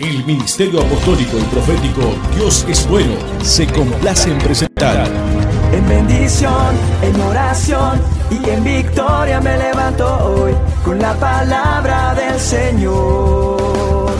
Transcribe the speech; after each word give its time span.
El 0.00 0.24
Ministerio 0.24 0.80
Apostólico 0.80 1.38
y 1.38 1.42
Profético 1.42 2.14
Dios 2.34 2.66
es 2.68 2.88
Bueno 2.88 3.14
se 3.42 3.64
complace 3.66 4.30
en 4.30 4.38
presentar. 4.38 5.08
En 5.72 5.88
bendición, 5.88 6.76
en 7.02 7.20
oración 7.20 8.00
y 8.28 8.50
en 8.50 8.64
victoria 8.64 9.40
me 9.40 9.56
levanto 9.56 10.06
hoy 10.24 10.52
con 10.84 10.98
la 10.98 11.14
palabra 11.14 12.14
del 12.14 12.40
Señor. 12.40 14.10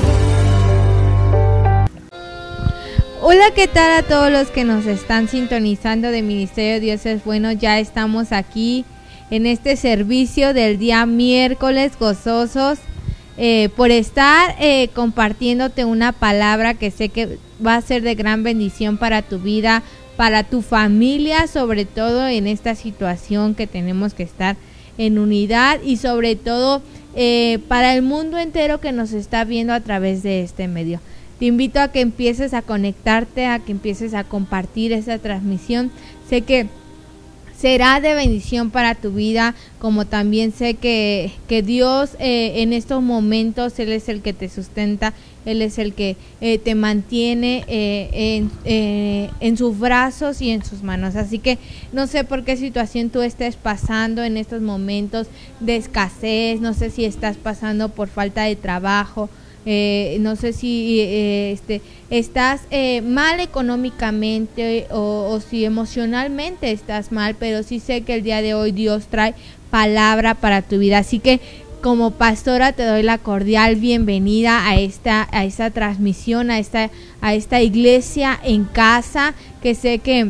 Hola, 3.20 3.50
¿qué 3.52 3.66
tal 3.66 3.98
a 3.98 4.02
todos 4.04 4.30
los 4.30 4.48
que 4.48 4.62
nos 4.62 4.86
están 4.86 5.26
sintonizando 5.26 6.12
de 6.12 6.22
Ministerio 6.22 6.80
Dios 6.80 7.04
es 7.04 7.24
Bueno? 7.24 7.50
Ya 7.50 7.80
estamos 7.80 8.30
aquí 8.30 8.84
en 9.30 9.44
este 9.44 9.74
servicio 9.74 10.54
del 10.54 10.78
día 10.78 11.04
miércoles 11.04 11.98
gozosos 11.98 12.78
eh, 13.40 13.68
por 13.76 13.92
estar 13.92 14.56
eh, 14.58 14.88
compartiéndote 14.94 15.84
una 15.84 16.10
palabra 16.10 16.74
que 16.74 16.90
sé 16.90 17.08
que 17.08 17.38
va 17.64 17.76
a 17.76 17.80
ser 17.80 18.02
de 18.02 18.16
gran 18.16 18.42
bendición 18.42 18.98
para 18.98 19.22
tu 19.22 19.38
vida, 19.38 19.84
para 20.16 20.42
tu 20.42 20.60
familia, 20.60 21.46
sobre 21.46 21.84
todo 21.84 22.26
en 22.26 22.48
esta 22.48 22.74
situación 22.74 23.54
que 23.54 23.68
tenemos 23.68 24.12
que 24.12 24.24
estar 24.24 24.56
en 24.98 25.20
unidad 25.20 25.80
y 25.84 25.98
sobre 25.98 26.34
todo 26.34 26.82
eh, 27.14 27.60
para 27.68 27.94
el 27.94 28.02
mundo 28.02 28.38
entero 28.38 28.80
que 28.80 28.90
nos 28.90 29.12
está 29.12 29.44
viendo 29.44 29.72
a 29.72 29.80
través 29.80 30.24
de 30.24 30.42
este 30.42 30.66
medio. 30.66 31.00
Te 31.38 31.46
invito 31.46 31.78
a 31.78 31.92
que 31.92 32.00
empieces 32.00 32.52
a 32.54 32.62
conectarte, 32.62 33.46
a 33.46 33.60
que 33.60 33.70
empieces 33.70 34.14
a 34.14 34.24
compartir 34.24 34.92
esta 34.92 35.18
transmisión. 35.18 35.92
Sé 36.28 36.40
que 36.40 36.66
será 37.58 38.00
de 38.00 38.14
bendición 38.14 38.70
para 38.70 38.94
tu 38.94 39.10
vida, 39.10 39.54
como 39.80 40.06
también 40.06 40.52
sé 40.52 40.74
que, 40.74 41.32
que 41.48 41.62
Dios 41.62 42.10
eh, 42.20 42.62
en 42.62 42.72
estos 42.72 43.02
momentos, 43.02 43.78
Él 43.80 43.90
es 43.90 44.08
el 44.08 44.22
que 44.22 44.32
te 44.32 44.48
sustenta, 44.48 45.12
Él 45.44 45.60
es 45.60 45.78
el 45.78 45.92
que 45.92 46.16
eh, 46.40 46.58
te 46.58 46.76
mantiene 46.76 47.64
eh, 47.66 48.48
en, 48.64 49.30
en, 49.40 49.56
sus 49.56 49.76
brazos 49.76 50.40
y 50.40 50.50
en 50.50 50.64
sus 50.64 50.84
manos. 50.84 51.16
Así 51.16 51.40
que 51.40 51.58
no 51.92 52.06
sé 52.06 52.22
por 52.22 52.44
qué 52.44 52.56
situación 52.56 53.10
tú 53.10 53.22
estés 53.22 53.56
pasando 53.56 54.22
en 54.22 54.36
estos 54.36 54.62
momentos 54.62 55.26
de 55.58 55.76
escasez, 55.76 56.60
no 56.60 56.74
sé 56.74 56.90
si 56.90 57.04
estás 57.04 57.36
pasando 57.36 57.88
por 57.88 58.08
falta 58.08 58.44
de 58.44 58.54
trabajo 58.54 59.28
eh, 59.66 60.16
no 60.20 60.36
sé 60.36 60.52
si 60.52 61.00
eh, 61.00 61.52
este, 61.52 61.82
estás 62.10 62.62
eh, 62.70 63.02
mal 63.02 63.40
económicamente 63.40 64.86
o, 64.90 65.40
si 65.40 65.64
emocionalmente 65.64 66.70
estás 66.70 67.12
mal, 67.12 67.34
pero 67.38 67.62
sí 67.62 67.80
sé 67.80 68.02
que 68.02 68.14
el 68.14 68.22
día 68.22 68.42
de 68.42 68.54
hoy 68.54 68.72
Dios 68.72 69.06
trae 69.08 69.34
palabra 69.70 70.34
para 70.34 70.62
tu 70.62 70.78
vida. 70.78 70.98
Así 70.98 71.18
que 71.18 71.40
como 71.82 72.12
pastora 72.12 72.72
te 72.72 72.84
doy 72.84 73.02
la 73.02 73.18
cordial 73.18 73.76
bienvenida 73.76 74.66
a 74.68 74.78
esta, 74.78 75.28
a 75.32 75.44
esta 75.44 75.70
transmisión, 75.70 76.50
a 76.50 76.58
esta, 76.58 76.90
a 77.20 77.34
esta 77.34 77.60
iglesia 77.60 78.38
en 78.42 78.64
casa, 78.64 79.34
que 79.62 79.74
sé 79.74 79.98
que 79.98 80.28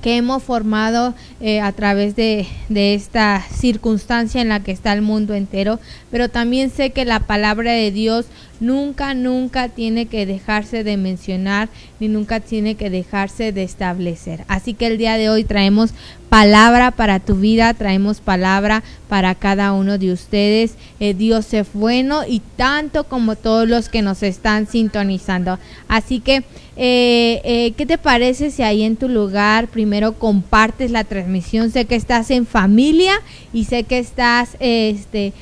que 0.00 0.16
hemos 0.16 0.42
formado 0.42 1.14
eh, 1.40 1.60
a 1.60 1.72
través 1.72 2.16
de, 2.16 2.46
de, 2.68 2.94
esta 2.94 3.44
circunstancia 3.52 4.40
en 4.40 4.48
la 4.48 4.62
que 4.62 4.72
está 4.72 4.92
el 4.92 5.02
mundo 5.02 5.34
entero, 5.34 5.78
pero 6.10 6.28
también 6.28 6.70
sé 6.70 6.90
que 6.90 7.04
la 7.04 7.20
palabra 7.20 7.72
de 7.72 7.90
Dios 7.90 8.26
nunca, 8.60 9.12
nunca 9.14 9.68
tiene 9.68 10.06
que 10.06 10.24
dejarse 10.24 10.84
de 10.84 10.96
mencionar 10.96 11.68
ni 12.00 12.08
nunca 12.08 12.40
tiene 12.40 12.76
que 12.76 12.90
dejarse 12.90 13.52
de 13.52 13.64
establecer. 13.64 14.44
Así 14.48 14.72
que 14.72 14.86
el 14.86 14.98
día 14.98 15.18
de 15.18 15.28
hoy 15.28 15.44
traemos 15.44 15.90
palabra 16.32 16.92
para 16.92 17.20
tu 17.20 17.34
vida, 17.34 17.74
traemos 17.74 18.20
palabra 18.20 18.82
para 19.12 19.34
cada 19.34 19.74
uno 19.74 19.98
de 19.98 20.10
ustedes. 20.10 20.76
Eh, 20.98 21.12
Dios 21.12 21.52
es 21.52 21.66
bueno 21.74 22.22
y 22.26 22.40
tanto 22.56 23.04
como 23.04 23.36
todos 23.36 23.68
los 23.68 23.90
que 23.90 24.00
nos 24.00 24.22
están 24.22 24.66
sintonizando. 24.66 25.58
Así 25.88 26.20
que, 26.20 26.36
eh, 26.78 27.42
eh, 27.44 27.74
¿qué 27.76 27.84
te 27.84 27.98
parece 27.98 28.50
si 28.50 28.62
ahí 28.62 28.82
en 28.82 28.96
tu 28.96 29.10
lugar 29.10 29.68
primero 29.68 30.14
compartes 30.14 30.90
la 30.90 31.04
transmisión? 31.04 31.70
Sé 31.70 31.84
que 31.84 31.96
estás 31.96 32.30
en 32.30 32.46
familia 32.46 33.12
y 33.52 33.64
sé 33.64 33.84
que 33.84 33.98
estás 33.98 34.56
este, 34.58 35.34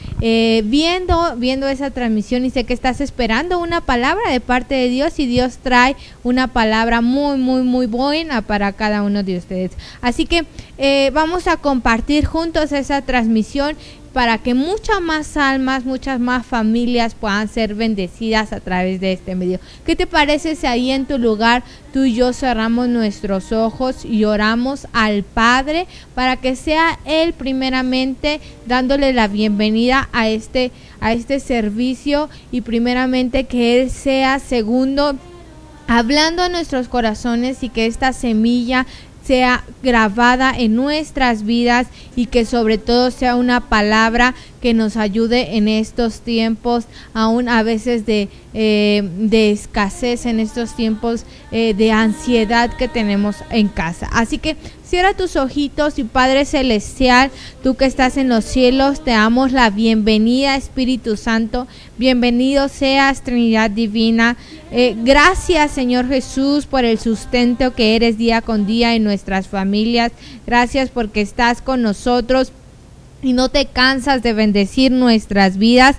viendo, 0.65 1.37
viendo 1.37 1.69
esa 1.69 1.93
transmisión 1.93 2.45
y 2.45 2.51
sé 2.51 2.65
que 2.65 2.75
estás 2.75 3.01
esperando 3.01 3.61
una 3.61 3.81
palabra 3.81 4.33
de 4.33 4.41
parte 4.41 4.75
de 4.75 4.89
Dios 4.89 5.21
y 5.21 5.27
Dios 5.27 5.59
trae 5.63 5.95
una 6.25 6.49
palabra 6.49 7.01
muy, 7.01 7.39
muy, 7.39 7.63
muy 7.63 7.87
buena 7.87 8.43
para 8.43 8.73
cada 8.73 9.05
uno 9.05 9.23
de 9.23 9.39
ustedes. 9.39 9.71
Así 10.03 10.27
que 10.27 10.45
eh, 10.83 11.11
vamos 11.13 11.47
a 11.47 11.59
compartir 11.59 12.25
juntos 12.25 12.73
esa 12.73 13.03
transmisión 13.03 13.77
para 14.15 14.39
que 14.39 14.55
muchas 14.55 15.03
más 15.03 15.37
almas, 15.37 15.85
muchas 15.85 16.19
más 16.19 16.47
familias 16.47 17.15
puedan 17.15 17.49
ser 17.49 17.75
bendecidas 17.75 18.55
a 18.55 18.61
través 18.61 18.99
de 18.99 19.13
este 19.13 19.35
medio. 19.35 19.61
¿Qué 19.85 19.95
te 19.95 20.07
parece 20.07 20.57
si 20.57 20.67
ahí 20.67 20.91
en 20.91 21.05
tu 21.05 21.19
lugar 21.19 21.63
tú 21.93 22.05
y 22.05 22.15
yo 22.15 22.33
cerramos 22.33 22.89
nuestros 22.89 23.53
ojos 23.53 24.07
y 24.07 24.25
oramos 24.25 24.89
al 24.95 25.23
Padre 25.23 25.87
para 26.15 26.37
que 26.37 26.57
sea 26.57 26.99
Él 27.05 27.35
primeramente 27.35 28.41
dándole 28.67 29.13
la 29.13 29.29
bienvenida 29.29 30.09
a 30.13 30.31
este, 30.31 30.73
a 31.01 31.13
este 31.13 31.41
servicio 31.41 32.31
y 32.51 32.63
primeramente 32.63 33.45
que 33.45 33.83
Él 33.83 33.91
sea 33.91 34.39
segundo 34.39 35.15
hablando 35.91 36.45
a 36.45 36.49
nuestros 36.49 36.87
corazones 36.87 37.65
y 37.65 37.69
que 37.69 37.87
esta 37.87 38.13
semilla 38.13 38.87
sea 39.31 39.63
grabada 39.85 40.53
en 40.59 40.75
nuestras 40.75 41.45
vidas 41.45 41.87
y 42.17 42.27
que 42.27 42.45
sobre 42.45 42.79
todo 42.79 43.13
sea 43.13 43.37
una 43.37 43.69
palabra 43.69 44.35
que 44.61 44.75
nos 44.75 44.97
ayude 44.97 45.57
en 45.57 45.69
estos 45.69 46.21
tiempos, 46.21 46.85
aún 47.15 47.49
a 47.49 47.63
veces 47.63 48.05
de, 48.07 48.29
eh, 48.53 49.09
de 49.19 49.51
escasez, 49.51 50.27
en 50.27 50.39
estos 50.39 50.77
tiempos 50.77 51.25
eh, 51.51 51.75
de 51.75 51.93
ansiedad 51.93 52.71
que 52.77 52.89
tenemos 52.89 53.37
en 53.51 53.69
casa. 53.69 54.09
Así 54.13 54.39
que 54.39 54.57
cierra 54.85 55.15
tus 55.15 55.37
ojitos 55.37 55.99
y 55.99 56.05
Padre 56.05 56.45
Celestial, 56.45 57.31
tú 57.63 57.75
que 57.75 57.87
estás 57.87 58.17
en 58.17 58.29
los 58.29 58.45
cielos, 58.45 59.03
te 59.03 59.13
damos 59.13 59.53
la 59.53 59.71
bienvenida 59.71 60.57
Espíritu 60.57 61.17
Santo, 61.17 61.67
bienvenido 61.97 62.69
seas 62.69 63.23
Trinidad 63.23 63.71
Divina. 63.71 64.37
Eh, 64.73 64.95
gracias 64.99 65.71
Señor 65.73 66.07
Jesús 66.09 66.67
por 66.67 66.85
el 66.85 66.99
sustento 66.99 67.75
que 67.75 67.97
eres 67.97 68.19
día 68.19 68.43
con 68.43 68.67
día 68.67 68.95
en 68.95 69.05
nuestras 69.05 69.49
familias. 69.49 70.13
Gracias 70.47 70.91
porque 70.91 71.21
estás 71.21 71.63
con 71.63 71.83
nosotros 71.83 72.53
y 73.23 73.33
no 73.33 73.49
te 73.49 73.67
cansas 73.67 74.23
de 74.23 74.33
bendecir 74.33 74.93
nuestras 74.93 75.59
vidas. 75.59 75.97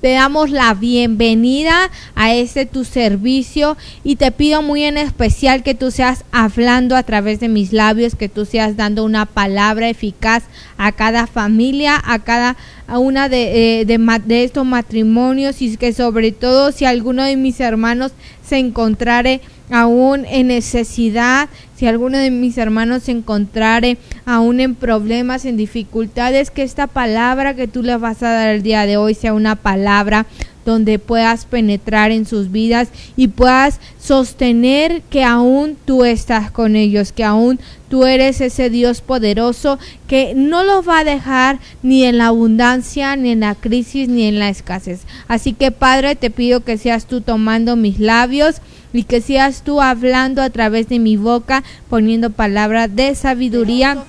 Te 0.00 0.12
damos 0.12 0.48
la 0.48 0.72
bienvenida 0.72 1.90
a 2.14 2.32
este 2.32 2.64
tu 2.64 2.84
servicio 2.84 3.76
y 4.02 4.16
te 4.16 4.32
pido 4.32 4.62
muy 4.62 4.84
en 4.84 4.96
especial 4.96 5.62
que 5.62 5.74
tú 5.74 5.90
seas 5.90 6.24
hablando 6.32 6.96
a 6.96 7.02
través 7.02 7.38
de 7.38 7.48
mis 7.48 7.74
labios, 7.74 8.14
que 8.14 8.30
tú 8.30 8.46
seas 8.46 8.78
dando 8.78 9.04
una 9.04 9.26
palabra 9.26 9.90
eficaz 9.90 10.44
a 10.78 10.92
cada 10.92 11.26
familia, 11.26 12.00
a 12.02 12.18
cada 12.20 12.56
a 12.86 12.98
una 12.98 13.28
de, 13.28 13.82
eh, 13.82 13.84
de, 13.84 14.44
estos 14.44 14.64
matrimonios 14.64 15.60
y 15.60 15.76
que 15.76 15.92
sobre 15.92 16.32
todo 16.32 16.72
si 16.72 16.86
alguno 16.86 17.22
de 17.22 17.36
mis 17.36 17.60
hermanos 17.60 18.12
se 18.42 18.56
encontrare 18.56 19.42
aún 19.70 20.24
en 20.26 20.48
necesidad, 20.48 21.48
si 21.76 21.86
alguno 21.86 22.18
de 22.18 22.30
mis 22.30 22.58
hermanos 22.58 23.04
se 23.04 23.12
encontrare 23.12 23.96
aún 24.26 24.60
en 24.60 24.74
problemas, 24.74 25.44
en 25.44 25.56
dificultades, 25.56 26.50
que 26.50 26.62
esta 26.62 26.86
palabra 26.86 27.54
que 27.54 27.68
tú 27.68 27.82
les 27.82 27.98
vas 27.98 28.22
a 28.22 28.30
dar 28.30 28.48
el 28.50 28.62
día 28.62 28.86
de 28.86 28.96
hoy 28.96 29.14
sea 29.14 29.32
una 29.32 29.56
palabra 29.56 30.26
donde 30.64 30.98
puedas 30.98 31.46
penetrar 31.46 32.10
en 32.10 32.26
sus 32.26 32.50
vidas 32.50 32.88
y 33.16 33.28
puedas 33.28 33.80
sostener 33.98 35.02
que 35.10 35.24
aún 35.24 35.76
tú 35.84 36.04
estás 36.04 36.50
con 36.50 36.76
ellos, 36.76 37.12
que 37.12 37.24
aún 37.24 37.58
tú 37.88 38.04
eres 38.04 38.40
ese 38.40 38.70
Dios 38.70 39.00
poderoso 39.00 39.78
que 40.06 40.34
no 40.34 40.62
los 40.62 40.86
va 40.86 41.00
a 41.00 41.04
dejar 41.04 41.58
ni 41.82 42.04
en 42.04 42.18
la 42.18 42.26
abundancia, 42.26 43.16
ni 43.16 43.30
en 43.30 43.40
la 43.40 43.54
crisis, 43.54 44.08
ni 44.08 44.24
en 44.24 44.38
la 44.38 44.48
escasez. 44.48 45.00
Así 45.28 45.54
que 45.54 45.70
Padre, 45.70 46.14
te 46.14 46.30
pido 46.30 46.60
que 46.60 46.78
seas 46.78 47.06
tú 47.06 47.20
tomando 47.20 47.76
mis 47.76 47.98
labios 47.98 48.60
y 48.92 49.04
que 49.04 49.20
seas 49.20 49.62
tú 49.62 49.80
hablando 49.80 50.42
a 50.42 50.50
través 50.50 50.88
de 50.88 50.98
mi 50.98 51.16
boca, 51.16 51.62
poniendo 51.88 52.30
palabras 52.30 52.94
de 52.94 53.14
sabiduría 53.14 54.04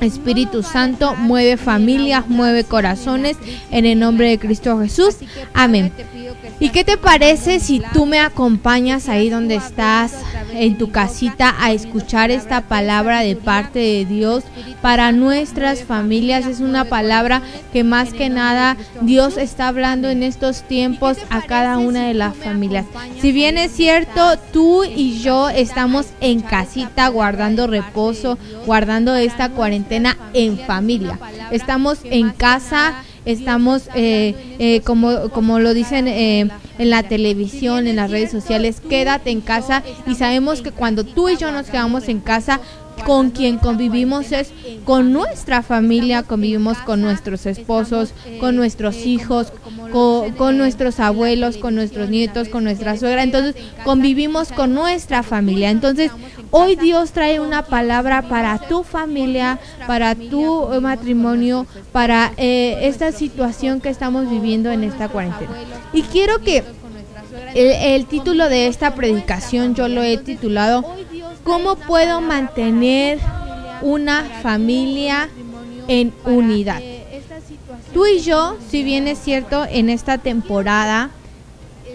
Espíritu 0.00 0.62
Santo, 0.62 1.14
mueve 1.14 1.56
familias, 1.56 2.28
mueve 2.28 2.64
corazones 2.64 3.36
en 3.70 3.86
el 3.86 3.98
nombre 3.98 4.28
de 4.28 4.38
Cristo 4.38 4.78
Jesús. 4.80 5.16
Amén. 5.54 5.92
¿Y 6.58 6.70
qué 6.70 6.84
te 6.84 6.96
parece 6.96 7.60
si 7.60 7.82
tú 7.92 8.06
me 8.06 8.18
acompañas 8.18 9.08
ahí 9.10 9.28
donde 9.28 9.56
estás, 9.56 10.14
en 10.54 10.78
tu 10.78 10.90
casita, 10.90 11.54
a 11.58 11.72
escuchar 11.72 12.30
esta 12.30 12.62
palabra 12.62 13.20
de 13.20 13.36
parte 13.36 13.78
de 13.78 14.04
Dios 14.06 14.42
para 14.80 15.12
nuestras 15.12 15.84
familias? 15.84 16.46
Es 16.46 16.60
una 16.60 16.86
palabra 16.86 17.42
que 17.74 17.84
más 17.84 18.14
que 18.14 18.30
nada 18.30 18.78
Dios 19.02 19.36
está 19.36 19.68
hablando 19.68 20.08
en 20.08 20.22
estos 20.22 20.62
tiempos 20.62 21.18
a 21.28 21.42
cada 21.42 21.76
una 21.76 22.06
de 22.06 22.14
las 22.14 22.34
familias. 22.34 22.86
Si 23.20 23.32
bien 23.32 23.58
es 23.58 23.72
cierto, 23.72 24.38
tú 24.50 24.84
y 24.84 25.18
yo 25.18 25.50
estamos 25.50 26.06
en 26.22 26.40
casita 26.40 27.08
guardando 27.08 27.66
reposo, 27.66 28.38
guardando 28.64 29.14
esta 29.14 29.50
cuarentena 29.50 30.16
en 30.32 30.58
familia. 30.58 31.18
Estamos 31.50 31.98
en 32.04 32.30
casa 32.30 32.94
estamos, 33.26 33.90
eh, 33.94 34.34
eh, 34.58 34.80
como, 34.82 35.28
como 35.30 35.58
lo 35.58 35.74
dicen, 35.74 36.08
eh, 36.08 36.48
en 36.78 36.90
la 36.90 37.02
televisión, 37.02 37.86
en 37.86 37.96
las 37.96 38.10
redes 38.10 38.30
sociales, 38.30 38.80
quédate 38.80 39.30
en 39.30 39.42
casa. 39.42 39.82
Y 40.06 40.14
sabemos 40.14 40.62
que 40.62 40.70
cuando 40.70 41.04
tú 41.04 41.28
y 41.28 41.36
yo 41.36 41.52
nos 41.52 41.66
quedamos 41.66 42.08
en 42.08 42.20
casa, 42.20 42.60
con 43.04 43.30
quien 43.30 43.58
convivimos 43.58 44.32
es 44.32 44.52
con 44.84 45.12
nuestra 45.12 45.62
familia, 45.62 46.22
convivimos 46.22 46.78
con 46.78 47.00
nuestros 47.02 47.46
esposos, 47.46 48.14
con 48.40 48.56
nuestros 48.56 49.06
hijos, 49.06 49.52
con, 49.92 50.58
nuestros 50.58 51.00
abuelos, 51.00 51.56
con 51.56 51.74
nuestros 51.74 52.08
nietos, 52.08 52.48
con 52.48 52.64
nuestra 52.64 52.96
suegra. 52.96 53.22
Entonces 53.22 53.54
convivimos 53.84 54.52
con 54.52 54.74
nuestra 54.74 55.22
familia. 55.22 55.70
Entonces 55.70 56.10
hoy 56.50 56.76
Dios 56.76 57.12
trae 57.12 57.40
una 57.40 57.62
palabra 57.62 58.22
para 58.22 58.58
tu 58.58 58.82
familia, 58.82 59.58
para 59.86 60.14
tu 60.14 60.68
matrimonio, 60.80 61.66
para 61.92 62.32
eh, 62.36 62.78
esta 62.82 63.12
situación 63.12 63.80
que 63.80 63.88
estamos 63.88 64.28
viviendo 64.30 64.70
en 64.70 64.84
esta 64.84 65.08
cuarentena. 65.08 65.52
Y 65.92 66.02
quiero 66.02 66.40
que 66.40 66.64
el 67.54 68.06
título 68.06 68.48
de 68.48 68.66
esta 68.66 68.94
predicación 68.94 69.74
yo 69.74 69.88
lo 69.88 70.02
he 70.02 70.18
titulado 70.18 70.84
¿Cómo 71.46 71.76
puedo 71.76 72.20
mantener 72.20 73.20
una 73.80 74.24
familia 74.42 75.28
en 75.86 76.12
unidad? 76.24 76.82
Tú 77.94 78.04
y 78.04 78.18
yo, 78.18 78.56
si 78.68 78.82
bien 78.82 79.06
es 79.06 79.20
cierto, 79.20 79.64
en 79.64 79.88
esta 79.88 80.18
temporada 80.18 81.10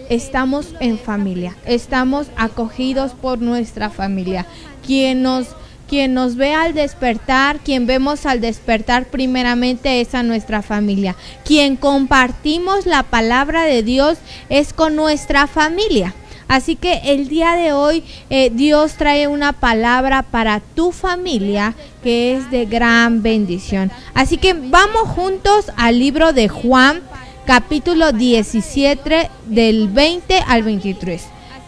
estamos 0.08 0.74
en 0.80 0.98
familia, 0.98 1.54
estamos 1.66 2.28
acogidos 2.34 3.12
por 3.12 3.42
nuestra 3.42 3.90
familia. 3.90 4.46
Quien 4.86 5.20
nos, 5.20 5.48
quien 5.86 6.14
nos 6.14 6.36
ve 6.36 6.54
al 6.54 6.72
despertar, 6.72 7.58
quien 7.58 7.86
vemos 7.86 8.24
al 8.24 8.40
despertar 8.40 9.08
primeramente 9.08 10.00
es 10.00 10.14
a 10.14 10.22
nuestra 10.22 10.62
familia. 10.62 11.14
Quien 11.44 11.76
compartimos 11.76 12.86
la 12.86 13.02
palabra 13.02 13.64
de 13.64 13.82
Dios 13.82 14.16
es 14.48 14.72
con 14.72 14.96
nuestra 14.96 15.46
familia. 15.46 16.14
Así 16.48 16.76
que 16.76 17.00
el 17.04 17.28
día 17.28 17.54
de 17.54 17.72
hoy 17.72 18.04
eh, 18.30 18.50
Dios 18.52 18.94
trae 18.94 19.28
una 19.28 19.52
palabra 19.52 20.22
para 20.22 20.60
tu 20.60 20.92
familia 20.92 21.74
que 22.02 22.36
es 22.36 22.50
de 22.50 22.66
gran 22.66 23.22
bendición. 23.22 23.90
Así 24.14 24.36
que 24.36 24.54
vamos 24.54 25.08
juntos 25.08 25.66
al 25.76 25.98
libro 25.98 26.32
de 26.32 26.48
Juan, 26.48 27.00
capítulo 27.46 28.12
17, 28.12 29.30
del 29.46 29.88
20 29.88 30.38
al 30.46 30.62
23. 30.62 31.22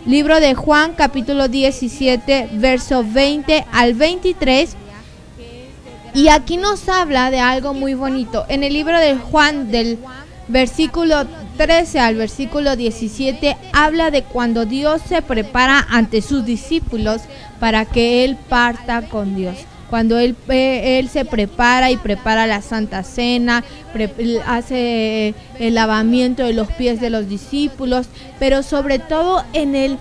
Libro 0.07 0.39
de 0.39 0.55
Juan, 0.55 0.93
capítulo 0.95 1.49
17, 1.49 2.51
verso 2.53 3.05
20 3.07 3.65
al 3.73 3.95
23. 3.95 4.77
Y 6.15 6.29
aquí 6.29 6.59
nos 6.59 6.89
habla 6.89 7.31
de 7.31 7.41
algo 7.41 7.75
muy 7.75 7.95
bonito. 7.95 8.45
En 8.49 8.63
el 8.63 8.73
libro 8.73 8.99
de 9.01 9.17
Juan, 9.17 9.71
del 9.71 9.99
versículo 10.47 11.25
13 11.57 12.01
al 12.01 12.17
versículo 12.17 12.77
17 12.77 13.57
habla 13.73 14.11
de 14.11 14.23
cuando 14.23 14.67
Dios 14.67 15.03
se 15.09 15.23
prepara 15.23 15.87
ante 15.89 16.23
sus 16.23 16.45
discípulos 16.45 17.23
para 17.61 17.85
que 17.85 18.25
Él 18.25 18.37
parta 18.49 19.03
con 19.03 19.37
Dios. 19.37 19.57
Cuando 19.91 20.19
él, 20.19 20.35
eh, 20.49 20.99
él 20.99 21.09
se 21.09 21.25
prepara 21.25 21.91
y 21.91 21.97
prepara 21.97 22.49
la 22.49 22.63
Santa 22.63 23.05
Cena, 23.05 23.63
hace 24.47 25.35
el 25.61 25.75
lavamiento 25.75 26.43
de 26.43 26.53
los 26.53 26.69
pies 26.73 27.01
de 27.01 27.11
los 27.11 27.29
discípulos, 27.29 28.09
pero 28.41 28.63
sobre 28.63 28.99
todo 28.99 29.45
en 29.53 29.77
el 29.77 29.99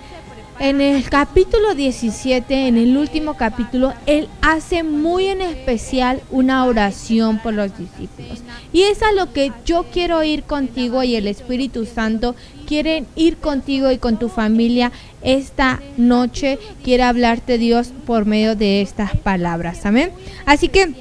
en 0.60 0.80
el 0.80 1.08
capítulo 1.08 1.74
17, 1.74 2.68
en 2.68 2.78
el 2.78 2.96
último 2.96 3.34
capítulo, 3.34 3.92
él 4.06 4.28
hace 4.40 4.82
muy 4.82 5.26
en 5.26 5.40
especial 5.40 6.20
una 6.30 6.64
oración 6.64 7.38
por 7.38 7.54
los 7.54 7.76
discípulos. 7.76 8.42
Y 8.72 8.82
es 8.82 9.02
a 9.02 9.12
lo 9.12 9.32
que 9.32 9.52
yo 9.64 9.84
quiero 9.92 10.22
ir 10.22 10.44
contigo 10.44 11.02
y 11.02 11.16
el 11.16 11.26
Espíritu 11.26 11.86
Santo 11.86 12.34
quiere 12.66 13.04
ir 13.16 13.36
contigo 13.38 13.90
y 13.90 13.98
con 13.98 14.18
tu 14.18 14.28
familia 14.28 14.92
esta 15.22 15.80
noche. 15.96 16.58
Quiere 16.82 17.02
hablarte 17.02 17.58
Dios 17.58 17.92
por 18.06 18.24
medio 18.24 18.56
de 18.56 18.80
estas 18.80 19.16
palabras. 19.16 19.84
Amén. 19.84 20.12
Así 20.46 20.68
que 20.68 20.94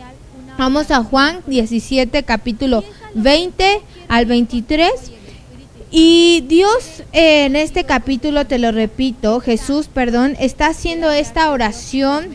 vamos 0.57 0.91
a 0.91 1.03
Juan 1.03 1.41
17, 1.47 2.23
capítulo 2.23 2.83
20 3.15 3.81
al 4.07 4.25
23. 4.25 4.91
Y 5.95 6.41
Dios 6.47 7.03
en 7.11 7.55
este 7.55 7.83
capítulo, 7.83 8.47
te 8.47 8.57
lo 8.57 8.71
repito, 8.71 9.39
Jesús, 9.39 9.85
perdón, 9.85 10.35
está 10.39 10.69
haciendo 10.69 11.11
esta 11.11 11.51
oración 11.51 12.29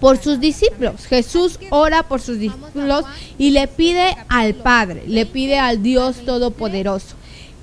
por 0.00 0.16
sus 0.16 0.40
discípulos. 0.40 1.04
Jesús 1.04 1.60
ora 1.68 2.04
por 2.04 2.22
sus 2.22 2.38
discípulos 2.38 3.04
y 3.36 3.50
le 3.50 3.68
pide 3.68 4.16
al 4.28 4.54
Padre, 4.54 5.02
le 5.06 5.26
pide 5.26 5.58
al 5.58 5.82
Dios 5.82 6.24
Todopoderoso. 6.24 7.16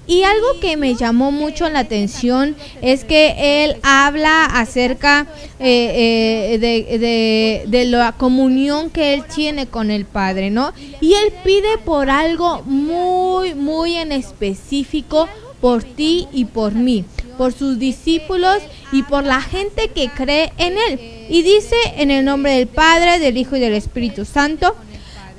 Y 0.08 0.24
algo 0.24 0.60
que 0.62 0.78
me 0.78 0.96
llamó 0.96 1.32
mucho 1.32 1.70
la 1.70 1.80
atención 1.80 2.56
es 2.82 3.04
que 3.04 3.66
él 3.66 3.78
habla 3.84 4.46
acerca 4.46 5.28
eh, 5.60 6.54
eh, 6.54 6.58
de, 6.60 7.64
de, 7.68 7.86
la 7.86 8.14
comunión 8.14 8.90
que 8.90 9.14
él 9.14 9.24
tiene 9.26 9.68
con 9.68 9.92
el 9.92 10.06
Padre, 10.06 10.50
¿no? 10.50 10.74
Y 11.02 11.14
él 11.14 11.34
pide 11.44 11.78
por 11.84 12.10
algo 12.10 12.64
muy, 12.64 13.54
muy 13.54 13.96
en 13.96 14.12
específico 14.14 15.28
por 15.60 15.84
ti 15.84 16.28
y 16.32 16.46
por 16.46 16.74
mí, 16.74 17.04
por 17.38 17.54
sus 17.54 17.80
discípulos 17.80 18.60
y 18.92 19.04
por 19.04 19.26
la 19.26 19.42
gente 19.42 19.90
que 19.90 20.10
cree 20.10 20.54
en 20.58 20.78
él. 20.78 21.00
Y 21.30 21.42
dice 21.42 21.76
en 21.98 22.12
el 22.12 22.24
nombre 22.24 22.54
del 22.54 22.68
Padre, 22.68 23.20
del 23.20 23.38
Hijo 23.38 23.56
y 23.56 23.60
del 23.60 23.74
Espíritu 23.74 24.26
Santo, 24.26 24.76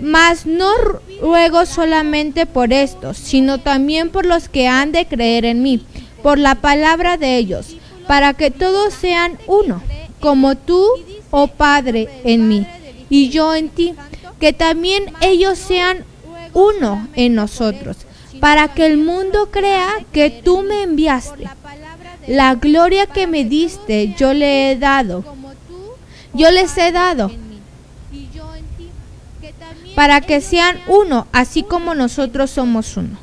mas 0.01 0.47
no 0.47 0.71
ruego 1.21 1.67
solamente 1.67 2.47
por 2.47 2.73
estos, 2.73 3.17
sino 3.17 3.59
también 3.59 4.11
por 4.11 4.27
los 4.27 4.49
que 4.49 4.69
han 4.69 4.93
de 4.93 5.07
creer 5.07 5.45
en 5.45 5.63
mí, 5.63 5.83
por 6.23 6.39
la 6.39 6.57
palabra 6.57 7.17
de 7.17 7.37
ellos, 7.37 7.77
para 8.07 8.35
que 8.35 8.51
todos 8.51 8.95
sean 8.95 9.39
uno, 9.47 9.83
como 10.21 10.57
tú, 10.57 10.85
oh 11.31 11.49
Padre, 11.49 12.09
en 12.25 12.49
mí, 12.49 12.67
y 13.11 13.29
yo 13.29 13.55
en 13.55 13.69
ti, 13.69 13.95
que 14.41 14.53
también 14.53 15.13
ellos 15.21 15.59
sean 15.59 16.05
uno 16.55 17.09
en 17.15 17.35
nosotros, 17.35 17.99
para 18.41 18.69
que 18.69 18.87
el 18.87 18.99
mundo 18.99 19.51
crea 19.51 19.89
que 20.13 20.31
tú 20.31 20.63
me 20.63 20.83
enviaste. 20.83 21.49
La 22.29 22.55
gloria 22.55 23.07
que 23.07 23.27
me 23.27 23.45
diste 23.45 24.15
yo 24.17 24.35
le 24.35 24.71
he 24.71 24.77
dado, 24.77 25.25
yo 26.35 26.51
les 26.51 26.77
he 26.77 26.93
dado 26.93 27.31
para 29.99 30.21
que 30.21 30.41
sean 30.41 30.79
uno, 30.87 31.27
así 31.33 31.65
como 31.65 31.93
nosotros 31.93 32.53
somos 32.53 32.97
uno. 32.97 33.19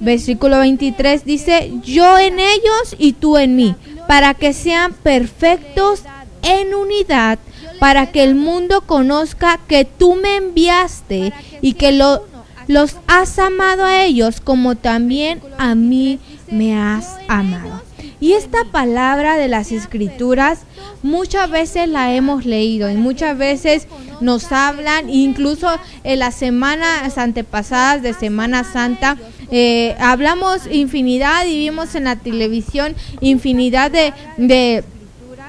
Versículo 0.00 0.58
23 0.58 1.24
dice, 1.24 1.72
yo 1.82 2.18
en 2.18 2.38
ellos 2.38 2.94
y 2.98 3.14
tú 3.14 3.38
en 3.38 3.56
mí, 3.56 3.74
para 4.06 4.34
que 4.34 4.52
sean 4.52 4.92
perfectos 4.92 6.02
en 6.42 6.74
unidad, 6.74 7.38
para 7.78 8.12
que 8.12 8.22
el 8.22 8.34
mundo 8.34 8.82
conozca 8.82 9.60
que 9.66 9.86
tú 9.86 10.14
me 10.14 10.36
enviaste 10.36 11.32
y 11.62 11.72
que 11.72 11.90
lo, 11.90 12.26
los 12.66 12.96
has 13.06 13.38
amado 13.38 13.86
a 13.86 14.04
ellos 14.04 14.42
como 14.42 14.74
también 14.74 15.40
a 15.56 15.74
mí 15.74 16.18
me 16.50 16.78
has 16.78 17.16
amado. 17.28 17.80
Y 18.20 18.34
esta 18.34 18.64
palabra 18.70 19.36
de 19.36 19.48
las 19.48 19.72
escrituras 19.72 20.60
muchas 21.02 21.50
veces 21.50 21.88
la 21.88 22.14
hemos 22.14 22.44
leído 22.44 22.90
y 22.90 22.94
muchas 22.94 23.36
veces 23.38 23.88
nos 24.20 24.52
hablan, 24.52 25.08
incluso 25.08 25.68
en 26.04 26.18
las 26.18 26.34
semanas 26.34 27.16
antepasadas 27.16 28.02
de 28.02 28.12
Semana 28.12 28.64
Santa, 28.64 29.16
eh, 29.50 29.96
hablamos 29.98 30.66
infinidad 30.70 31.46
y 31.46 31.58
vimos 31.58 31.94
en 31.94 32.04
la 32.04 32.16
televisión 32.16 32.94
infinidad 33.20 33.90
de, 33.90 34.12
de 34.36 34.84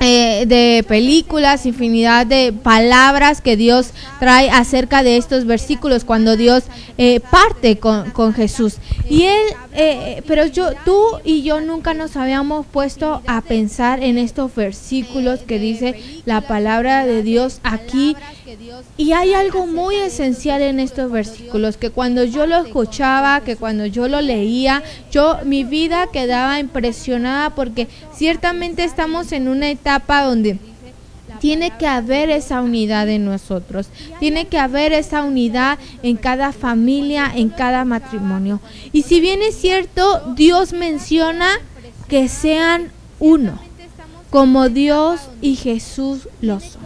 eh, 0.03 0.46
de 0.48 0.84
películas, 0.88 1.67
infinidad 1.67 2.25
de 2.25 2.51
palabras 2.51 3.39
que 3.39 3.55
Dios 3.55 3.91
trae 4.20 4.50
acerca 4.50 5.03
de 5.03 5.17
estos 5.17 5.46
versículos 5.46 6.05
cuando 6.05 6.36
Dios 6.36 6.63
eh, 6.98 7.20
parte 7.20 7.77
con, 7.77 8.10
con, 8.10 8.34
Jesús. 8.34 8.77
Y 9.08 9.25
él, 9.25 9.41
eh, 9.74 10.24
pero 10.25 10.48
yo, 10.48 10.72
tú 10.86 11.00
y 11.24 11.43
yo 11.43 11.62
nunca 11.62 11.93
nos 11.93 12.17
habíamos 12.17 12.65
puesto 12.65 13.22
a 13.27 13.41
pensar 13.41 14.01
en 14.01 14.17
estos 14.17 14.55
versículos 14.55 15.41
que 15.41 15.60
dice 15.60 15.96
la 16.25 16.41
palabra 16.41 17.05
de 17.05 17.22
Dios 17.22 17.60
aquí. 17.62 18.15
Y 18.98 19.13
hay 19.13 19.34
algo 19.34 19.65
muy 19.67 19.96
esencial 19.96 20.62
en 20.62 20.79
estos 20.79 21.12
versículos, 21.12 21.77
que 21.77 21.89
cuando 21.89 22.24
yo 22.24 22.46
lo 22.46 22.58
escuchaba, 22.58 23.41
que 23.41 23.55
cuando 23.55 23.86
yo 23.86 24.08
lo 24.08 24.22
leía, 24.22 24.84
yo 25.12 25.39
mi 25.46 25.63
vida 25.63 26.08
quedaba 26.12 26.60
impresionada 26.60 27.51
porque 27.51 27.88
ciertamente 28.13 28.84
estamos 28.84 29.31
en 29.31 29.48
una 29.48 29.70
etapa 29.70 30.24
donde 30.24 30.60
tiene 31.39 31.72
que 31.77 31.88
haber 31.88 32.29
esa 32.29 32.62
unidad 32.62 33.10
en 33.10 33.25
nosotros, 33.25 33.88
tiene 34.20 34.46
que 34.46 34.60
haber 34.60 34.93
esa 34.93 35.24
unidad 35.24 35.79
en 36.03 36.15
cada 36.15 36.51
familia, 36.51 37.31
en 37.34 37.50
cada 37.50 37.84
matrimonio. 37.84 38.60
Y 38.91 39.01
si 39.01 39.20
bien 39.22 39.41
es 39.41 39.55
cierto, 39.55 40.22
Dios 40.36 40.72
menciona 40.72 41.50
que 42.08 42.27
sean 42.27 42.91
uno, 43.20 43.60
como 44.31 44.69
Dios 44.69 45.21
y 45.41 45.55
Jesús 45.55 46.27
lo 46.41 46.59
son. 46.59 46.81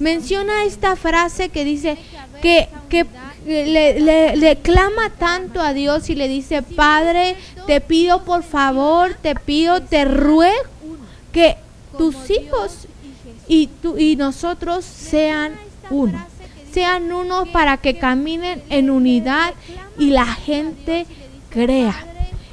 Menciona 0.00 0.64
esta 0.64 0.96
frase 0.96 1.48
que 1.48 1.64
dice 1.64 1.96
que, 2.42 2.68
que 2.88 3.06
le, 3.46 4.58
clama 4.62 5.10
tanto 5.10 5.60
a 5.60 5.72
Dios 5.72 6.10
y 6.10 6.14
le 6.16 6.28
dice, 6.28 6.62
Padre, 6.62 7.36
te 7.66 7.80
pido 7.80 8.24
por 8.24 8.42
favor, 8.42 9.14
te 9.14 9.34
pido, 9.34 9.82
te 9.82 10.04
ruego 10.04 10.54
que 11.32 11.56
tus 11.96 12.28
hijos 12.28 12.88
y, 13.46 13.68
tú, 13.68 13.96
y 13.96 14.16
nosotros 14.16 14.84
sean 14.84 15.54
uno. 15.90 16.26
Sean 16.72 17.12
uno 17.12 17.46
para 17.46 17.76
que 17.76 17.98
caminen 17.98 18.62
en 18.68 18.90
unidad 18.90 19.54
y 19.98 20.10
la 20.10 20.26
gente 20.26 21.06
crea. 21.50 22.06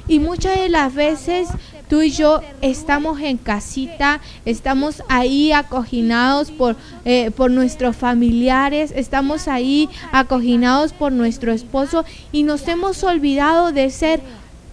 Y 0.06 0.20
muchas 0.20 0.58
de 0.58 0.68
las 0.68 0.94
veces 0.94 1.48
tú 1.88 2.02
y 2.02 2.10
yo 2.10 2.40
estamos 2.60 3.20
en 3.20 3.36
casita, 3.36 4.20
estamos 4.44 5.02
ahí 5.08 5.52
acoginados 5.52 6.50
por, 6.50 6.76
eh, 7.04 7.30
por 7.30 7.50
nuestros 7.50 7.96
familiares, 7.96 8.92
estamos 8.94 9.48
ahí 9.48 9.88
acoginados 10.12 10.92
por 10.92 11.12
nuestro 11.12 11.52
esposo 11.52 12.04
y 12.32 12.42
nos 12.42 12.66
hemos 12.68 13.02
olvidado 13.02 13.72
de 13.72 13.90
ser 13.90 14.20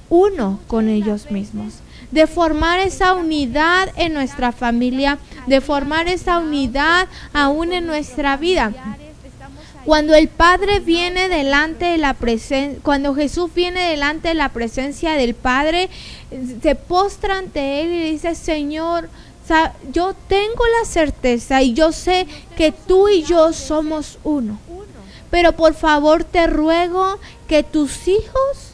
uno 0.10 0.60
con 0.68 0.90
ellos 0.90 1.32
mismos 1.32 1.82
de 2.12 2.28
formar 2.28 2.80
esa 2.80 3.14
unidad 3.14 3.90
en 3.98 4.14
nuestra 4.14 4.52
familia, 4.52 5.18
de 5.48 5.60
formar 5.60 6.08
esa 6.08 6.40
unidad 6.40 7.08
aún 7.34 7.74
en 7.74 7.88
nuestra 7.88 8.38
vida. 8.38 8.72
Cuando 9.86 10.16
el 10.16 10.30
Padre 10.30 10.80
viene 10.80 11.30
delante 11.30 11.86
de 11.86 12.00
la 12.00 12.16
presencia, 12.16 12.80
cuando 12.82 13.14
Jesús 13.14 13.54
viene 13.54 13.92
delante 13.92 14.30
de 14.30 14.34
la 14.34 14.50
presencia 14.50 15.14
del 15.14 15.36
Padre, 15.36 15.90
se 16.64 16.74
postra 16.74 17.38
ante 17.38 17.82
Él 17.82 17.92
y 17.92 18.12
dice, 18.12 18.34
Señor, 18.34 19.10
yo 19.92 20.16
tengo 20.28 20.64
la 20.80 20.88
certeza 20.88 21.62
y 21.62 21.74
yo 21.74 21.92
sé 21.92 22.26
que 22.58 22.72
tú 22.72 23.10
y 23.10 23.22
yo 23.22 23.54
somos 23.54 24.18
uno. 24.24 24.60
Pero 25.30 25.52
por 25.52 25.76
favor 25.76 26.24
te 26.24 26.48
ruego 26.48 27.20
que 27.48 27.62
tus 27.62 28.08
hijos 28.08 28.72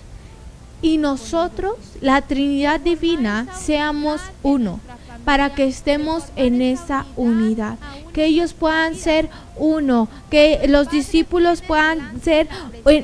y 0.81 0.97
nosotros, 0.97 1.75
la 1.99 2.21
Trinidad 2.21 2.79
Divina, 2.79 3.47
seamos 3.53 4.21
uno 4.43 4.79
para 5.25 5.53
que 5.53 5.65
estemos 5.65 6.23
en 6.35 6.61
esa 6.61 7.05
unidad, 7.15 7.77
que 8.13 8.25
ellos 8.25 8.53
puedan 8.53 8.95
ser 8.95 9.29
uno, 9.55 10.07
que 10.29 10.61
los 10.67 10.89
discípulos 10.89 11.61
puedan 11.61 12.21
ser 12.21 12.47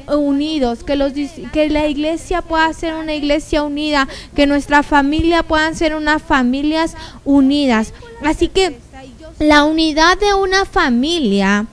unidos, 0.07 0.83
que, 0.83 0.95
los, 0.95 1.13
que 1.53 1.69
la 1.69 1.87
iglesia 1.87 2.41
pueda 2.41 2.71
ser 2.73 2.95
una 2.95 3.13
iglesia 3.13 3.63
unida, 3.63 4.07
que 4.35 4.47
nuestra 4.47 4.83
familia 4.83 5.43
puedan 5.43 5.75
ser 5.75 5.95
unas 5.95 6.21
familias 6.21 6.95
unidas. 7.23 7.93
Así 8.23 8.47
que 8.47 8.79
la 9.39 9.63
unidad 9.63 10.17
de 10.17 10.33
una 10.33 10.65
familia, 10.65 11.67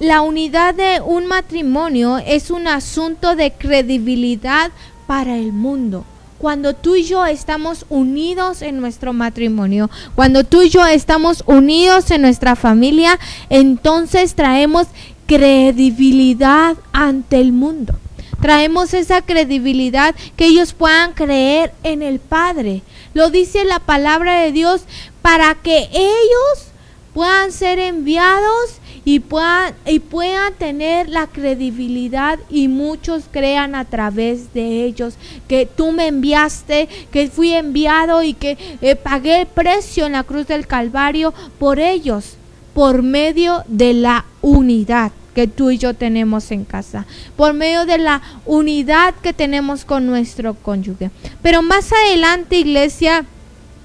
la 0.00 0.22
unidad 0.22 0.74
de 0.74 1.00
un 1.04 1.26
matrimonio 1.26 2.18
es 2.18 2.50
un 2.50 2.66
asunto 2.66 3.36
de 3.36 3.52
credibilidad 3.52 4.70
para 5.06 5.36
el 5.36 5.52
mundo 5.52 6.04
cuando 6.44 6.74
tú 6.74 6.94
y 6.94 7.04
yo 7.04 7.24
estamos 7.24 7.86
unidos 7.88 8.60
en 8.60 8.78
nuestro 8.78 9.14
matrimonio, 9.14 9.88
cuando 10.14 10.44
tú 10.44 10.60
y 10.60 10.68
yo 10.68 10.84
estamos 10.84 11.42
unidos 11.46 12.10
en 12.10 12.20
nuestra 12.20 12.54
familia, 12.54 13.18
entonces 13.48 14.34
traemos 14.34 14.88
credibilidad 15.26 16.76
ante 16.92 17.40
el 17.40 17.52
mundo. 17.52 17.94
Traemos 18.42 18.92
esa 18.92 19.22
credibilidad 19.22 20.14
que 20.36 20.44
ellos 20.44 20.74
puedan 20.74 21.14
creer 21.14 21.72
en 21.82 22.02
el 22.02 22.20
Padre. 22.20 22.82
Lo 23.14 23.30
dice 23.30 23.64
la 23.64 23.78
palabra 23.78 24.42
de 24.42 24.52
Dios 24.52 24.82
para 25.22 25.54
que 25.54 25.88
ellos 25.94 26.66
puedan 27.14 27.52
ser 27.52 27.78
enviados 27.78 28.82
y 29.04 29.20
puedan, 29.20 29.74
y 29.86 29.98
puedan 29.98 30.54
tener 30.54 31.08
la 31.08 31.26
credibilidad 31.26 32.38
y 32.48 32.68
muchos 32.68 33.24
crean 33.30 33.74
a 33.74 33.84
través 33.84 34.52
de 34.54 34.84
ellos 34.84 35.14
que 35.48 35.66
tú 35.66 35.92
me 35.92 36.08
enviaste, 36.08 36.88
que 37.10 37.28
fui 37.28 37.52
enviado 37.52 38.22
y 38.22 38.34
que 38.34 38.56
eh, 38.80 38.96
pagué 38.96 39.42
el 39.42 39.46
precio 39.46 40.06
en 40.06 40.12
la 40.12 40.24
cruz 40.24 40.46
del 40.46 40.66
Calvario 40.66 41.34
por 41.58 41.78
ellos, 41.78 42.36
por 42.72 43.02
medio 43.02 43.62
de 43.68 43.94
la 43.94 44.24
unidad 44.40 45.12
que 45.34 45.46
tú 45.48 45.70
y 45.70 45.78
yo 45.78 45.94
tenemos 45.94 46.50
en 46.50 46.64
casa, 46.64 47.06
por 47.36 47.52
medio 47.52 47.84
de 47.86 47.98
la 47.98 48.22
unidad 48.46 49.14
que 49.16 49.32
tenemos 49.32 49.84
con 49.84 50.06
nuestro 50.06 50.54
cónyuge. 50.54 51.10
Pero 51.42 51.60
más 51.60 51.92
adelante, 51.92 52.58
iglesia, 52.58 53.26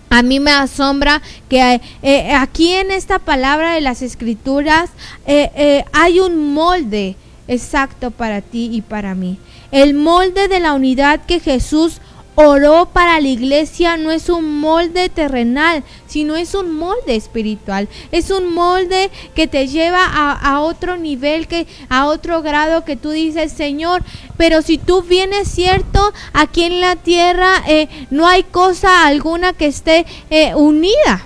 a 0.09 0.21
mí 0.23 0.39
me 0.39 0.51
asombra 0.51 1.21
que 1.47 1.81
eh, 2.01 2.33
aquí 2.33 2.73
en 2.73 2.91
esta 2.91 3.19
palabra 3.19 3.73
de 3.73 3.81
las 3.81 4.01
escrituras 4.01 4.89
eh, 5.25 5.51
eh, 5.55 5.85
hay 5.93 6.19
un 6.19 6.53
molde 6.53 7.15
exacto 7.47 8.11
para 8.11 8.41
ti 8.41 8.69
y 8.71 8.81
para 8.81 9.15
mí. 9.15 9.37
El 9.71 9.93
molde 9.93 10.47
de 10.47 10.59
la 10.59 10.73
unidad 10.73 11.21
que 11.25 11.39
Jesús 11.39 12.01
oró 12.45 12.85
para 12.85 13.19
la 13.19 13.27
iglesia 13.27 13.97
no 13.97 14.11
es 14.11 14.29
un 14.29 14.61
molde 14.61 15.09
terrenal, 15.09 15.83
sino 16.07 16.37
es 16.37 16.55
un 16.55 16.73
molde 16.73 17.15
espiritual. 17.17 17.89
Es 18.13 18.31
un 18.31 18.53
molde 18.53 19.11
que 19.35 19.47
te 19.47 19.67
lleva 19.67 20.05
a, 20.05 20.61
otro 20.61 20.95
nivel, 20.95 21.47
que, 21.47 21.67
a 21.89 22.05
otro 22.05 22.41
grado 22.41 22.85
que 22.85 22.95
tú 22.95 23.09
dices, 23.09 23.51
Señor, 23.51 24.03
pero 24.37 24.61
si 24.61 24.77
tú 24.77 25.01
vienes 25.01 25.49
cierto, 25.49 26.13
aquí 26.31 26.63
en 26.63 26.79
la 26.79 26.95
tierra 26.95 27.61
eh, 27.67 27.89
no 28.09 28.25
hay 28.25 28.43
cosa 28.43 29.05
alguna 29.05 29.51
que 29.51 29.65
esté 29.65 30.05
eh, 30.29 30.55
unida, 30.55 31.25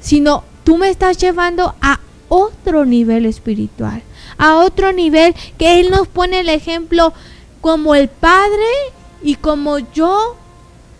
sino 0.00 0.44
tú 0.62 0.76
me 0.76 0.90
estás 0.90 1.18
llevando 1.18 1.74
a 1.80 1.98
otro 2.28 2.84
nivel 2.84 3.26
espiritual, 3.26 4.02
a 4.38 4.58
otro 4.58 4.92
nivel 4.92 5.34
que 5.58 5.80
Él 5.80 5.90
nos 5.90 6.06
pone 6.06 6.40
el 6.40 6.50
ejemplo 6.50 7.12
como 7.60 7.96
el 7.96 8.08
Padre 8.08 8.64
y 9.22 9.36
como 9.36 9.78
yo 9.78 10.36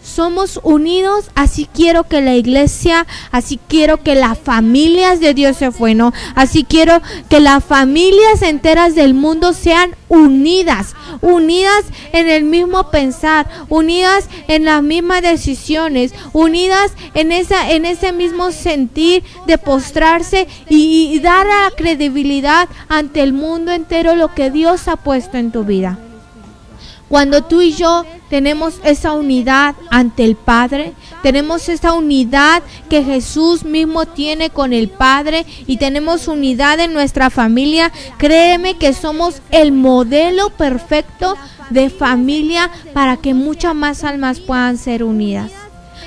somos 0.02 0.60
unidos, 0.62 1.30
así 1.34 1.68
quiero 1.72 2.04
que 2.04 2.20
la 2.20 2.34
iglesia, 2.34 3.06
así 3.30 3.60
quiero 3.68 4.02
que 4.02 4.14
las 4.14 4.38
familias 4.38 5.20
de 5.20 5.34
Dios 5.34 5.58
se 5.58 5.68
bueno, 5.68 6.12
así 6.34 6.64
quiero 6.64 7.02
que 7.28 7.40
las 7.40 7.62
familias 7.62 8.42
enteras 8.42 8.94
del 8.94 9.14
mundo 9.14 9.52
sean 9.52 9.94
unidas, 10.08 10.94
unidas 11.20 11.84
en 12.12 12.28
el 12.28 12.44
mismo 12.44 12.90
pensar, 12.90 13.46
unidas 13.68 14.28
en 14.48 14.64
las 14.64 14.82
mismas 14.82 15.22
decisiones, 15.22 16.14
unidas 16.32 16.92
en 17.14 17.32
esa 17.32 17.70
en 17.70 17.84
ese 17.84 18.12
mismo 18.12 18.52
sentir 18.52 19.22
de 19.46 19.58
postrarse 19.58 20.48
y, 20.68 21.12
y 21.12 21.20
dar 21.20 21.46
la 21.46 21.70
credibilidad 21.76 22.68
ante 22.88 23.22
el 23.22 23.32
mundo 23.32 23.72
entero 23.72 24.16
lo 24.16 24.34
que 24.34 24.50
Dios 24.50 24.88
ha 24.88 24.96
puesto 24.96 25.36
en 25.36 25.52
tu 25.52 25.64
vida. 25.64 25.98
Cuando 27.11 27.43
tú 27.43 27.61
y 27.61 27.73
yo 27.73 28.07
tenemos 28.29 28.75
esa 28.85 29.14
unidad 29.14 29.75
ante 29.90 30.25
el 30.25 30.37
Padre, 30.37 30.93
tenemos 31.25 31.69
esa 31.69 31.93
unidad 31.93 32.62
que 32.88 33.02
Jesús 33.02 33.64
mismo 33.64 34.07
tiene 34.07 34.50
con 34.50 34.73
el 34.73 34.88
Padre 34.88 35.45
y 35.67 35.79
tenemos 35.79 36.29
unidad 36.29 36.79
en 36.79 36.93
nuestra 36.93 37.29
familia, 37.29 37.90
créeme 38.17 38.79
que 38.79 38.93
somos 38.93 39.43
el 39.50 39.73
modelo 39.73 40.50
perfecto 40.50 41.37
de 41.69 41.90
familia 41.90 42.71
para 42.95 43.17
que 43.17 43.35
muchas 43.35 43.75
más 43.75 44.05
almas 44.05 44.38
puedan 44.38 44.79
ser 44.79 45.02
unidas, 45.02 45.50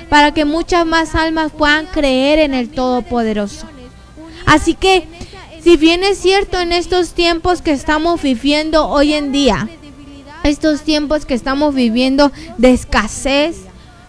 para 0.08 0.32
que 0.32 0.46
muchas 0.46 0.86
más 0.86 1.14
almas 1.14 1.52
puedan 1.52 1.84
creer 1.84 2.38
en 2.38 2.54
el 2.54 2.70
Todopoderoso. 2.70 3.66
Así 4.46 4.72
que, 4.72 5.06
si 5.62 5.76
bien 5.76 6.02
es 6.02 6.16
cierto 6.16 6.60
en 6.60 6.72
estos 6.72 7.12
tiempos 7.12 7.60
que 7.60 7.72
estamos 7.72 8.22
viviendo 8.22 8.88
hoy 8.88 9.12
en 9.12 9.30
día, 9.30 9.68
estos 10.44 10.82
tiempos 10.82 11.26
que 11.26 11.34
estamos 11.34 11.74
viviendo 11.74 12.30
de 12.58 12.72
escasez, 12.72 13.56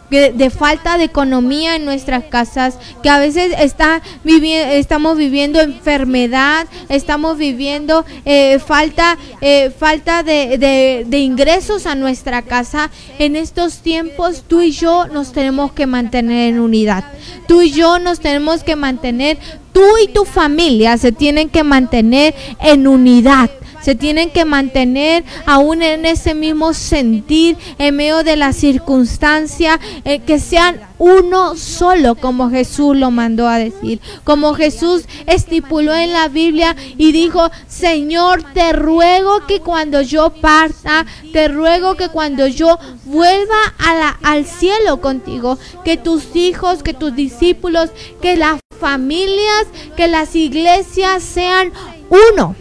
de, 0.09 0.49
falta 0.49 0.97
de 0.97 1.05
economía 1.05 1.75
en 1.75 1.85
nuestras 1.85 2.25
casas, 2.25 2.77
que 3.01 3.09
a 3.09 3.19
veces 3.19 3.53
está 3.57 4.01
estamos 4.23 5.17
viviendo 5.17 5.59
enfermedad, 5.59 6.67
estamos 6.89 7.37
viviendo 7.37 8.05
eh, 8.23 8.59
falta, 8.59 9.17
eh, 9.41 9.71
falta 9.77 10.23
de, 10.23 11.07
ingresos 11.11 11.85
a 11.85 11.95
nuestra 11.95 12.43
casa. 12.43 12.91
En 13.19 13.35
estos 13.35 13.79
tiempos 13.79 14.43
tú 14.47 14.61
y 14.61 14.71
yo 14.71 15.07
nos 15.07 15.31
tenemos 15.31 15.71
que 15.71 15.87
mantener 15.87 16.53
en 16.53 16.59
unidad. 16.59 17.03
Tú 17.47 17.61
y 17.61 17.71
yo 17.71 17.99
nos 17.99 18.19
tenemos 18.19 18.63
que 18.63 18.75
mantener, 18.75 19.37
tú 19.73 19.83
y 20.03 20.07
tu 20.07 20.25
familia 20.25 20.97
se 20.97 21.11
tienen 21.11 21.49
que 21.49 21.63
mantener 21.63 22.35
en 22.59 22.87
unidad 22.87 23.49
se 23.85 23.93
tienen 23.93 24.31
que 24.31 24.45
mantener 24.45 25.23
aún 25.45 25.83
en 25.83 26.07
ese 26.07 26.33
mismo 26.33 26.73
sentir, 26.73 27.55
en 27.77 27.95
medio 27.95 28.23
de 28.23 28.35
la 28.35 28.51
circunstancia, 28.51 29.79
eh, 30.05 30.21
que 30.21 30.39
sean 30.39 30.81
uno 30.97 31.55
solo, 31.55 32.15
como 32.15 32.49
Jesús 32.49 32.97
lo 32.97 33.11
mandó 33.11 33.47
a 33.47 33.59
decir, 33.59 34.01
como 34.23 34.55
Jesús 34.55 35.03
estipuló 35.27 35.93
en 35.93 36.13
la 36.13 36.29
Biblia 36.29 36.75
y 36.97 37.11
dijo, 37.11 37.51
Señor, 37.67 38.41
te 38.55 38.73
ruego 38.73 39.45
que 39.45 39.59
cuando 39.59 40.01
yo 40.01 40.31
parta, 40.31 41.05
te 41.31 41.47
ruego 41.47 41.93
que 41.93 42.09
cuando 42.09 42.47
yo 42.47 42.79
vuelva 43.03 43.75
al 44.23 44.47
cielo 44.47 44.99
contigo, 44.99 45.59
que 45.83 45.95
tus 45.95 46.35
hijos, 46.35 46.81
que 46.81 46.95
tus 46.95 47.15
discípulos, 47.15 47.91
que 48.19 48.35
las 48.35 48.59
familias, 48.79 49.67
que 49.95 50.07
las 50.07 50.35
iglesias 50.35 51.21
sean 51.21 51.71
uno 52.09 52.55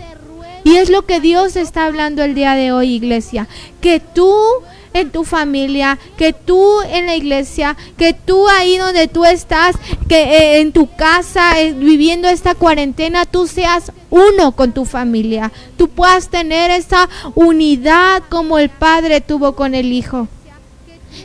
Y 0.65 0.77
es 0.77 0.89
lo 0.89 1.05
que 1.05 1.21
Dios 1.21 1.57
está 1.57 1.85
hablando 1.85 2.25
el 2.25 2.35
día 2.35 2.55
de 2.55 2.73
hoy, 2.73 2.95
iglesia. 2.95 3.49
Que 3.81 4.01
tú 4.01 4.35
en 4.95 5.11
tu 5.11 5.25
familia, 5.25 5.99
que 6.17 6.33
tú 6.33 6.81
en 6.83 7.07
la 7.07 7.17
iglesia, 7.17 7.77
que 7.99 8.15
tú 8.15 8.49
ahí 8.49 8.79
donde 8.79 9.09
tú 9.09 9.25
estás, 9.25 9.77
que 10.09 10.23
eh, 10.23 10.61
en 10.61 10.73
tu 10.73 10.89
casa, 10.95 11.61
eh, 11.61 11.73
viviendo 11.75 12.29
esta 12.29 12.55
cuarentena, 12.55 13.27
tú 13.27 13.47
seas 13.47 13.93
uno 14.09 14.53
con 14.53 14.73
tu 14.73 14.85
familia. 14.85 15.53
Tú 15.77 15.89
puedas 15.89 16.29
tener 16.29 16.71
esa 16.71 17.09
unidad 17.35 18.23
como 18.31 18.59
el 18.59 18.71
Padre 18.71 19.21
tuvo 19.21 19.55
con 19.55 19.75
el 19.75 19.93
Hijo 19.93 20.29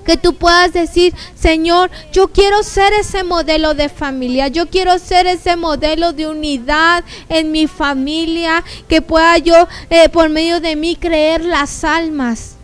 que 0.05 0.17
tú 0.17 0.35
puedas 0.35 0.73
decir, 0.73 1.13
Señor, 1.35 1.91
yo 2.11 2.29
quiero 2.29 2.63
ser 2.63 2.93
ese 2.93 3.23
modelo 3.23 3.73
de 3.73 3.89
familia, 3.89 4.47
yo 4.47 4.69
quiero 4.69 4.97
ser 4.99 5.27
ese 5.27 5.55
modelo 5.55 6.13
de 6.13 6.27
unidad 6.27 7.03
en 7.29 7.51
mi 7.51 7.67
familia, 7.67 8.63
que 8.87 9.01
pueda 9.01 9.37
yo 9.37 9.67
eh, 9.89 10.09
por 10.09 10.29
medio 10.29 10.59
de 10.59 10.75
mí 10.75 10.95
creer 10.95 11.43
las 11.45 11.83
almas. 11.83 12.55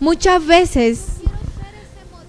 Muchas 0.00 0.44
veces 0.44 1.13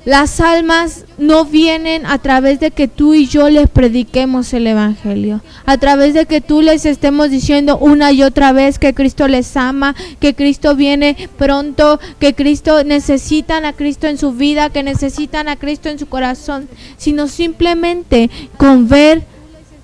las 0.05 0.39
almas 0.39 1.05
no 1.17 1.45
vienen 1.45 2.05
a 2.05 2.19
través 2.19 2.59
de 2.59 2.71
que 2.71 2.87
tú 2.87 3.15
y 3.15 3.25
yo 3.25 3.49
les 3.49 3.67
prediquemos 3.69 4.53
el 4.53 4.67
Evangelio, 4.67 5.41
a 5.65 5.77
través 5.77 6.13
de 6.13 6.27
que 6.27 6.41
tú 6.41 6.61
les 6.61 6.85
estemos 6.85 7.31
diciendo 7.31 7.77
una 7.77 8.11
y 8.11 8.21
otra 8.21 8.51
vez 8.51 8.77
que 8.77 8.93
Cristo 8.93 9.27
les 9.27 9.57
ama, 9.57 9.95
que 10.19 10.35
Cristo 10.35 10.75
viene 10.75 11.29
pronto, 11.37 11.99
que 12.19 12.35
Cristo 12.35 12.83
necesitan 12.83 13.65
a 13.65 13.73
Cristo 13.73 14.07
en 14.07 14.19
su 14.19 14.33
vida, 14.33 14.69
que 14.69 14.83
necesitan 14.83 15.47
a 15.47 15.55
Cristo 15.55 15.89
en 15.89 15.97
su 15.97 16.05
corazón, 16.07 16.69
sino 16.97 17.27
simplemente 17.27 18.29
con 18.57 18.87
ver 18.87 19.34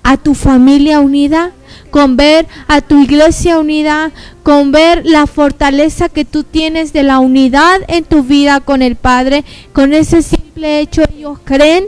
a 0.02 0.16
tu 0.16 0.34
familia 0.34 1.00
unida, 1.00 1.52
con 1.90 2.16
ver 2.16 2.46
a 2.68 2.80
tu 2.80 3.02
iglesia 3.02 3.58
unida, 3.58 4.10
con 4.42 4.72
ver 4.72 5.02
la 5.04 5.26
fortaleza 5.26 6.08
que 6.08 6.24
tú 6.24 6.42
tienes 6.42 6.92
de 6.92 7.02
la 7.02 7.18
unidad 7.18 7.80
en 7.88 8.04
tu 8.04 8.22
vida 8.22 8.60
con 8.60 8.82
el 8.82 8.96
Padre, 8.96 9.44
con 9.72 9.92
ese 9.92 10.22
simple 10.22 10.80
hecho 10.80 11.02
ellos 11.14 11.38
creen 11.44 11.86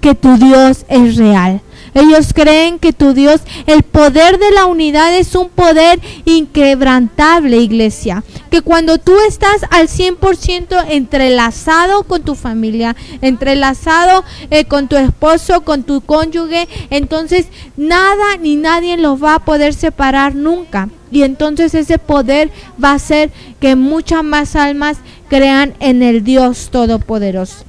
que 0.00 0.14
tu 0.14 0.36
Dios 0.36 0.84
es 0.88 1.16
real. 1.16 1.60
Ellos 1.96 2.34
creen 2.34 2.78
que 2.78 2.92
tu 2.92 3.14
Dios, 3.14 3.40
el 3.66 3.82
poder 3.82 4.38
de 4.38 4.50
la 4.50 4.66
unidad 4.66 5.16
es 5.16 5.34
un 5.34 5.48
poder 5.48 5.98
inquebrantable, 6.26 7.56
iglesia. 7.56 8.22
Que 8.50 8.60
cuando 8.60 8.98
tú 8.98 9.14
estás 9.26 9.62
al 9.70 9.88
100% 9.88 10.88
entrelazado 10.90 12.02
con 12.02 12.22
tu 12.22 12.34
familia, 12.34 12.94
entrelazado 13.22 14.24
eh, 14.50 14.66
con 14.66 14.88
tu 14.88 14.96
esposo, 14.96 15.62
con 15.62 15.84
tu 15.84 16.02
cónyuge, 16.02 16.68
entonces 16.90 17.46
nada 17.78 18.36
ni 18.42 18.56
nadie 18.56 18.98
los 18.98 19.24
va 19.24 19.36
a 19.36 19.44
poder 19.46 19.72
separar 19.72 20.34
nunca. 20.34 20.90
Y 21.10 21.22
entonces 21.22 21.74
ese 21.74 21.96
poder 21.96 22.50
va 22.82 22.90
a 22.90 22.96
hacer 22.96 23.30
que 23.58 23.74
muchas 23.74 24.22
más 24.22 24.54
almas 24.54 24.98
crean 25.30 25.72
en 25.80 26.02
el 26.02 26.24
Dios 26.24 26.68
Todopoderoso. 26.70 27.64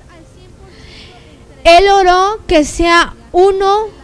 Él 1.63 1.87
oró 1.87 2.41
que 2.45 2.65
sea 2.65 3.13
uno 3.31 3.96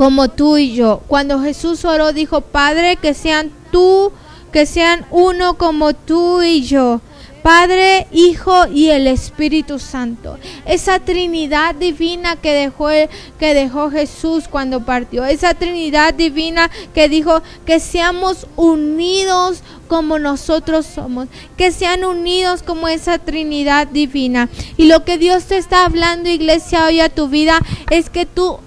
como 0.00 0.30
tú 0.30 0.56
y 0.56 0.72
yo. 0.72 1.02
Cuando 1.08 1.42
Jesús 1.42 1.84
oró, 1.84 2.14
dijo, 2.14 2.40
Padre, 2.40 2.96
que 2.96 3.12
sean 3.12 3.50
tú, 3.70 4.10
que 4.50 4.64
sean 4.64 5.04
uno 5.10 5.58
como 5.58 5.92
tú 5.92 6.40
y 6.40 6.62
yo. 6.62 7.02
Padre, 7.42 8.06
Hijo 8.10 8.66
y 8.66 8.88
el 8.88 9.06
Espíritu 9.06 9.78
Santo. 9.78 10.38
Esa 10.64 11.00
Trinidad 11.00 11.74
divina 11.74 12.36
que 12.36 12.54
dejó, 12.54 12.88
que 12.88 13.52
dejó 13.52 13.90
Jesús 13.90 14.48
cuando 14.48 14.86
partió. 14.86 15.26
Esa 15.26 15.52
Trinidad 15.52 16.14
divina 16.14 16.70
que 16.94 17.10
dijo 17.10 17.42
que 17.66 17.78
seamos 17.78 18.46
unidos 18.56 19.60
como 19.86 20.18
nosotros 20.18 20.86
somos. 20.86 21.28
Que 21.58 21.72
sean 21.72 22.06
unidos 22.06 22.62
como 22.62 22.88
esa 22.88 23.18
Trinidad 23.18 23.86
divina. 23.86 24.48
Y 24.78 24.86
lo 24.86 25.04
que 25.04 25.18
Dios 25.18 25.44
te 25.44 25.58
está 25.58 25.84
hablando, 25.84 26.30
iglesia, 26.30 26.86
hoy 26.86 27.00
a 27.00 27.10
tu 27.10 27.28
vida 27.28 27.60
es 27.90 28.08
que 28.08 28.24
tú 28.24 28.60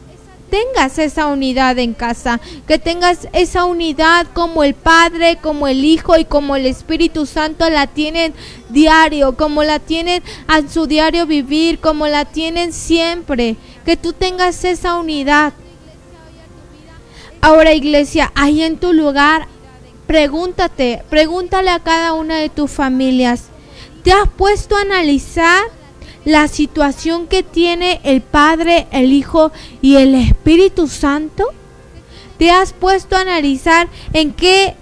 tengas 0.53 1.00
esa 1.00 1.25
unidad 1.25 1.80
en 1.80 1.95
casa, 1.95 2.39
que 2.67 2.78
tengas 2.78 3.28
esa 3.34 3.65
unidad 3.65 4.28
como 4.36 4.63
el 4.63 4.75
Padre, 4.75 5.39
como 5.41 5.67
el 5.67 5.84
Hijo 5.84 6.15
y 6.15 6.25
como 6.25 6.56
el 6.56 6.67
Espíritu 6.67 7.25
Santo 7.25 7.71
la 7.71 7.88
tienen 7.88 8.36
diario, 8.69 9.36
como 9.36 9.63
la 9.63 9.80
tienen 9.80 10.21
en 10.56 10.69
su 10.69 10.86
diario 10.86 11.25
vivir, 11.25 11.80
como 11.80 12.06
la 12.06 12.25
tienen 12.25 12.71
siempre, 12.71 13.56
que 13.84 13.97
tú 13.97 14.13
tengas 14.13 14.63
esa 14.63 14.93
unidad. 14.93 15.54
Ahora 17.41 17.73
iglesia, 17.73 18.32
ahí 18.36 18.62
en 18.62 18.78
tu 18.78 18.93
lugar, 18.93 19.47
pregúntate, 20.06 21.01
pregúntale 21.10 21.71
a 21.71 21.80
cada 21.80 22.13
una 22.13 22.36
de 22.36 22.49
tus 22.49 22.69
familias, 22.69 23.45
¿te 24.04 24.12
has 24.12 24.30
puesto 24.30 24.78
a 24.78 24.82
analizar? 24.82 25.63
La 26.25 26.47
situación 26.47 27.27
que 27.27 27.43
tiene 27.43 27.99
el 28.03 28.21
Padre, 28.21 28.88
el 28.91 29.12
Hijo 29.12 29.51
y 29.81 29.95
el 29.95 30.15
Espíritu 30.15 30.88
Santo? 30.88 31.47
¿Te 32.38 32.51
has 32.51 32.73
puesto 32.73 33.15
a 33.15 33.21
analizar 33.21 33.88
en 34.13 34.33
qué 34.33 34.75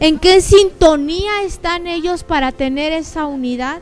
en 0.00 0.20
qué 0.20 0.40
sintonía 0.40 1.42
están 1.42 1.88
ellos 1.88 2.22
para 2.22 2.52
tener 2.52 2.92
esa 2.92 3.26
unidad? 3.26 3.80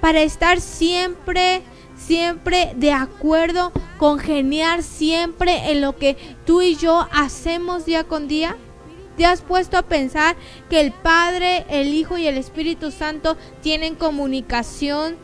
Para 0.00 0.22
estar 0.22 0.60
siempre 0.60 1.62
siempre 1.96 2.72
de 2.76 2.92
acuerdo, 2.92 3.72
congeniar 3.98 4.82
siempre 4.82 5.72
en 5.72 5.80
lo 5.80 5.96
que 5.96 6.16
tú 6.44 6.62
y 6.62 6.76
yo 6.76 7.08
hacemos 7.12 7.84
día 7.84 8.04
con 8.04 8.28
día? 8.28 8.56
¿Te 9.16 9.24
has 9.24 9.40
puesto 9.40 9.78
a 9.78 9.82
pensar 9.82 10.36
que 10.68 10.80
el 10.80 10.92
Padre, 10.92 11.64
el 11.70 11.94
Hijo 11.94 12.18
y 12.18 12.26
el 12.26 12.36
Espíritu 12.36 12.90
Santo 12.90 13.36
tienen 13.62 13.94
comunicación, 13.94 15.16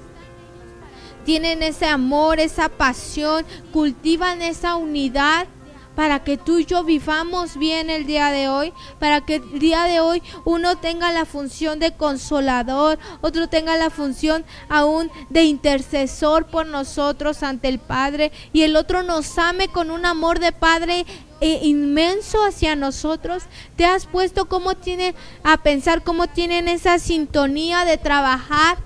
tienen 1.24 1.62
ese 1.62 1.86
amor, 1.86 2.40
esa 2.40 2.68
pasión, 2.68 3.44
cultivan 3.72 4.42
esa 4.42 4.76
unidad 4.76 5.46
para 5.94 6.24
que 6.24 6.36
tú 6.36 6.58
y 6.58 6.64
yo 6.64 6.84
vivamos 6.84 7.56
bien 7.56 7.90
el 7.90 8.06
día 8.06 8.28
de 8.28 8.48
hoy, 8.48 8.72
para 8.98 9.20
que 9.20 9.36
el 9.36 9.58
día 9.58 9.84
de 9.84 10.00
hoy 10.00 10.22
uno 10.44 10.76
tenga 10.76 11.12
la 11.12 11.24
función 11.24 11.78
de 11.78 11.92
consolador, 11.92 12.98
otro 13.20 13.48
tenga 13.48 13.76
la 13.76 13.90
función 13.90 14.44
aún 14.68 15.10
de 15.30 15.44
intercesor 15.44 16.46
por 16.46 16.66
nosotros 16.66 17.42
ante 17.42 17.68
el 17.68 17.78
Padre 17.78 18.32
y 18.52 18.62
el 18.62 18.76
otro 18.76 19.02
nos 19.02 19.38
ame 19.38 19.68
con 19.68 19.90
un 19.90 20.06
amor 20.06 20.38
de 20.38 20.52
Padre 20.52 21.04
e 21.40 21.66
inmenso 21.66 22.44
hacia 22.44 22.76
nosotros. 22.76 23.42
¿Te 23.76 23.84
has 23.84 24.06
puesto 24.06 24.46
cómo 24.46 24.74
tienen 24.74 25.14
a 25.42 25.58
pensar 25.58 26.02
cómo 26.02 26.28
tienen 26.28 26.68
esa 26.68 26.98
sintonía 26.98 27.84
de 27.84 27.98
trabajar? 27.98 28.78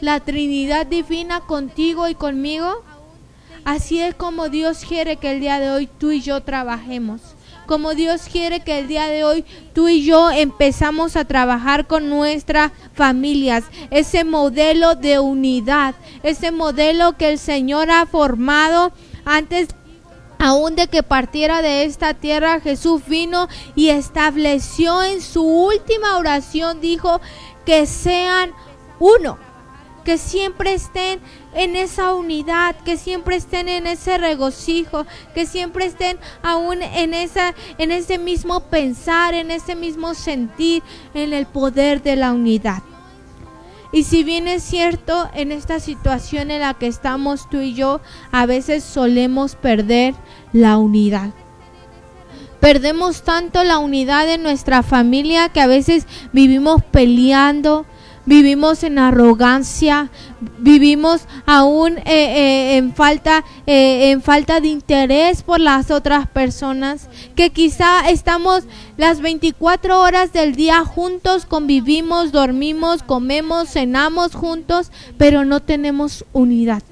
La 0.00 0.20
Trinidad 0.20 0.86
Divina 0.86 1.40
contigo 1.40 2.08
y 2.08 2.14
conmigo? 2.14 2.82
Así 3.64 4.00
es 4.00 4.14
como 4.14 4.48
Dios 4.48 4.84
quiere 4.86 5.16
que 5.16 5.32
el 5.32 5.40
día 5.40 5.60
de 5.60 5.70
hoy 5.70 5.86
tú 5.86 6.10
y 6.10 6.20
yo 6.20 6.42
trabajemos. 6.42 7.20
Como 7.66 7.94
Dios 7.94 8.22
quiere 8.22 8.60
que 8.60 8.80
el 8.80 8.88
día 8.88 9.06
de 9.06 9.22
hoy 9.22 9.44
tú 9.74 9.88
y 9.88 10.04
yo 10.04 10.30
empezamos 10.30 11.14
a 11.14 11.24
trabajar 11.24 11.86
con 11.86 12.08
nuestras 12.08 12.72
familias. 12.94 13.64
Ese 13.90 14.24
modelo 14.24 14.96
de 14.96 15.20
unidad, 15.20 15.94
ese 16.22 16.50
modelo 16.50 17.16
que 17.16 17.28
el 17.28 17.38
Señor 17.38 17.90
ha 17.90 18.06
formado 18.06 18.92
antes 19.24 19.68
aún 20.38 20.74
de 20.74 20.88
que 20.88 21.02
partiera 21.02 21.60
de 21.60 21.84
esta 21.84 22.14
tierra, 22.14 22.60
Jesús 22.60 23.02
vino 23.06 23.46
y 23.76 23.90
estableció 23.90 25.02
en 25.02 25.20
su 25.20 25.44
última 25.44 26.16
oración, 26.16 26.80
dijo, 26.80 27.20
que 27.66 27.84
sean 27.84 28.52
uno 28.98 29.38
que 30.04 30.18
siempre 30.18 30.74
estén 30.74 31.20
en 31.54 31.76
esa 31.76 32.14
unidad, 32.14 32.76
que 32.84 32.96
siempre 32.96 33.36
estén 33.36 33.68
en 33.68 33.86
ese 33.86 34.18
regocijo, 34.18 35.06
que 35.34 35.46
siempre 35.46 35.86
estén 35.86 36.18
aún 36.42 36.82
en 36.82 37.14
en 37.14 37.92
ese 37.92 38.18
mismo 38.18 38.60
pensar, 38.60 39.34
en 39.34 39.50
ese 39.50 39.74
mismo 39.74 40.14
sentir, 40.14 40.82
en 41.14 41.32
el 41.32 41.46
poder 41.46 42.02
de 42.02 42.16
la 42.16 42.32
unidad. 42.32 42.82
Y 43.92 44.04
si 44.04 44.22
bien 44.22 44.46
es 44.46 44.62
cierto, 44.62 45.28
en 45.34 45.50
esta 45.50 45.80
situación 45.80 46.50
en 46.50 46.60
la 46.60 46.74
que 46.74 46.86
estamos 46.86 47.48
tú 47.50 47.58
y 47.60 47.74
yo, 47.74 48.00
a 48.30 48.46
veces 48.46 48.84
solemos 48.84 49.56
perder 49.56 50.14
la 50.52 50.78
unidad. 50.78 51.30
Perdemos 52.60 53.22
tanto 53.22 53.64
la 53.64 53.78
unidad 53.78 54.26
de 54.26 54.38
nuestra 54.38 54.82
familia 54.82 55.48
que 55.48 55.60
a 55.60 55.66
veces 55.66 56.06
vivimos 56.32 56.84
peleando, 56.84 57.84
vivimos 58.30 58.84
en 58.84 59.00
arrogancia, 59.00 60.08
vivimos 60.60 61.22
aún 61.46 61.98
eh, 61.98 62.02
eh, 62.06 62.76
en 62.76 62.94
falta 62.94 63.44
eh, 63.66 64.12
en 64.12 64.22
falta 64.22 64.60
de 64.60 64.68
interés 64.68 65.42
por 65.42 65.58
las 65.58 65.90
otras 65.90 66.28
personas, 66.28 67.08
que 67.34 67.50
quizá 67.50 68.08
estamos 68.08 68.62
las 68.96 69.20
24 69.20 69.98
horas 70.00 70.32
del 70.32 70.54
día 70.54 70.84
juntos, 70.84 71.44
convivimos, 71.44 72.30
dormimos, 72.30 73.02
comemos, 73.02 73.70
cenamos 73.70 74.36
juntos, 74.36 74.92
pero 75.18 75.44
no 75.44 75.58
tenemos 75.58 76.24
unidad. 76.32 76.84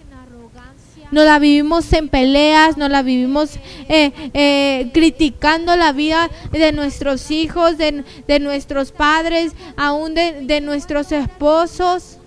No 1.10 1.24
la 1.24 1.38
vivimos 1.38 1.92
en 1.92 2.08
peleas, 2.08 2.76
no 2.76 2.88
la 2.88 3.02
vivimos 3.02 3.56
eh, 3.88 4.12
eh, 4.34 4.90
criticando 4.92 5.76
la 5.76 5.92
vida 5.92 6.30
de 6.52 6.72
nuestros 6.72 7.30
hijos, 7.30 7.78
de, 7.78 8.04
de 8.26 8.40
nuestros 8.40 8.92
padres, 8.92 9.52
aún 9.76 10.14
de, 10.14 10.40
de 10.42 10.60
nuestros 10.60 11.12
esposos 11.12 12.17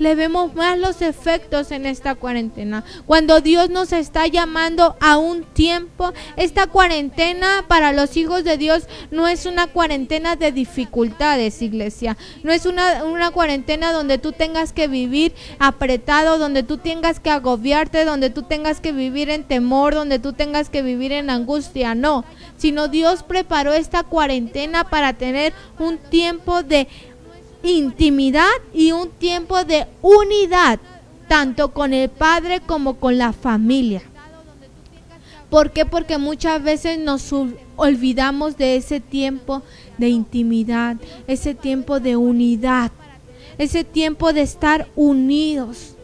le 0.00 0.14
vemos 0.14 0.54
más 0.54 0.78
los 0.78 1.02
efectos 1.02 1.70
en 1.70 1.84
esta 1.84 2.14
cuarentena. 2.14 2.84
Cuando 3.06 3.42
Dios 3.42 3.68
nos 3.68 3.92
está 3.92 4.26
llamando 4.26 4.96
a 4.98 5.18
un 5.18 5.44
tiempo, 5.44 6.12
esta 6.36 6.66
cuarentena 6.66 7.66
para 7.68 7.92
los 7.92 8.16
hijos 8.16 8.42
de 8.42 8.56
Dios 8.56 8.88
no 9.10 9.28
es 9.28 9.44
una 9.44 9.66
cuarentena 9.66 10.36
de 10.36 10.52
dificultades, 10.52 11.60
iglesia. 11.60 12.16
No 12.42 12.50
es 12.50 12.64
una, 12.64 13.04
una 13.04 13.30
cuarentena 13.30 13.92
donde 13.92 14.16
tú 14.16 14.32
tengas 14.32 14.72
que 14.72 14.88
vivir 14.88 15.34
apretado, 15.58 16.38
donde 16.38 16.62
tú 16.62 16.78
tengas 16.78 17.20
que 17.20 17.30
agobiarte, 17.30 18.06
donde 18.06 18.30
tú 18.30 18.42
tengas 18.42 18.80
que 18.80 18.92
vivir 18.92 19.28
en 19.28 19.44
temor, 19.44 19.94
donde 19.94 20.18
tú 20.18 20.32
tengas 20.32 20.70
que 20.70 20.80
vivir 20.80 21.12
en 21.12 21.28
angustia. 21.28 21.94
No, 21.94 22.24
sino 22.56 22.88
Dios 22.88 23.22
preparó 23.22 23.74
esta 23.74 24.02
cuarentena 24.04 24.84
para 24.84 25.12
tener 25.12 25.52
un 25.78 25.98
tiempo 25.98 26.62
de 26.62 26.88
intimidad 27.62 28.50
y 28.72 28.92
un 28.92 29.10
tiempo 29.10 29.64
de 29.64 29.86
unidad, 30.02 30.78
tanto 31.28 31.72
con 31.72 31.92
el 31.92 32.08
Padre 32.08 32.60
como 32.60 32.96
con 32.96 33.18
la 33.18 33.32
familia. 33.32 34.02
¿Por 35.48 35.72
qué? 35.72 35.84
Porque 35.84 36.16
muchas 36.18 36.62
veces 36.62 36.98
nos 36.98 37.32
olvidamos 37.76 38.56
de 38.56 38.76
ese 38.76 39.00
tiempo 39.00 39.62
de 39.98 40.08
intimidad, 40.08 40.96
ese 41.26 41.54
tiempo 41.54 41.98
de 41.98 42.16
unidad, 42.16 42.92
ese 43.58 43.84
tiempo 43.84 44.32
de 44.32 44.42
estar 44.42 44.88
unidos 44.94 45.96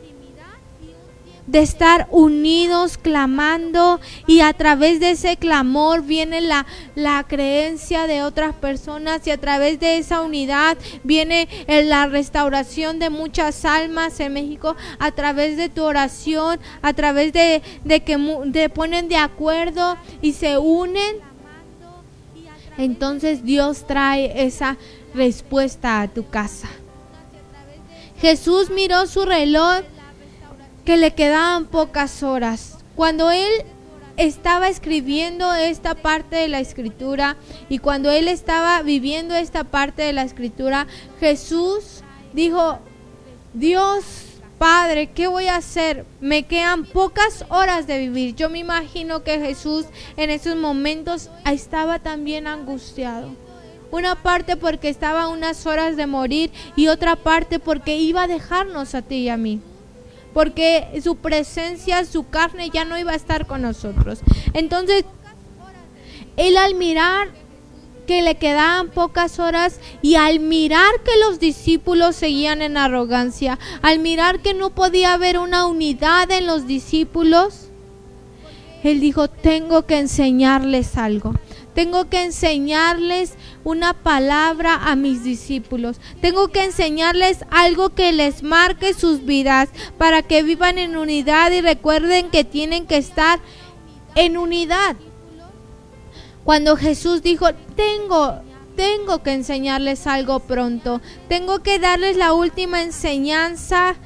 de 1.47 1.61
estar 1.61 2.09
unidos 2.11 2.99
clamando 2.99 4.01
y 4.27 4.41
a 4.41 4.53
través 4.53 5.01
de 5.01 5.11
ese 5.11 5.37
clamor 5.37 6.03
viene 6.03 6.41
la, 6.41 6.67
la 6.95 7.25
creencia 7.25 8.07
de 8.07 8.23
otras 8.23 8.55
personas 8.55 9.27
y 9.27 9.31
a 9.31 9.39
través 9.39 9.79
de 9.81 9.99
esa 9.99 10.23
unidad 10.23 10.77
viene 11.05 11.49
la 11.67 12.07
restauración 12.07 12.99
de 12.99 13.11
muchas 13.11 13.65
almas 13.65 14.19
en 14.21 14.33
México 14.33 14.77
a 14.99 15.13
través 15.13 15.57
de 15.57 15.69
tu 15.69 15.83
oración, 15.85 16.59
a 16.83 16.93
través 16.93 17.33
de, 17.33 17.63
de 17.85 18.01
que 18.01 18.17
te 18.53 18.69
ponen 18.69 19.09
de 19.09 19.17
acuerdo 19.17 19.97
y 20.21 20.33
se 20.33 20.59
unen. 20.59 21.17
Entonces 22.79 23.45
Dios 23.45 23.87
trae 23.87 24.45
esa 24.45 24.77
respuesta 25.15 26.03
a 26.03 26.09
tu 26.09 26.29
casa. 26.29 26.69
Jesús 28.21 28.71
miró 28.71 29.07
su 29.07 29.25
reloj 29.25 29.83
que 30.87 30.97
le 30.97 31.15
quedaban 31.15 31.67
pocas 31.67 32.23
horas. 32.23 32.79
Cuando 32.95 33.33
él 33.33 33.51
estaba 34.17 34.69
escribiendo 34.69 35.53
esta 35.53 35.97
parte 35.97 36.37
de 36.37 36.49
la 36.49 36.61
escritura 36.61 37.37
y 37.69 37.79
cuando 37.81 38.11
él 38.11 38.29
estaba 38.29 38.81
viviendo 38.83 39.35
esta 39.35 39.65
parte 39.65 40.03
de 40.03 40.13
la 40.13 40.23
escritura, 40.23 40.87
Jesús 41.19 42.03
dijo, 42.33 42.79
Dios 43.53 44.05
Padre, 44.59 45.11
¿qué 45.11 45.27
voy 45.27 45.49
a 45.49 45.57
hacer? 45.57 46.07
Me 46.23 46.45
quedan 46.45 46.87
pocas 46.87 47.45
horas 47.51 47.87
de 47.87 47.99
vivir. 47.99 48.35
Yo 48.37 48.49
me 48.49 48.61
imagino 48.61 49.23
que 49.23 49.39
Jesús 49.39 49.85
en 50.17 50.31
esos 50.31 50.57
momentos 50.57 51.29
estaba 51.45 51.99
también 51.99 52.47
angustiado. 52.47 53.33
Una 53.91 54.23
parte 54.23 54.57
porque 54.57 54.89
estaba 54.89 55.29
unas 55.29 55.67
horas 55.67 55.99
de 55.99 56.07
morir 56.07 56.53
y 56.75 56.89
otra 56.89 57.17
parte 57.17 57.59
porque 57.59 57.99
iba 57.99 58.23
a 58.23 58.29
dejarnos 58.29 58.95
a 58.95 59.03
ti 59.03 59.17
y 59.17 59.29
a 59.29 59.37
mí 59.37 59.61
porque 60.37 61.01
su 61.03 61.17
presencia, 61.17 62.05
su 62.05 62.29
carne 62.29 62.69
ya 62.69 62.85
no 62.85 62.99
iba 62.99 63.13
a 63.13 63.17
estar 63.17 63.47
con 63.47 63.63
nosotros. 63.63 64.19
Entonces, 64.53 65.07
él 66.37 66.59
al 66.59 66.75
mirar 66.75 67.29
que 68.07 68.21
le 68.21 68.35
quedaban 68.35 68.91
pocas 68.91 69.39
horas 69.39 69.81
y 70.03 70.17
al 70.17 70.41
mirar 70.41 70.91
que 71.07 71.19
los 71.27 71.41
discípulos 71.41 72.17
seguían 72.17 72.61
en 72.61 72.77
arrogancia, 72.77 73.59
al 73.81 73.99
mirar 73.99 74.41
que 74.41 74.53
no 74.53 74.75
podía 74.75 75.15
haber 75.15 75.39
una 75.39 75.65
unidad 75.65 76.31
en 76.31 76.47
los 76.47 76.67
discípulos, 76.67 77.69
él 78.85 79.01
dijo, 79.01 79.29
tengo 79.29 79.87
que 79.87 80.01
enseñarles 80.01 80.99
algo. 80.99 81.33
Tengo 81.77 82.09
que 82.09 82.25
enseñarles 82.25 83.35
una 83.63 83.93
palabra 83.93 84.77
a 84.77 84.97
mis 84.97 85.23
discípulos. 85.23 86.01
Tengo 86.23 86.49
que 86.49 86.65
enseñarles 86.65 87.45
algo 87.51 87.91
que 87.91 88.13
les 88.13 88.43
marque 88.43 88.95
sus 88.95 89.27
vidas 89.27 89.69
para 89.99 90.23
que 90.23 90.43
vivan 90.43 90.79
en 90.79 90.97
unidad 90.97 91.53
y 91.53 91.61
recuerden 91.61 92.31
que 92.31 92.45
tienen 92.45 92.87
que 92.87 92.97
estar 92.97 93.41
en 94.15 94.39
unidad. 94.39 94.97
Cuando 96.45 96.79
Jesús 96.79 97.21
dijo, 97.23 97.49
tengo, 97.77 98.41
tengo 98.75 99.23
que 99.23 99.35
enseñarles 99.35 100.07
algo 100.07 100.41
pronto, 100.41 101.03
tengo 101.29 101.63
que 101.63 101.79
darles 101.79 102.17
la 102.17 102.33
última 102.33 102.83
enseñanza 102.83 103.97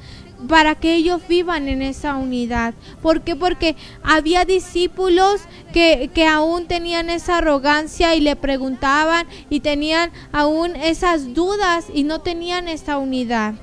para 0.47 0.75
que 0.75 0.95
ellos 0.95 1.21
vivan 1.27 1.67
en 1.67 1.81
esa 1.81 2.15
unidad. 2.15 2.73
¿Por 3.01 3.21
qué? 3.21 3.35
Porque 3.35 3.75
había 4.03 4.45
discípulos 4.45 5.41
que, 5.73 6.09
que, 6.13 6.27
aún 6.27 6.67
tenían 6.67 7.09
esa 7.09 7.37
arrogancia 7.37 8.15
y 8.15 8.21
le 8.21 8.35
preguntaban 8.35 9.27
y 9.49 9.59
tenían 9.59 10.11
aún 10.31 10.75
esas 10.75 11.33
dudas 11.33 11.85
y 11.93 12.03
no 12.03 12.19
tenían 12.19 12.67
esa 12.67 12.97
unidad. 12.97 13.55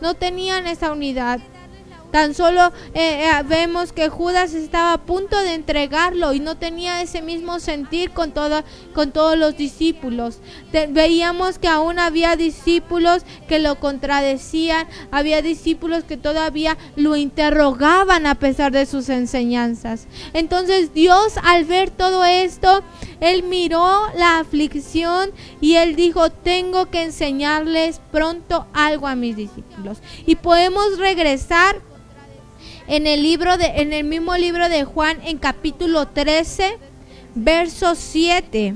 No 0.00 0.14
tenían 0.14 0.66
esa 0.66 0.92
unidad. 0.92 1.40
Tan 2.10 2.34
solo 2.34 2.72
eh, 2.94 3.24
eh, 3.24 3.42
vemos 3.46 3.92
que 3.92 4.08
Judas 4.08 4.54
estaba 4.54 4.92
a 4.92 4.98
punto 4.98 5.38
de 5.38 5.54
entregarlo 5.54 6.32
y 6.32 6.40
no 6.40 6.56
tenía 6.56 7.02
ese 7.02 7.22
mismo 7.22 7.60
sentir 7.60 8.10
con, 8.10 8.32
con 8.94 9.12
todos 9.12 9.38
los 9.38 9.56
discípulos. 9.56 10.38
veíamos 10.88 11.58
que 11.58 11.68
aún 11.68 11.98
había 11.98 12.36
discípulos 12.36 13.22
que 13.48 13.58
lo 13.58 13.78
contradecían, 13.78 14.88
había 15.10 15.42
discípulos 15.42 16.04
que 16.04 16.16
todavía 16.16 16.76
lo 16.96 17.16
interrogaban 17.16 18.26
a 18.26 18.34
pesar 18.34 18.72
de 18.72 18.86
sus 18.86 19.08
enseñanzas. 19.08 20.06
Entonces 20.32 20.92
Dios 20.92 21.34
al 21.42 21.64
ver 21.64 21.90
todo 21.90 22.24
esto, 22.24 22.82
Él 23.20 23.44
miró 23.44 24.02
la 24.16 24.38
aflicción 24.38 25.30
y 25.60 25.76
Él 25.76 25.94
dijo, 25.94 26.30
tengo 26.30 26.86
que 26.86 27.02
enseñarles 27.02 28.00
pronto 28.10 28.66
algo 28.72 29.06
a 29.06 29.14
mis 29.14 29.36
discípulos. 29.36 29.98
Y 30.26 30.36
podemos 30.36 30.98
regresar 30.98 31.80
en 32.90 33.06
el 33.06 33.22
libro 33.22 33.56
de 33.56 33.66
en 33.76 33.92
el 33.92 34.02
mismo 34.02 34.36
libro 34.36 34.68
de 34.68 34.84
Juan 34.84 35.20
en 35.22 35.38
capítulo 35.38 36.08
13, 36.08 36.76
verso 37.36 37.94
7. 37.94 38.74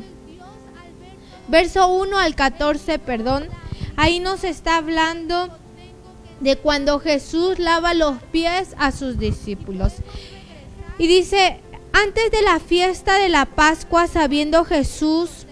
Verso 1.48 1.88
1 1.88 2.16
al 2.16 2.36
14, 2.36 3.00
perdón. 3.00 3.48
Ahí 3.96 4.20
nos 4.20 4.44
está 4.44 4.76
hablando 4.76 5.48
de 6.38 6.56
cuando 6.56 7.00
Jesús 7.00 7.58
lava 7.58 7.92
los 7.92 8.22
pies 8.30 8.76
a 8.78 8.92
sus 8.92 9.18
discípulos. 9.18 9.94
Y 10.96 11.08
dice, 11.08 11.58
antes 11.92 12.30
de 12.30 12.42
la 12.42 12.60
fiesta 12.60 13.18
de 13.18 13.28
la 13.28 13.46
Pascua, 13.46 14.06
sabiendo 14.06 14.64
Jesús 14.64 15.43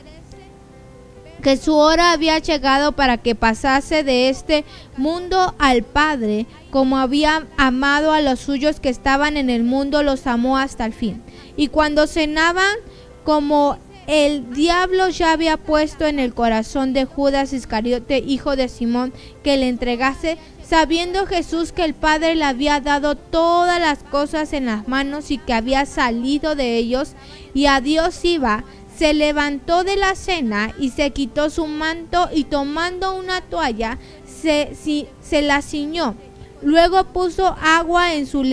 que 1.43 1.57
su 1.57 1.75
hora 1.75 2.13
había 2.13 2.39
llegado 2.39 2.93
para 2.93 3.19
que 3.19 3.35
pasase 3.35 4.05
de 4.05 4.29
este 4.29 4.65
mundo 4.97 5.55
al 5.59 5.83
Padre, 5.83 6.47
como 6.71 6.97
había 6.97 7.47
amado 7.59 8.13
a 8.13 8.21
los 8.21 8.41
suyos 8.41 8.81
que 8.81 8.89
estaban 8.89 9.37
en 9.37 9.51
el 9.51 9.65
mundo, 9.65 10.03
los 10.03 10.27
amó 10.27 10.57
hasta 10.57 10.87
el 10.87 10.93
fin. 10.93 11.21
Y 11.57 11.69
cuando 11.69 12.07
cenaban, 12.07 12.77
como 13.25 13.77
el 14.07 14.53
diablo 14.53 15.09
ya 15.09 15.33
había 15.33 15.57
puesto 15.57 16.07
en 16.07 16.19
el 16.19 16.35
corazón 16.35 16.93
de 16.93 17.05
Judas 17.05 17.53
Iscariote, 17.53 18.19
hijo 18.19 18.57
de 18.57 18.69
Simón, 18.69 19.13
que 19.45 19.57
le 19.57 19.69
entregase, 19.69 20.39
sabiendo 20.65 21.27
Jesús 21.27 21.73
que 21.73 21.85
el 21.85 21.95
Padre 21.95 22.35
le 22.35 22.45
había 22.45 22.81
dado 22.81 23.17
todas 23.17 23.81
las 23.81 23.99
cosas 24.05 24.53
en 24.53 24.67
las 24.67 24.89
manos 24.89 25.31
y 25.31 25.39
que 25.39 25.55
había 25.55 25.87
salido 25.87 26.55
de 26.55 26.77
ellos, 26.77 27.13
y 27.55 27.67
a 27.67 27.81
Dios 27.81 28.25
iba, 28.25 28.65
se 28.97 29.15
levantó 29.15 29.85
de 29.85 29.97
la 29.97 30.15
cena 30.15 30.75
y 30.79 30.91
se 30.91 31.11
quitó 31.11 31.51
su 31.51 31.67
manto 31.67 32.29
y 32.33 32.45
tomando 32.45 33.15
una 33.15 33.41
toalla 33.41 33.99
se, 34.25 34.75
se 35.21 35.43
la 35.43 35.63
ciñó. 35.63 36.15
Luego 36.63 37.05
puso 37.05 37.57
agua 37.61 38.15
en 38.15 38.27
su 38.27 38.45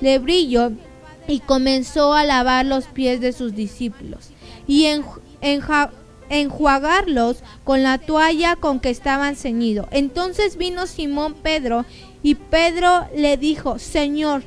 lebrillo 0.00 0.72
y 1.28 1.40
comenzó 1.40 2.14
a 2.14 2.24
lavar 2.24 2.66
los 2.66 2.86
pies 2.86 3.20
de 3.20 3.32
sus 3.32 3.54
discípulos 3.54 4.30
y 4.66 4.86
en, 4.86 5.04
enjuagarlos 6.30 7.42
con 7.64 7.82
la 7.82 7.98
toalla 7.98 8.56
con 8.56 8.80
que 8.80 8.90
estaban 8.90 9.36
ceñidos. 9.36 9.86
Entonces 9.90 10.56
vino 10.56 10.86
Simón 10.86 11.34
Pedro 11.34 11.84
y 12.22 12.36
Pedro 12.36 13.06
le 13.14 13.36
dijo, 13.36 13.78
Señor, 13.78 14.42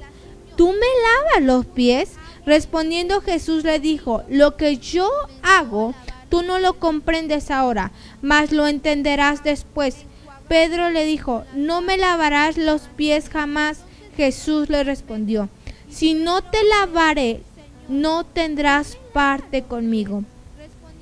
¿tú 0.56 0.68
me 0.72 1.40
lavas 1.40 1.44
los 1.44 1.66
pies? 1.66 2.14
Respondiendo 2.46 3.22
Jesús 3.22 3.64
le 3.64 3.80
dijo, 3.80 4.24
lo 4.30 4.56
que 4.56 4.78
yo 4.78 5.10
hago, 5.42 5.96
tú 6.30 6.44
no 6.44 6.60
lo 6.60 6.80
comprendes 6.80 7.50
ahora, 7.50 7.92
mas 8.22 8.52
lo 8.52 8.68
entenderás 8.68 9.44
después. 9.44 10.06
Pedro 10.48 10.90
le 10.92 11.06
dijo, 11.06 11.44
no 11.56 11.82
me 11.82 11.98
lavarás 11.98 12.58
los 12.58 12.84
pies 12.96 13.30
jamás. 13.30 13.80
Jesús 14.16 14.70
le 14.70 14.84
respondió, 14.84 15.50
si 15.90 16.14
no 16.14 16.42
te 16.42 16.64
lavaré, 16.64 17.42
no 17.90 18.26
tendrás 18.26 18.98
parte 19.14 19.64
conmigo. 19.64 20.24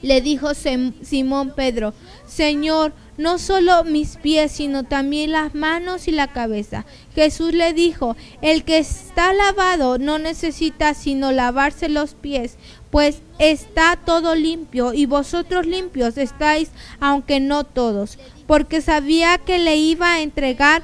Le 0.01 0.21
dijo 0.21 0.51
Simón 0.53 1.53
Pedro, 1.55 1.93
Señor, 2.27 2.93
no 3.17 3.37
solo 3.37 3.83
mis 3.83 4.17
pies, 4.17 4.51
sino 4.51 4.83
también 4.83 5.31
las 5.31 5.53
manos 5.55 6.07
y 6.07 6.11
la 6.11 6.27
cabeza. 6.27 6.85
Jesús 7.15 7.53
le 7.53 7.73
dijo, 7.73 8.15
el 8.41 8.63
que 8.63 8.79
está 8.79 9.33
lavado 9.33 9.97
no 9.97 10.19
necesita 10.19 10.93
sino 10.93 11.31
lavarse 11.31 11.89
los 11.89 12.13
pies, 12.15 12.57
pues 12.89 13.21
está 13.39 13.97
todo 13.97 14.35
limpio 14.35 14.93
y 14.93 15.05
vosotros 15.05 15.65
limpios 15.65 16.17
estáis, 16.17 16.69
aunque 16.99 17.39
no 17.39 17.63
todos, 17.63 18.19
porque 18.45 18.81
sabía 18.81 19.37
que 19.37 19.59
le 19.59 19.77
iba 19.77 20.13
a 20.13 20.21
entregar 20.21 20.83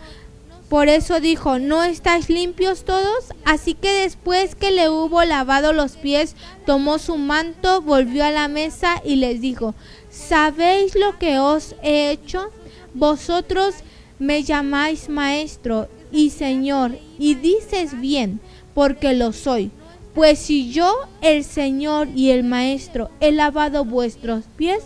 por 0.70 0.88
eso 0.88 1.20
dijo, 1.20 1.58
¿no 1.58 1.84
estáis 1.84 2.30
limpios 2.30 2.86
todos? 2.86 3.34
Así 3.44 3.74
que 3.74 4.04
después 4.04 4.54
que 4.54 4.72
le 4.72 4.90
hubo 4.90 5.24
lavado 5.24 5.74
los 5.74 5.98
pies, 5.98 6.36
tomó 6.66 7.00
su 7.00 7.18
manto, 7.18 7.82
volvió 7.82 8.24
a 8.24 8.32
la 8.32 8.48
mesa 8.48 9.02
y 9.04 9.16
les 9.16 9.42
dijo, 9.42 9.74
¿sabéis 10.12 10.94
lo 10.96 11.18
que 11.18 11.40
os 11.40 11.76
he 11.82 12.12
hecho? 12.12 12.52
Vosotros 12.94 13.76
me 14.20 14.44
llamáis 14.44 15.10
maestro 15.10 15.88
y 16.12 16.30
señor, 16.30 16.98
y 17.18 17.34
dices 17.36 18.00
bien, 18.00 18.40
porque 18.76 19.14
lo 19.14 19.34
soy. 19.34 19.72
Pues 20.14 20.40
si 20.40 20.72
yo, 20.72 20.94
el 21.22 21.44
Señor 21.44 22.10
y 22.16 22.32
el 22.32 22.44
Maestro, 22.44 23.10
he 23.20 23.32
lavado 23.32 23.86
vuestros 23.86 24.46
pies, 24.58 24.84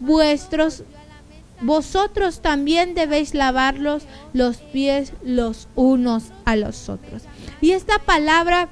vuestros 0.00 0.82
vosotros 1.64 2.40
también 2.40 2.94
debéis 2.94 3.32
lavarlos 3.32 4.02
los 4.34 4.58
pies 4.58 5.12
los 5.24 5.66
unos 5.74 6.24
a 6.44 6.56
los 6.56 6.90
otros. 6.90 7.22
Y 7.60 7.70
esta 7.70 7.98
palabra 7.98 8.68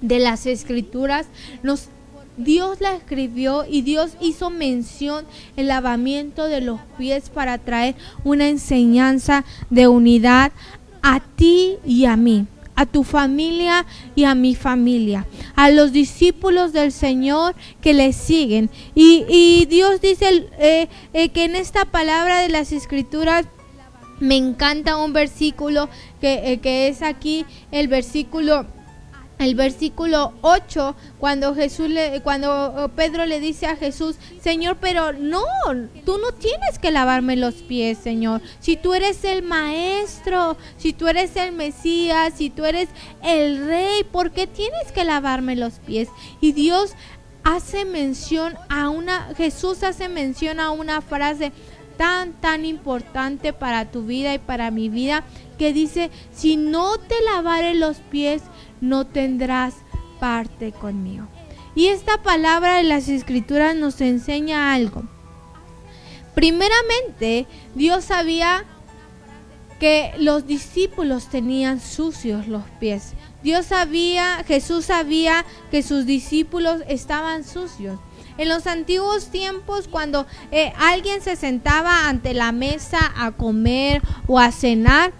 de 0.00 0.18
las 0.18 0.46
escrituras 0.46 1.26
nos 1.62 1.88
Dios 2.36 2.80
la 2.82 2.94
escribió 2.94 3.64
y 3.64 3.80
Dios 3.80 4.16
hizo 4.20 4.50
mención 4.50 5.24
el 5.56 5.68
lavamiento 5.68 6.48
de 6.48 6.60
los 6.60 6.80
pies 6.98 7.30
para 7.30 7.56
traer 7.56 7.94
una 8.24 8.48
enseñanza 8.48 9.44
de 9.70 9.88
unidad 9.88 10.52
a 11.02 11.20
ti 11.20 11.76
y 11.84 12.04
a 12.04 12.16
mí 12.16 12.46
a 12.76 12.86
tu 12.86 13.02
familia 13.02 13.86
y 14.14 14.24
a 14.24 14.34
mi 14.34 14.54
familia, 14.54 15.26
a 15.56 15.70
los 15.70 15.92
discípulos 15.92 16.72
del 16.72 16.92
Señor 16.92 17.56
que 17.80 17.94
le 17.94 18.12
siguen. 18.12 18.70
Y, 18.94 19.66
Dios 19.68 20.00
dice 20.00 20.46
eh, 20.58 20.88
eh, 21.12 21.28
que 21.30 21.44
en 21.44 21.56
esta 21.56 21.86
palabra 21.86 22.40
de 22.40 22.50
las 22.50 22.70
escrituras 22.72 23.46
me 24.20 24.36
encanta 24.36 24.96
un 24.96 25.12
versículo 25.12 25.88
que, 26.20 26.52
eh, 26.52 26.58
que 26.58 26.88
es 26.88 27.02
aquí, 27.02 27.44
el 27.72 27.88
versículo 27.88 28.66
el 29.38 29.54
versículo 29.54 30.32
8, 30.40 30.96
cuando 31.18 31.54
Jesús 31.54 31.88
le, 31.88 32.20
cuando 32.22 32.50
oh, 32.50 32.88
Pedro 32.88 33.26
le 33.26 33.40
dice 33.40 33.66
a 33.66 33.76
Jesús, 33.76 34.16
Señor, 34.40 34.78
pero 34.80 35.12
no, 35.12 35.44
tú 36.04 36.18
no 36.18 36.32
tienes 36.32 36.78
que 36.80 36.90
lavarme 36.90 37.36
los 37.36 37.54
pies, 37.56 37.98
Señor. 37.98 38.40
Si 38.60 38.76
tú 38.76 38.94
eres 38.94 39.24
el 39.24 39.42
maestro, 39.42 40.56
si 40.78 40.92
tú 40.92 41.08
eres 41.08 41.36
el 41.36 41.52
Mesías, 41.52 42.34
si 42.36 42.50
tú 42.50 42.64
eres 42.64 42.88
el 43.22 43.66
rey, 43.66 44.04
¿por 44.04 44.30
qué 44.30 44.46
tienes 44.46 44.90
que 44.92 45.04
lavarme 45.04 45.54
los 45.56 45.74
pies? 45.80 46.08
Y 46.40 46.52
Dios 46.52 46.94
hace 47.44 47.84
mención 47.84 48.54
a 48.68 48.88
una, 48.88 49.34
Jesús 49.36 49.82
hace 49.82 50.08
mención 50.08 50.60
a 50.60 50.70
una 50.70 51.00
frase 51.00 51.52
tan, 51.96 52.32
tan 52.32 52.64
importante 52.64 53.52
para 53.52 53.90
tu 53.90 54.02
vida 54.02 54.34
y 54.34 54.38
para 54.38 54.70
mi 54.70 54.88
vida, 54.88 55.24
que 55.58 55.72
dice, 55.72 56.10
si 56.32 56.56
no 56.56 56.98
te 56.98 57.14
lavaré 57.24 57.74
los 57.74 57.98
pies, 57.98 58.42
no 58.80 59.06
tendrás 59.06 59.74
parte 60.20 60.72
conmigo. 60.72 61.26
Y 61.74 61.88
esta 61.88 62.22
palabra 62.22 62.76
de 62.76 62.84
las 62.84 63.08
escrituras 63.08 63.76
nos 63.76 64.00
enseña 64.00 64.72
algo. 64.72 65.04
Primeramente, 66.34 67.46
Dios 67.74 68.04
sabía 68.04 68.64
que 69.78 70.12
los 70.18 70.46
discípulos 70.46 71.28
tenían 71.28 71.80
sucios 71.80 72.48
los 72.48 72.62
pies. 72.80 73.12
Dios 73.42 73.66
sabía, 73.66 74.42
Jesús 74.46 74.86
sabía 74.86 75.44
que 75.70 75.82
sus 75.82 76.06
discípulos 76.06 76.82
estaban 76.88 77.44
sucios. 77.44 77.98
En 78.38 78.48
los 78.48 78.66
antiguos 78.66 79.30
tiempos, 79.30 79.88
cuando 79.88 80.26
eh, 80.50 80.72
alguien 80.78 81.22
se 81.22 81.36
sentaba 81.36 82.08
ante 82.08 82.34
la 82.34 82.52
mesa 82.52 82.98
a 83.16 83.32
comer 83.32 84.02
o 84.26 84.38
a 84.38 84.52
cenar, 84.52 85.12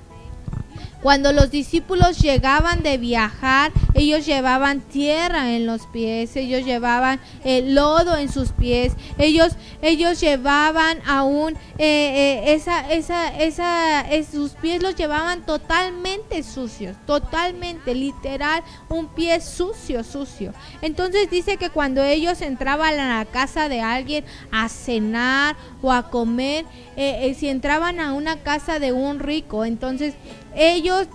cuando 1.06 1.32
los 1.32 1.52
discípulos 1.52 2.18
llegaban 2.18 2.82
de 2.82 2.98
viajar, 2.98 3.70
ellos 3.94 4.26
llevaban 4.26 4.80
tierra 4.80 5.54
en 5.54 5.64
los 5.64 5.86
pies, 5.86 6.34
ellos 6.34 6.64
llevaban 6.64 7.20
el 7.44 7.76
lodo 7.76 8.16
en 8.16 8.28
sus 8.28 8.50
pies, 8.50 8.92
ellos, 9.16 9.52
ellos 9.82 10.20
llevaban 10.20 10.98
aún 11.06 11.54
eh, 11.78 12.42
eh, 12.48 12.54
esa, 12.54 12.92
esa, 12.92 13.28
esa, 13.38 14.04
sus 14.28 14.54
pies 14.54 14.82
los 14.82 14.96
llevaban 14.96 15.46
totalmente 15.46 16.42
sucios, 16.42 16.96
totalmente, 17.06 17.94
literal, 17.94 18.64
un 18.88 19.06
pie 19.06 19.40
sucio, 19.40 20.02
sucio. 20.02 20.54
Entonces 20.82 21.30
dice 21.30 21.56
que 21.56 21.70
cuando 21.70 22.02
ellos 22.02 22.40
entraban 22.40 22.98
a 22.98 23.18
la 23.18 23.24
casa 23.26 23.68
de 23.68 23.80
alguien 23.80 24.24
a 24.50 24.68
cenar 24.68 25.54
o 25.82 25.92
a 25.92 26.10
comer, 26.10 26.64
eh, 26.96 27.32
si 27.38 27.48
entraban 27.48 28.00
a 28.00 28.12
una 28.12 28.42
casa 28.42 28.80
de 28.80 28.90
un 28.90 29.20
rico, 29.20 29.64
entonces 29.64 30.14
ellos 30.56 31.06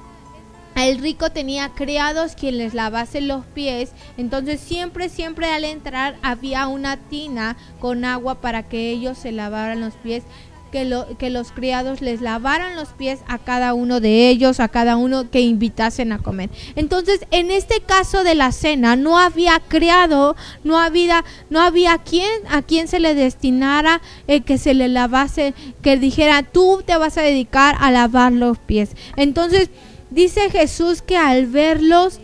el 0.76 1.00
rico 1.00 1.32
tenía 1.32 1.70
criados 1.70 2.36
quien 2.36 2.58
les 2.58 2.74
lavase 2.74 3.20
los 3.22 3.46
pies, 3.46 3.92
entonces 4.18 4.60
siempre, 4.60 5.10
siempre 5.10 5.48
al 5.48 5.66
entrar 5.66 6.16
había 6.22 6.68
una 6.68 6.98
tina 6.98 7.58
con 7.80 8.06
agua 8.06 8.36
para 8.36 8.64
que 8.64 8.90
ellos 8.90 9.18
se 9.18 9.32
lavaran 9.32 9.82
los 9.82 9.94
pies, 9.96 10.24
que, 10.72 10.86
lo, 10.86 11.18
que 11.18 11.30
los 11.30 11.52
criados 11.52 12.02
les 12.02 12.22
lavaran 12.22 12.76
los 12.76 12.90
pies 12.90 13.20
a 13.28 13.38
cada 13.38 13.74
uno 13.74 14.00
de 14.00 14.30
ellos, 14.30 14.60
a 14.60 14.70
cada 14.70 14.98
uno 14.98 15.30
que 15.30 15.42
invitasen 15.42 16.12
a 16.12 16.20
comer. 16.20 16.50
Entonces, 16.76 17.26
en 17.32 17.52
este 17.52 17.82
caso 17.82 18.24
de 18.24 18.36
la 18.36 18.52
cena, 18.52 18.96
no 18.96 19.20
había 19.20 19.60
criado, 19.68 20.36
no 20.64 20.80
había, 20.80 21.24
no 21.50 21.60
había 21.62 21.98
quien 21.98 22.30
a 22.50 22.62
quien 22.62 22.88
se 22.88 23.00
le 23.00 23.16
destinara 23.16 24.02
eh, 24.28 24.42
que 24.42 24.58
se 24.58 24.74
le 24.74 24.88
lavase, 24.88 25.54
que 25.82 25.98
dijera, 25.98 26.44
tú 26.44 26.84
te 26.86 26.98
vas 26.98 27.18
a 27.18 27.22
dedicar 27.22 27.76
a 27.80 27.92
lavar 27.92 28.32
los 28.32 28.58
pies. 28.58 28.92
Entonces, 29.16 29.70
Dice 30.12 30.50
Jesús 30.50 31.02
que 31.02 31.16
al 31.16 31.46
verlos, 31.46 32.20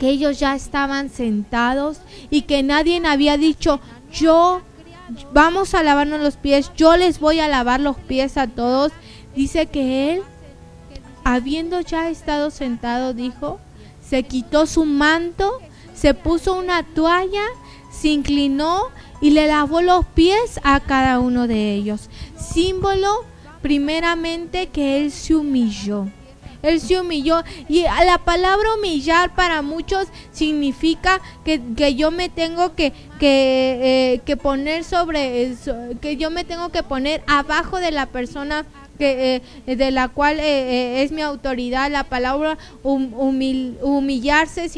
que 0.00 0.08
ellos 0.08 0.40
ya 0.40 0.56
estaban 0.56 1.08
sentados 1.08 1.98
y 2.30 2.42
que 2.42 2.64
nadie 2.64 3.00
había 3.06 3.38
dicho, 3.38 3.80
yo 4.12 4.60
vamos 5.32 5.74
a 5.74 5.82
lavarnos 5.82 6.20
los 6.20 6.36
pies, 6.36 6.72
yo 6.76 6.96
les 6.96 7.20
voy 7.20 7.40
a 7.40 7.48
lavar 7.48 7.80
los 7.80 7.96
pies 7.96 8.36
a 8.36 8.46
todos. 8.46 8.92
Dice 9.34 9.66
que 9.66 10.14
él, 10.14 10.22
habiendo 11.24 11.80
ya 11.80 12.08
estado 12.08 12.50
sentado, 12.50 13.14
dijo, 13.14 13.60
se 14.08 14.22
quitó 14.22 14.66
su 14.66 14.84
manto, 14.84 15.58
se 15.94 16.14
puso 16.14 16.54
una 16.54 16.82
toalla, 16.82 17.44
se 17.90 18.08
inclinó 18.08 18.82
y 19.20 19.30
le 19.30 19.46
lavó 19.46 19.82
los 19.82 20.04
pies 20.06 20.60
a 20.62 20.80
cada 20.80 21.20
uno 21.20 21.46
de 21.46 21.74
ellos. 21.74 22.08
Símbolo 22.38 23.24
primeramente 23.62 24.68
que 24.68 25.00
él 25.00 25.10
se 25.10 25.34
humilló. 25.34 26.06
Él 26.66 26.80
se 26.80 27.00
humilló. 27.00 27.42
Y 27.68 27.82
la 27.82 28.18
palabra 28.18 28.74
humillar 28.76 29.34
para 29.34 29.62
muchos 29.62 30.08
significa 30.32 31.20
que, 31.44 31.94
yo 31.94 32.10
me 32.10 32.28
tengo 32.28 32.74
que, 32.74 32.92
que, 33.18 34.20
eh, 34.26 34.36
poner 34.36 34.84
sobre, 34.84 35.54
que 36.00 36.16
yo 36.16 36.30
me 36.30 36.44
tengo 36.44 36.70
que 36.70 36.82
poner 36.82 37.22
abajo 37.26 37.78
de 37.78 37.90
la 37.90 38.06
persona 38.06 38.66
que, 38.98 39.42
eh, 39.66 39.76
de 39.76 39.90
la 39.90 40.08
cual 40.08 40.40
eh, 40.40 41.02
es 41.02 41.12
mi 41.12 41.22
autoridad. 41.22 41.90
La 41.90 42.04
palabra 42.04 42.58
humillarse 42.82 44.68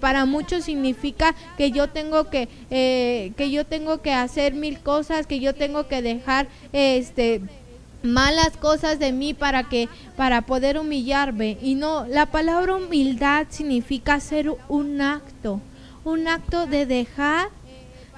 para 0.00 0.24
muchos 0.26 0.64
significa 0.64 1.34
que 1.56 1.70
yo 1.70 1.88
tengo 1.88 2.30
que, 2.30 2.48
que 2.68 3.50
yo 3.50 3.64
tengo 3.64 4.02
que 4.02 4.12
hacer 4.12 4.54
mil 4.54 4.80
cosas, 4.80 5.26
que 5.26 5.38
yo 5.40 5.54
tengo 5.54 5.86
que 5.86 6.02
dejar 6.02 6.48
este 6.72 7.42
malas 8.02 8.56
cosas 8.56 8.98
de 8.98 9.12
mí 9.12 9.34
para 9.34 9.64
que 9.64 9.88
para 10.16 10.42
poder 10.42 10.78
humillarme. 10.78 11.58
Y 11.62 11.74
no 11.74 12.06
la 12.06 12.26
palabra 12.26 12.76
humildad 12.76 13.46
significa 13.50 14.14
hacer 14.14 14.52
un 14.68 15.00
acto 15.00 15.60
un 16.04 16.28
acto 16.28 16.66
de 16.66 16.86
dejar 16.86 17.48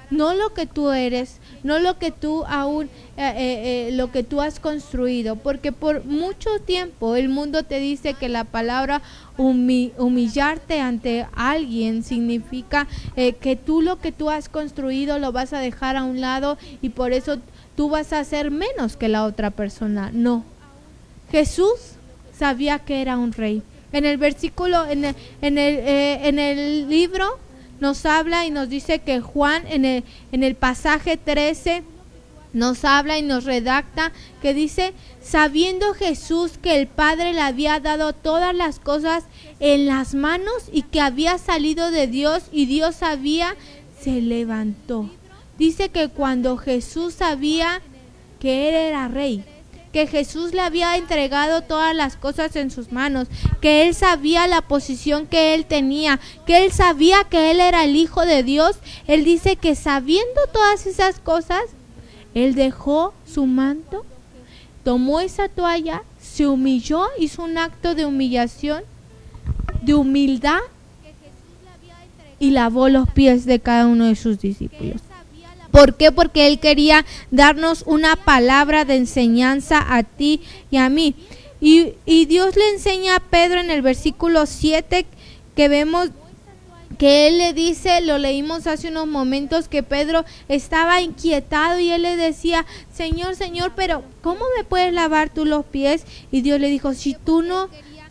no 0.09 0.33
lo 0.33 0.53
que 0.53 0.65
tú 0.65 0.91
eres 0.91 1.41
no 1.63 1.79
lo 1.79 1.97
que 1.97 2.11
tú 2.11 2.43
aún 2.45 2.89
eh, 3.15 3.21
eh, 3.21 3.87
eh, 3.87 3.91
lo 3.93 4.11
que 4.11 4.23
tú 4.23 4.41
has 4.41 4.59
construido. 4.59 5.35
Porque 5.35 5.71
por 5.71 6.03
mucho 6.05 6.49
tiempo 6.65 7.15
el 7.15 7.29
mundo 7.29 7.63
te 7.63 7.79
dice 7.79 8.13
que 8.15 8.27
la 8.27 8.43
palabra 8.43 9.01
humillarte 9.37 10.79
ante 10.79 11.25
alguien 11.35 12.03
significa 12.03 12.87
que 13.15 13.55
tú 13.55 13.81
lo 13.81 13.99
que 13.99 14.11
tú 14.11 14.29
has 14.29 14.47
construido 14.47 15.17
lo 15.17 15.31
vas 15.31 15.53
a 15.53 15.59
dejar 15.59 15.95
a 15.95 16.03
un 16.03 16.21
lado 16.21 16.59
y 16.83 16.89
por 16.89 17.13
eso 17.13 17.39
tú 17.75 17.89
vas 17.89 18.13
a 18.13 18.23
ser 18.23 18.51
menos 18.51 18.97
que 18.97 19.09
la 19.09 19.25
otra 19.25 19.51
persona. 19.51 20.11
No. 20.13 20.43
Jesús 21.31 21.95
sabía 22.37 22.79
que 22.79 23.01
era 23.01 23.17
un 23.17 23.31
rey. 23.31 23.63
En 23.91 24.05
el 24.05 24.17
versículo, 24.17 24.85
en 24.85 25.05
el, 25.05 25.15
en 25.41 25.57
el, 25.57 25.75
eh, 25.79 26.27
en 26.27 26.39
el 26.39 26.89
libro 26.89 27.37
nos 27.79 28.05
habla 28.05 28.45
y 28.45 28.51
nos 28.51 28.69
dice 28.69 28.99
que 28.99 29.19
Juan 29.19 29.63
en 29.67 29.85
el, 29.85 30.03
en 30.31 30.43
el 30.43 30.55
pasaje 30.55 31.17
13 31.17 31.83
nos 32.53 32.85
habla 32.85 33.17
y 33.17 33.23
nos 33.23 33.45
redacta 33.45 34.11
que 34.41 34.53
dice, 34.53 34.93
sabiendo 35.21 35.93
Jesús 35.93 36.53
que 36.61 36.79
el 36.79 36.87
Padre 36.87 37.33
le 37.33 37.41
había 37.41 37.79
dado 37.79 38.13
todas 38.13 38.55
las 38.55 38.79
cosas 38.79 39.25
en 39.59 39.87
las 39.87 40.13
manos 40.13 40.69
y 40.71 40.83
que 40.83 41.01
había 41.01 41.37
salido 41.39 41.91
de 41.91 42.07
Dios 42.07 42.43
y 42.51 42.67
Dios 42.67 42.95
sabía, 42.95 43.55
se 43.99 44.21
levantó. 44.21 45.09
Dice 45.57 45.89
que 45.89 46.09
cuando 46.09 46.57
Jesús 46.57 47.13
sabía 47.13 47.81
que 48.39 48.69
Él 48.69 48.75
era 48.75 49.07
rey, 49.07 49.45
que 49.91 50.07
Jesús 50.07 50.53
le 50.53 50.61
había 50.61 50.97
entregado 50.97 51.61
todas 51.61 51.95
las 51.95 52.15
cosas 52.15 52.55
en 52.55 52.71
sus 52.71 52.91
manos, 52.91 53.27
que 53.61 53.87
Él 53.87 53.93
sabía 53.93 54.47
la 54.47 54.61
posición 54.61 55.27
que 55.27 55.53
Él 55.53 55.65
tenía, 55.65 56.19
que 56.47 56.65
Él 56.65 56.71
sabía 56.71 57.23
que 57.25 57.51
Él 57.51 57.59
era 57.59 57.83
el 57.83 57.95
Hijo 57.95 58.25
de 58.25 58.41
Dios, 58.41 58.77
Él 59.07 59.23
dice 59.23 59.55
que 59.55 59.75
sabiendo 59.75 60.41
todas 60.51 60.87
esas 60.87 61.19
cosas, 61.19 61.61
él 62.33 62.55
dejó 62.55 63.13
su 63.25 63.45
manto, 63.45 64.05
tomó 64.83 65.19
esa 65.19 65.49
toalla, 65.49 66.03
se 66.19 66.47
humilló, 66.47 67.05
hizo 67.19 67.43
un 67.43 67.57
acto 67.57 67.93
de 67.95 68.05
humillación, 68.05 68.83
de 69.81 69.93
humildad 69.93 70.59
y 72.39 72.51
lavó 72.51 72.89
los 72.89 73.09
pies 73.09 73.45
de 73.45 73.59
cada 73.59 73.85
uno 73.85 74.05
de 74.05 74.15
sus 74.15 74.39
discípulos. 74.39 75.01
¿Por 75.73 75.95
qué? 75.95 76.11
Porque 76.11 76.45
Él 76.45 76.59
quería 76.59 77.03
darnos 77.31 77.83
una 77.87 78.15
palabra 78.15 78.85
de 78.85 78.95
enseñanza 78.95 79.83
a 79.89 80.03
ti 80.03 80.39
y 80.69 80.77
a 80.77 80.87
mí. 80.87 81.15
Y, 81.59 81.95
Dios 82.25 82.55
le 82.55 82.69
enseña 82.69 83.15
a 83.15 83.19
Pedro 83.19 83.59
en 83.59 83.71
el 83.71 83.81
versículo 83.81 84.45
7 84.45 85.07
que 85.55 85.67
vemos 85.69 86.11
que 86.99 87.27
él 87.27 87.39
le 87.39 87.53
dice, 87.53 88.01
lo 88.01 88.19
leímos 88.19 88.67
hace 88.67 88.89
unos 88.89 89.07
momentos, 89.07 89.67
que 89.67 89.81
Pedro 89.81 90.25
estaba 90.47 91.01
inquietado 91.01 91.79
y 91.79 91.89
él 91.89 92.03
le 92.03 92.17
decía, 92.17 92.67
Señor, 92.93 93.35
Señor, 93.35 93.73
pero 93.75 94.03
¿cómo 94.21 94.45
me 94.55 94.63
puedes 94.63 94.93
lavar 94.93 95.33
tú 95.33 95.43
los 95.43 95.65
pies? 95.65 96.05
Y 96.31 96.41
Dios 96.41 96.59
le 96.59 96.69
dijo, 96.69 96.93
si 96.93 97.15
tú 97.15 97.41
no, 97.41 97.67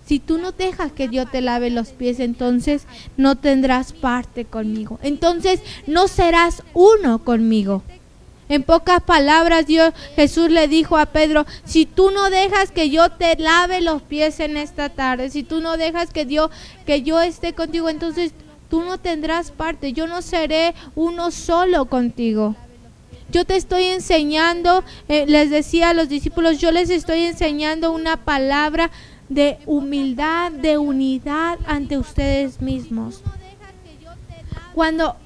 si 0.07 0.19
tú 0.19 0.39
no 0.39 0.53
dejas 0.53 0.93
que 0.93 1.09
Dios 1.09 1.31
te 1.31 1.41
lave 1.41 1.71
los 1.71 1.89
pies, 1.91 2.21
entonces 2.21 2.87
no 3.17 3.37
tendrás 3.37 3.93
parte 3.93 4.45
conmigo. 4.45 4.99
Entonces 5.03 5.61
no 5.87 6.09
serás 6.09 6.63
uno 6.75 7.23
conmigo. 7.25 7.83
En 8.49 8.65
pocas 8.65 9.03
palabras, 9.03 9.67
Dios 9.67 9.95
Jesús 10.15 10.51
le 10.51 10.69
dijo 10.69 10.99
a 10.99 11.07
Pedro, 11.07 11.47
si 11.65 11.87
tú 11.87 12.11
no 12.11 12.29
dejas 12.29 12.71
que 12.71 12.91
yo 12.91 13.09
te 13.11 13.37
lave 13.37 13.81
los 13.81 14.03
pies 14.03 14.41
en 14.41 14.57
esta 14.57 14.91
tarde, 14.91 15.31
si 15.31 15.43
tú 15.43 15.61
no 15.61 15.77
dejas 15.77 16.13
que 16.13 16.27
Dios 16.27 16.51
que 16.85 17.03
yo 17.03 17.21
esté 17.21 17.55
contigo, 17.55 17.89
entonces 17.89 18.33
tú 18.69 18.83
no 18.83 18.99
tendrás 18.99 19.53
parte, 19.53 19.93
yo 19.93 20.07
no 20.07 20.21
seré 20.21 20.75
uno 20.95 21.31
solo 21.31 21.87
contigo. 21.87 22.57
Yo 23.31 23.47
te 23.47 23.57
estoy 23.57 23.85
enseñando, 23.85 24.85
eh, 25.09 25.25
les 25.27 25.49
decía 25.49 25.89
a 25.89 25.95
los 25.95 26.11
discípulos, 26.11 26.59
yo 26.59 26.71
les 26.71 26.91
estoy 26.91 27.21
enseñando 27.21 27.93
una 27.93 28.19
palabra 28.19 28.91
de 29.35 29.59
humildad, 29.67 30.53
de 30.53 30.79
unidad 30.79 31.59
ante 31.67 31.99
ustedes 31.99 32.61
mismos. 32.61 33.23
Cuando, 34.75 35.17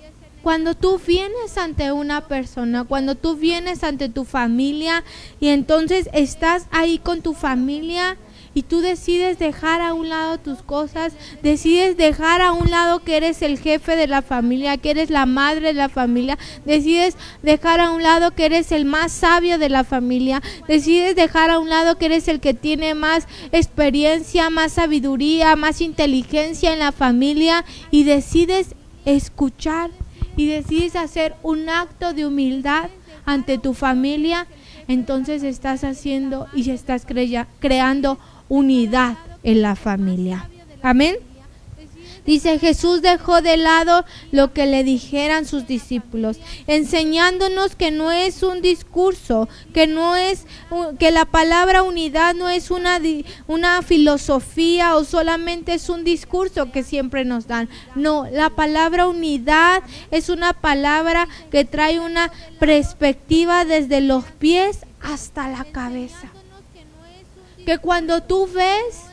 cuando 0.43 0.75
tú 0.75 1.01
vienes 1.05 1.57
ante 1.59 1.93
una 1.93 2.27
persona, 2.27 2.85
cuando 2.85 3.15
tú 3.15 3.37
vienes 3.37 3.85
ante 3.85 4.09
tu 4.09 4.25
familia 4.25 5.05
y 5.41 5.49
entonces 5.49 6.09
estás 6.13 6.67
ahí 6.71 6.99
con 6.99 7.23
tu 7.23 7.35
familia, 7.35 8.17
y 8.57 8.63
tú 8.63 8.81
decides 8.81 9.39
dejar 9.39 9.83
a 9.83 9.93
un 9.93 10.09
lado 10.09 10.39
tus 10.39 10.63
cosas, 10.63 11.13
decides 11.43 11.99
dejar 11.99 12.41
a 12.41 12.53
un 12.53 12.71
lado 12.71 13.01
que 13.01 13.19
eres 13.19 13.43
el 13.43 13.59
jefe 13.59 13.97
de 13.97 14.07
la 14.07 14.23
familia, 14.23 14.79
que 14.79 14.93
eres 14.93 15.11
la 15.11 15.27
madre 15.27 15.67
de 15.67 15.73
la 15.75 15.91
familia, 15.91 16.39
decides 16.65 17.19
dejar 17.43 17.81
a 17.81 17.91
un 17.91 18.03
lado 18.03 18.31
que 18.31 18.47
eres 18.47 18.73
el 18.73 18.87
más 18.87 19.13
sabio 19.13 19.59
de 19.59 19.69
la 19.69 19.85
familia, 19.85 20.41
decides 20.67 21.15
dejar 21.15 21.51
a 21.51 21.59
un 21.59 21.69
lado 21.69 21.99
que 21.99 22.07
eres 22.07 22.29
el 22.29 22.41
que 22.41 22.55
tiene 22.55 22.95
más 22.95 23.29
experiencia, 23.53 24.49
más 24.49 24.73
sabiduría, 24.73 25.55
más 25.55 25.83
inteligencia 25.83 26.73
en 26.73 26.79
la 26.79 26.93
familia 26.93 27.63
y 27.91 28.05
decides 28.05 28.75
escuchar 29.05 29.91
y 30.35 30.47
decides 30.47 30.97
hacer 30.97 31.35
un 31.43 31.69
acto 31.69 32.15
de 32.15 32.25
humildad 32.25 32.89
ante 33.27 33.59
tu 33.59 33.75
familia, 33.75 34.47
entonces 34.89 35.43
estás 35.43 35.85
haciendo 35.85 36.47
y 36.55 36.71
estás 36.71 37.05
creando 37.61 38.19
unidad 38.49 39.17
en 39.43 39.63
la 39.63 39.77
familia. 39.77 40.49
Amén. 40.83 41.17
Dice 42.27 42.59
Jesús 42.59 43.03
dejó 43.03 43.41
de 43.41 43.57
lado 43.57 44.05
lo 44.33 44.53
que 44.53 44.67
le 44.67 44.83
dijeran 44.83 45.47
sus 45.47 45.69
discípulos, 45.69 46.41
enseñándonos 46.67 47.77
que 47.77 47.93
no 47.93 48.11
es 48.11 48.43
un 48.43 48.63
discurso, 48.63 49.49
que 49.73 49.87
no 49.87 50.17
es 50.17 50.45
que 50.99 51.13
la 51.13 51.25
palabra 51.25 51.85
unidad 51.85 52.35
no 52.35 52.49
es 52.49 52.73
una 52.73 53.01
una 53.47 53.81
filosofía 53.83 54.97
o 54.97 55.05
solamente 55.05 55.75
es 55.75 55.89
un 55.89 56.03
discurso 56.03 56.73
que 56.73 56.83
siempre 56.83 57.25
nos 57.25 57.47
dan. 57.47 57.69
No, 57.95 58.27
la 58.33 58.51
palabra 58.51 59.07
unidad 59.07 59.85
es 60.11 60.29
una 60.29 60.53
palabra 60.53 61.29
que 61.53 61.65
trae 61.65 62.01
una 62.01 62.33
perspectiva 62.59 63.65
desde 63.65 64.01
los 64.01 64.25
pies 64.25 64.81
hasta 65.01 65.49
la 65.49 65.65
cabeza 65.65 66.33
que 67.67 67.79
cuando 67.79 68.23
tú 68.23 68.47
ves 68.47 69.07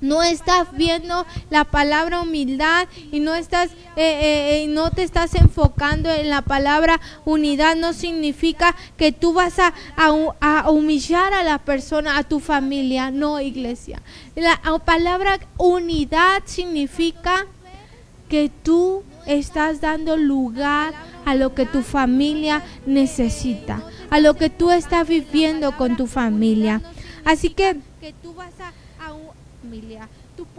no 0.00 0.22
estás 0.22 0.68
viendo 0.72 1.26
la 1.50 1.64
palabra 1.64 2.20
humildad 2.20 2.86
y 3.10 3.20
no 3.20 3.34
estás 3.34 3.70
eh, 3.70 3.96
eh, 3.96 4.62
eh, 4.62 4.66
no 4.68 4.90
te 4.90 5.02
estás 5.02 5.34
enfocando 5.34 6.10
en 6.10 6.28
la 6.28 6.42
palabra 6.42 7.00
unidad 7.24 7.76
no 7.76 7.92
significa 7.92 8.76
que 8.96 9.12
tú 9.12 9.32
vas 9.32 9.58
a, 9.58 9.72
a, 9.96 10.70
humillar 10.70 11.32
a 11.32 11.42
la 11.42 11.58
persona 11.58 12.18
a 12.18 12.24
tu 12.24 12.38
familia 12.40 13.10
no 13.10 13.40
iglesia. 13.40 14.02
La 14.36 14.60
palabra 14.84 15.38
unidad 15.56 16.42
significa 16.44 17.46
que 18.28 18.50
tú 18.62 19.02
estás 19.26 19.80
dando 19.80 20.16
lugar 20.16 20.94
a 21.24 21.34
lo 21.34 21.54
que 21.54 21.66
tu 21.66 21.82
familia 21.82 22.62
necesita 22.86 23.82
a 24.10 24.20
lo 24.20 24.34
que 24.34 24.48
tú 24.48 24.70
estás 24.70 25.06
viviendo 25.06 25.76
con 25.76 25.96
tu 25.96 26.06
familia 26.06 26.80
Así 27.28 27.50
que, 27.50 27.76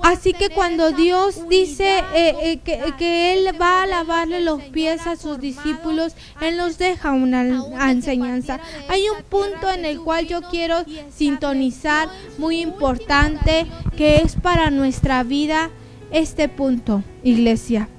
Así 0.03 0.33
que 0.33 0.49
cuando 0.51 0.91
Dios 0.91 1.49
dice 1.49 2.03
eh, 2.13 2.35
eh, 2.43 2.59
que, 2.63 2.93
que, 2.99 3.33
Él 3.33 3.59
va 3.59 3.81
a 3.81 3.87
lavarle 3.87 4.39
los 4.41 4.61
pies 4.65 5.07
a 5.07 5.15
sus 5.15 5.39
discípulos, 5.39 6.13
Él 6.41 6.57
nos 6.57 6.77
deja 6.77 7.11
una 7.11 7.89
enseñanza. 7.89 8.59
Hay 8.87 9.09
un 9.09 9.23
punto 9.23 9.71
en 9.71 9.83
el 9.83 9.99
cual 9.99 10.27
yo 10.27 10.43
quiero 10.43 10.83
sintonizar 11.09 12.07
muy 12.37 12.59
importante 12.59 13.65
que 13.97 14.17
es 14.17 14.35
para 14.35 14.69
nuestra 14.69 15.23
vida 15.23 15.71
este 16.11 16.49
punto, 16.49 17.03
iglesia. 17.23 17.89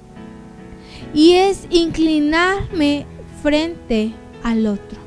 Y 1.13 1.33
es 1.33 1.67
inclinarme 1.71 3.05
frente 3.43 4.13
al 4.45 4.69
otro. 4.69 5.01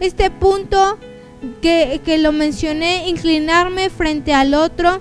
Este 0.00 0.28
punto 0.30 0.98
que, 1.60 2.18
lo 2.18 2.32
mencioné, 2.32 3.08
inclinarme 3.08 3.90
frente 3.90 4.34
al 4.34 4.54
otro, 4.54 5.00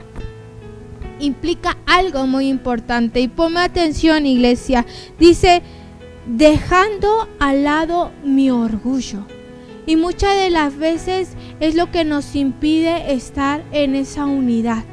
implica 1.20 1.78
algo 1.86 2.28
muy 2.28 2.48
importante. 2.48 3.20
Y 3.20 3.28
ponme 3.28 3.60
atención, 3.60 4.26
iglesia. 4.26 4.86
Dice, 5.20 5.62
dejando 6.26 7.28
al 7.40 7.64
lado 7.64 8.12
mi 8.24 8.52
orgullo. 8.52 9.26
Y 9.86 9.96
muchas 9.96 10.36
de 10.36 10.50
las 10.50 10.78
veces 10.78 11.30
es 11.60 11.76
lo 11.76 11.92
que 11.92 12.06
nos 12.06 12.36
impide 12.36 13.14
estar 13.14 13.64
en 13.72 13.96
esa 13.96 14.26
unidad 14.26 14.84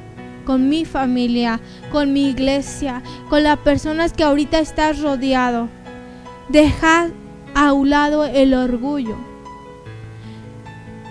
con 0.47 0.69
mi 0.69 0.85
familia, 0.85 1.61
con 1.91 2.13
mi 2.15 2.31
iglesia, 2.31 3.03
con 3.29 3.43
las 3.43 3.59
personas 3.59 4.15
que 4.15 4.25
ahorita 4.25 4.61
estás 4.61 5.03
rodeado. 5.03 5.69
Dejar 6.49 7.11
a 7.55 7.73
un 7.73 7.91
lado 7.91 8.25
el 8.25 8.55
orgullo. 8.55 9.36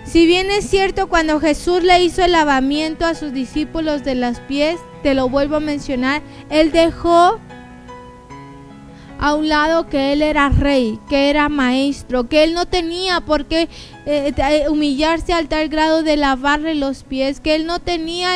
Si 0.06 0.24
bien 0.24 0.50
es 0.50 0.70
cierto 0.70 1.08
cuando 1.08 1.40
Jesús 1.40 1.82
le 1.82 2.02
hizo 2.02 2.22
el 2.22 2.32
lavamiento 2.32 3.04
a 3.04 3.16
sus 3.16 3.32
discípulos 3.32 4.04
de 4.04 4.14
los 4.14 4.38
pies, 4.40 4.78
te 5.02 5.14
lo 5.14 5.28
vuelvo 5.28 5.56
a 5.56 5.60
mencionar, 5.60 6.22
él 6.48 6.70
dejó 6.70 7.40
a 9.18 9.34
un 9.34 9.48
lado 9.48 9.88
que 9.88 10.12
él 10.12 10.22
era 10.22 10.48
rey, 10.48 11.00
que 11.08 11.28
era 11.28 11.48
maestro, 11.48 12.28
que 12.28 12.44
él 12.44 12.54
no 12.54 12.66
tenía 12.66 13.20
por 13.20 13.46
qué 13.46 13.68
eh, 14.04 14.32
eh, 14.36 14.66
humillarse 14.68 15.32
al 15.32 15.48
tal 15.48 15.68
grado 15.68 16.04
de 16.04 16.16
lavarle 16.16 16.76
los 16.76 17.02
pies, 17.02 17.40
que 17.40 17.56
él 17.56 17.66
no 17.66 17.80
tenía, 17.80 18.30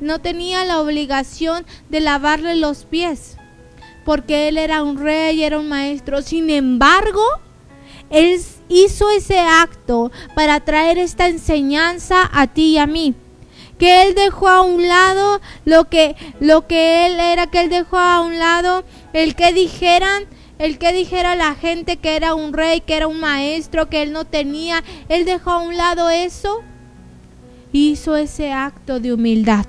no 0.00 0.18
tenía 0.18 0.66
la 0.66 0.80
obligación 0.80 1.64
de 1.88 2.00
lavarle 2.00 2.56
los 2.56 2.84
pies, 2.84 3.38
porque 4.04 4.48
él 4.48 4.58
era 4.58 4.82
un 4.82 4.98
rey, 4.98 5.42
era 5.42 5.58
un 5.58 5.68
maestro. 5.68 6.20
Sin 6.20 6.50
embargo, 6.50 7.22
él 8.10 8.38
hizo 8.68 9.10
ese 9.10 9.38
acto 9.38 10.10
para 10.34 10.60
traer 10.60 10.98
esta 10.98 11.28
enseñanza 11.28 12.28
a 12.32 12.46
ti 12.46 12.72
y 12.72 12.78
a 12.78 12.86
mí. 12.86 13.14
que 13.78 14.02
él 14.02 14.14
dejó 14.14 14.48
a 14.48 14.62
un 14.62 14.88
lado 14.88 15.40
lo 15.66 15.90
que 15.90 16.16
lo 16.40 16.66
que 16.66 17.06
él 17.06 17.20
era, 17.20 17.46
que 17.46 17.60
él 17.60 17.68
dejó 17.68 17.98
a 17.98 18.20
un 18.20 18.38
lado 18.38 18.84
el 19.12 19.34
que 19.34 19.52
dijeran 19.52 20.24
el 20.58 20.78
que 20.78 20.94
dijera 20.94 21.36
la 21.36 21.54
gente 21.54 21.98
que 21.98 22.16
era 22.16 22.34
un 22.34 22.54
rey, 22.54 22.80
que 22.80 22.96
era 22.96 23.06
un 23.06 23.20
maestro, 23.20 23.90
que 23.90 24.02
él 24.02 24.12
no 24.12 24.24
tenía, 24.24 24.82
él 25.10 25.26
dejó 25.26 25.50
a 25.50 25.58
un 25.58 25.76
lado 25.76 26.08
eso. 26.08 26.62
Hizo 27.72 28.16
ese 28.16 28.52
acto 28.52 28.98
de 28.98 29.12
humildad 29.12 29.66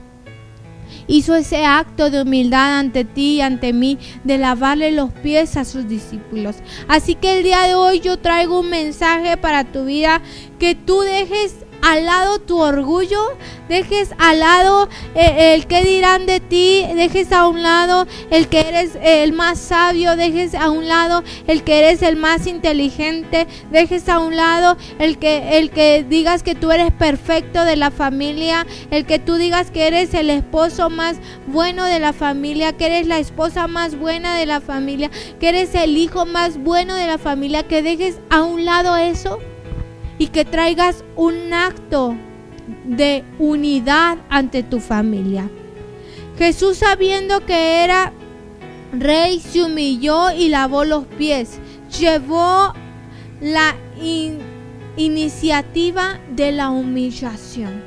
hizo 1.08 1.36
ese 1.36 1.66
acto 1.66 2.10
de 2.10 2.22
humildad 2.22 2.80
ante 2.80 3.06
ti 3.06 3.36
y 3.36 3.42
ante 3.42 3.74
mí, 3.74 3.98
de 4.24 4.38
lavarle 4.38 4.92
los 4.92 5.12
pies 5.12 5.58
a 5.58 5.66
sus 5.66 5.88
discípulos. 5.88 6.58
Así 6.88 7.16
que 7.16 7.38
el 7.38 7.44
día 7.44 7.64
de 7.64 7.76
hoy 7.76 8.00
yo 8.00 8.18
traigo 8.18 8.60
un 8.60 8.70
mensaje 8.70 9.38
para 9.38 9.64
tu 9.64 9.86
vida, 9.86 10.22
que 10.60 10.76
tú 10.76 11.02
dejes 11.02 11.67
al 11.88 12.06
lado 12.06 12.40
tu 12.40 12.60
orgullo, 12.60 13.38
dejes 13.70 14.10
al 14.18 14.42
lado 14.42 14.90
eh, 15.16 15.54
el 15.56 15.68
que 15.68 15.86
dirán 15.86 16.26
de 16.26 16.42
ti, 16.42 16.86
dejes 16.96 17.32
a 17.32 17.48
un 17.48 17.64
lado 17.64 18.06
el 18.30 18.50
que 18.50 18.60
eres 18.60 18.98
el 19.02 19.32
más 19.32 19.58
sabio, 19.58 20.18
dejes 20.18 20.54
a 20.54 20.70
un 20.70 20.90
lado 20.90 21.24
el 21.48 21.64
que 21.64 21.80
eres 21.80 22.02
el 22.02 22.18
más 22.18 22.46
inteligente, 22.46 23.48
dejes 23.72 24.10
a 24.10 24.20
un 24.20 24.36
lado 24.36 24.76
el 25.00 25.18
que 25.18 25.60
el 25.60 25.70
que 25.70 26.06
digas 26.08 26.44
que 26.44 26.56
tú 26.56 26.72
eres 26.74 26.92
perfecto 26.92 27.64
de 27.64 27.78
la 27.78 27.90
familia, 27.90 28.68
el 28.92 29.06
que 29.06 29.18
tú 29.18 29.36
digas 29.36 29.72
que 29.72 29.88
eres 29.88 30.14
el 30.14 30.30
esposo 30.30 30.90
más 30.90 31.20
bueno 31.48 31.86
de 31.86 32.00
la 32.02 32.12
familia, 32.12 32.74
que 32.74 32.88
eres 32.88 33.08
la 33.08 33.20
esposa 33.20 33.68
más 33.68 33.98
buena 33.98 34.38
de 34.38 34.46
la 34.46 34.60
familia, 34.60 35.10
que 35.40 35.48
eres 35.48 35.74
el 35.74 35.96
hijo 35.96 36.26
más 36.26 36.58
bueno 36.58 36.96
de 36.96 37.08
la 37.08 37.18
familia, 37.18 37.64
que 37.64 37.82
dejes 37.82 38.20
a 38.30 38.44
un 38.44 38.66
lado 38.66 38.98
eso 38.98 39.40
y 40.18 40.28
que 40.28 40.46
traigas 40.46 41.04
un 41.16 41.54
acto 41.54 42.16
de 42.86 43.24
unidad 43.40 44.18
ante 44.30 44.64
tu 44.64 44.80
familia. 44.80 45.50
Jesús 46.38 46.78
sabiendo 46.78 47.46
que 47.46 47.84
era 47.84 48.14
rey 48.92 49.40
se 49.40 49.64
humilló 49.64 50.32
y 50.32 50.50
lavó 50.50 50.86
los 50.86 51.06
pies. 51.06 51.60
Llevó 52.00 52.74
la 53.42 53.76
iniciativa 54.98 56.20
de 56.32 56.52
la 56.52 56.70
humillación. 56.70 57.84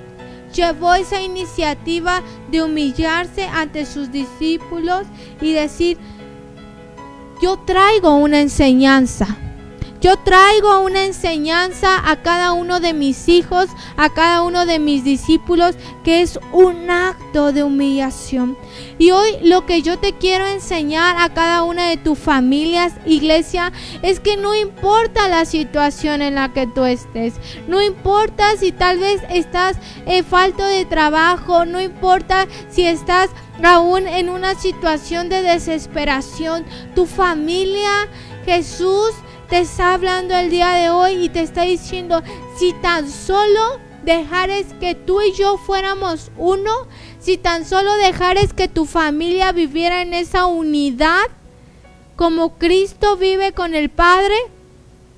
Llevó 0.55 0.95
esa 0.95 1.23
iniciativa 1.23 2.23
de 2.51 2.63
humillarse 2.63 3.45
ante 3.45 3.87
sus 3.87 4.11
discípulos 4.11 5.07
y 5.41 5.53
decir, 5.53 5.97
yo 7.41 7.57
traigo 7.59 8.17
una 8.17 8.41
enseñanza 8.41 9.39
yo 10.01 10.17
traigo 10.17 10.81
una 10.81 11.05
enseñanza 11.05 12.11
a 12.11 12.17
cada 12.23 12.53
uno 12.53 12.81
de 12.81 12.95
mis 12.95 13.29
hijos, 13.29 13.69
a 13.97 14.09
cada 14.09 14.43
uno 14.43 14.65
de 14.65 14.79
mis 14.79 15.05
discípulos, 15.05 15.77
que 16.05 16.23
es 16.23 16.39
un 16.53 16.91
acto 16.91 17.53
de 17.53 17.63
humillación. 17.63 18.57
Y 18.99 19.11
hoy 19.11 19.37
lo 19.43 19.67
que 19.67 19.83
yo 19.83 19.99
te 19.99 20.15
quiero 20.15 20.47
enseñar 20.47 21.17
a 21.19 21.35
cada 21.35 21.65
una 21.65 21.89
de 21.89 21.99
tus 21.99 22.19
familias, 22.19 22.95
iglesia, 23.05 23.73
es 24.03 24.21
que 24.21 24.37
no 24.37 24.55
importa 24.55 25.29
la 25.29 25.45
situación 25.45 26.23
en 26.23 26.37
la 26.37 26.53
que 26.53 26.67
tú 26.67 26.85
estés, 26.85 27.35
no 27.69 27.83
importa 27.83 28.57
si 28.57 28.73
tal 28.73 28.99
vez 28.99 29.21
estás 29.29 29.77
en 30.07 30.25
falta 30.25 30.67
de 30.67 30.87
trabajo, 30.87 31.67
no 31.67 31.81
importa 31.81 32.47
si 32.71 32.87
estás 32.87 33.31
aún 33.63 34.07
en 34.07 34.31
una 34.31 34.55
situación 34.55 35.29
de 35.29 35.43
desesperación, 35.43 36.65
tu 36.95 37.05
familia, 37.05 38.09
Jesús, 38.47 39.13
te 39.51 39.59
está 39.59 39.95
hablando 39.95 40.37
el 40.37 40.49
día 40.49 40.71
de 40.75 40.91
hoy 40.91 41.25
y 41.25 41.29
te 41.29 41.43
está 41.43 41.63
diciendo, 41.63 42.23
si 42.57 42.73
tan 42.73 43.11
solo 43.11 43.81
dejares 44.05 44.67
que 44.79 44.95
tú 44.95 45.21
y 45.21 45.33
yo 45.33 45.57
fuéramos 45.59 46.31
uno, 46.39 46.71
si 47.19 47.37
tan 47.37 47.67
solo 47.67 47.93
dejares 47.97 48.53
que 48.53 48.69
tu 48.69 48.87
familia 48.87 49.51
viviera 49.51 50.03
en 50.03 50.15
esa 50.15 50.47
unidad, 50.47 51.25
como 52.15 52.59
Cristo 52.59 53.17
vive 53.17 53.53
con 53.53 53.75
el 53.75 53.91
Padre, 53.91 54.37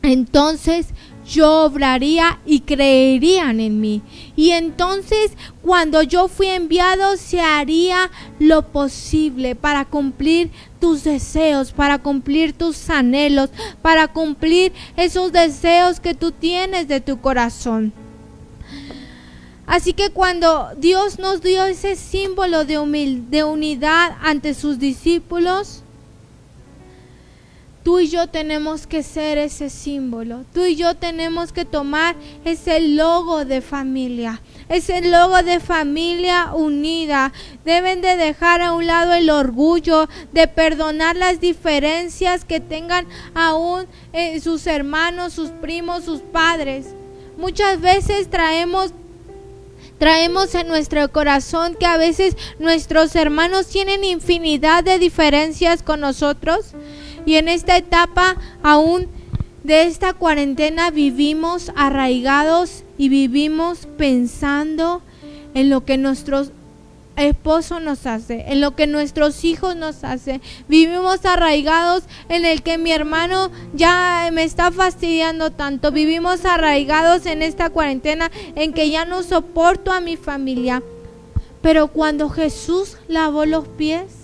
entonces 0.01 0.87
yo 1.33 1.65
obraría 1.65 2.39
y 2.45 2.61
creerían 2.61 3.59
en 3.59 3.81
mí. 3.81 4.03
Y 4.37 4.51
entonces 4.51 5.33
cuando 5.63 6.03
yo 6.03 6.29
fui 6.29 6.49
enviado 6.49 7.17
se 7.17 7.41
haría 7.41 8.11
lo 8.39 8.63
posible 8.69 9.55
para 9.55 9.87
cumplir 9.87 10.51
tus 10.79 11.05
deseos, 11.05 11.73
para 11.73 11.99
cumplir 11.99 12.53
tus 12.53 12.91
anhelos, 12.91 13.49
para 13.81 14.09
cumplir 14.09 14.73
esos 14.97 15.33
deseos 15.33 16.01
que 16.01 16.13
tú 16.13 16.33
tienes 16.33 16.87
de 16.87 17.01
tu 17.01 17.19
corazón. 17.21 17.95
Así 19.67 19.95
que 19.95 20.11
cuando 20.11 20.69
Dios 20.77 21.19
nos 21.19 21.41
dio 21.41 21.65
ese 21.65 21.97
símbolo 21.97 22.67
de, 22.67 23.23
de 23.31 23.45
unidad 23.45 24.19
ante 24.21 24.53
sus 24.53 24.79
discípulos, 24.79 25.83
Tú 27.83 27.99
y 27.99 28.09
yo 28.09 28.29
tenemos 28.29 28.87
que 28.87 29.03
ser 29.03 29.39
ese 29.39 29.69
símbolo. 29.69 30.45
Tú 30.55 30.65
y 30.65 30.77
yo 30.77 30.95
tenemos 30.95 31.53
que 31.53 31.65
tomar 31.65 32.15
ese 32.45 32.79
logo 32.79 33.45
de 33.45 33.61
familia. 33.61 34.41
Ese 34.69 35.01
logo 35.01 35.43
de 35.43 35.59
familia 35.59 36.53
unida. 36.55 37.33
Deben 37.65 38.01
de 38.01 38.17
dejar 38.17 38.63
a 38.63 38.73
un 38.73 38.87
lado 38.87 39.15
el 39.15 39.31
orgullo, 39.31 40.09
de 40.33 40.47
perdonar 40.47 41.17
las 41.17 41.41
diferencias 41.41 42.45
que 42.45 42.61
tengan 42.61 43.07
aún 43.35 43.87
eh, 44.13 44.39
sus 44.41 44.69
hermanos, 44.69 45.33
sus 45.33 45.51
primos, 45.51 46.05
sus 46.05 46.21
padres. 46.21 46.87
Muchas 47.37 47.81
veces 47.81 48.31
traemos 48.31 48.93
traemos 49.99 50.55
en 50.57 50.67
nuestro 50.67 51.13
corazón 51.13 51.77
que 51.77 51.87
a 51.87 51.97
veces 51.97 52.37
nuestros 52.59 53.15
hermanos 53.15 53.69
tienen 53.69 54.03
infinidad 54.03 54.83
de 54.83 54.99
diferencias 54.99 55.83
con 55.85 56.01
nosotros 56.01 56.75
y 57.27 57.37
en 57.37 57.49
esta 57.49 57.77
etapa 57.77 58.37
aún 58.63 59.09
de 59.65 59.85
esta 59.85 60.13
cuarentena 60.13 60.91
vivimos 60.91 61.71
arraigados 61.77 62.83
y 62.99 63.09
vivimos 63.09 63.87
pensando 63.97 65.03
en 65.55 65.71
lo 65.71 65.85
que 65.85 65.99
nuestro 65.99 66.47
esposo 67.17 67.79
nos 67.79 68.07
hace, 68.07 68.45
en 68.49 68.61
lo 68.61 68.75
que 68.75 68.87
nuestros 68.87 69.45
hijos 69.45 69.77
nos 69.77 70.03
hacen. 70.05 70.41
Vivimos 70.69 71.25
arraigados 71.25 72.05
en 72.29 72.45
el 72.45 72.63
que 72.63 72.79
mi 72.79 72.91
hermano 72.91 73.51
ya 73.75 74.31
me 74.33 74.45
está 74.45 74.73
fastidiando 74.73 75.51
tanto. 75.51 75.93
Vivimos 75.93 76.45
arraigados 76.45 77.27
en 77.27 77.43
esta 77.43 77.71
cuarentena 77.71 78.31
en 78.55 78.73
que 78.73 78.91
ya 78.91 79.05
no 79.05 79.23
soporto 79.23 79.93
a 79.93 80.01
mi 80.01 80.17
familia. 80.17 80.83
Pero 81.61 81.89
cuando 81.89 82.29
Jesús 82.29 82.97
lavó 83.09 83.45
los 83.45 83.69
pies, 83.69 84.22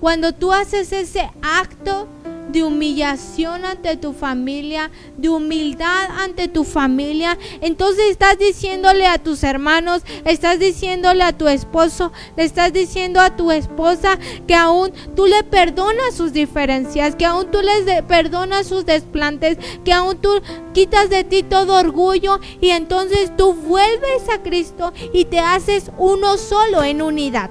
cuando 0.00 0.32
tú 0.32 0.52
haces 0.52 0.92
ese 0.92 1.30
acto 1.42 2.08
de 2.56 2.62
humillación 2.62 3.64
ante 3.64 3.96
tu 3.96 4.12
familia, 4.12 4.90
de 5.16 5.28
humildad 5.28 6.08
ante 6.18 6.48
tu 6.48 6.64
familia, 6.64 7.36
entonces 7.60 8.06
estás 8.10 8.38
diciéndole 8.38 9.06
a 9.06 9.18
tus 9.18 9.42
hermanos, 9.42 10.02
estás 10.24 10.58
diciéndole 10.58 11.22
a 11.22 11.36
tu 11.36 11.48
esposo, 11.48 12.12
le 12.36 12.44
estás 12.44 12.72
diciendo 12.72 13.20
a 13.20 13.36
tu 13.36 13.50
esposa 13.50 14.18
que 14.46 14.54
aún 14.54 14.92
tú 15.14 15.26
le 15.26 15.42
perdonas 15.44 16.14
sus 16.14 16.32
diferencias, 16.32 17.16
que 17.16 17.26
aún 17.26 17.50
tú 17.50 17.60
les 17.60 18.02
perdonas 18.02 18.66
sus 18.66 18.86
desplantes, 18.86 19.58
que 19.84 19.92
aún 19.92 20.16
tú 20.18 20.30
quitas 20.72 21.10
de 21.10 21.24
ti 21.24 21.42
todo 21.42 21.78
orgullo 21.78 22.40
y 22.60 22.70
entonces 22.70 23.36
tú 23.36 23.52
vuelves 23.54 24.28
a 24.32 24.42
Cristo 24.42 24.92
y 25.12 25.26
te 25.26 25.40
haces 25.40 25.90
uno 25.98 26.38
solo 26.38 26.84
en 26.84 27.02
unidad. 27.02 27.50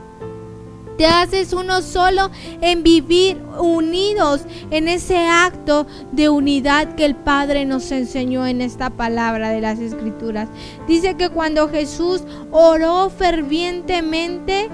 Te 0.98 1.06
haces 1.06 1.52
uno 1.52 1.82
solo 1.82 2.32
en 2.62 2.84
vivir 2.84 3.38
unidos 3.60 4.42
en 4.72 4.88
ese 4.88 5.28
acto 5.28 5.86
de 6.12 6.30
unidad 6.30 6.96
que 6.96 7.06
el 7.06 7.16
Padre 7.16 7.66
nos 7.66 7.92
enseñó 7.92 8.48
en 8.48 8.62
esta 8.62 8.90
palabra 8.90 9.50
de 9.50 9.62
las 9.62 9.80
Escrituras. 9.80 10.48
Dice 10.88 11.16
que 11.16 11.30
cuando 11.30 11.68
Jesús 11.68 12.24
oró 12.52 13.10
fervientemente, 13.10 14.70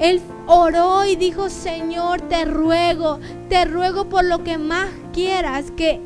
Él 0.00 0.22
oró 0.46 1.04
y 1.04 1.16
dijo, 1.16 1.50
Señor, 1.50 2.22
te 2.22 2.44
ruego, 2.46 3.18
te 3.48 3.64
ruego 3.66 4.08
por 4.08 4.24
lo 4.24 4.42
que 4.42 4.56
más 4.58 4.88
quieras, 5.12 5.70
que 5.76 6.00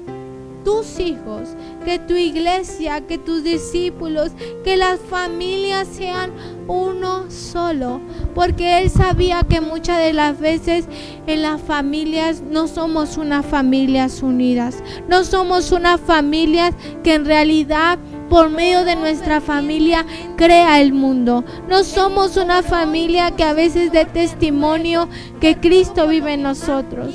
tus 0.64 0.99
hijos, 0.99 1.49
que 1.89 1.99
tu 1.99 2.16
iglesia, 2.16 3.01
que 3.07 3.16
tus 3.16 3.43
discípulos, 3.43 4.32
que 4.62 4.76
las 4.76 5.01
familias 5.01 5.89
sean 5.89 6.30
uno 6.66 7.30
solo, 7.30 8.03
porque 8.34 8.82
Él 8.82 8.91
sabía 8.91 9.41
que 9.49 9.62
muchas 9.62 9.97
de 9.97 10.12
las 10.12 10.39
veces 10.39 10.84
en 11.26 11.41
las 11.41 11.62
familias 11.62 12.43
no 12.43 12.68
somos 12.68 13.16
unas 13.16 13.47
familias 13.47 14.22
unidas, 14.22 14.82
no 15.09 15.24
somos 15.24 15.72
una 15.72 15.97
familia 15.97 16.74
que 17.03 17.14
en 17.14 17.24
realidad 17.24 17.99
por 18.28 18.51
medio 18.51 18.84
de 18.84 18.95
nuestra 18.95 19.41
familia 19.41 20.05
crea 20.36 20.82
el 20.82 20.93
mundo. 20.93 21.43
No 21.70 21.84
somos 21.84 22.36
una 22.36 22.62
familia 22.62 23.30
que 23.30 23.45
a 23.45 23.55
veces 23.55 23.93
dé 23.93 24.05
testimonio 24.05 25.09
que 25.41 25.57
Cristo 25.57 26.07
vive 26.07 26.34
en 26.34 26.43
nosotros 26.43 27.14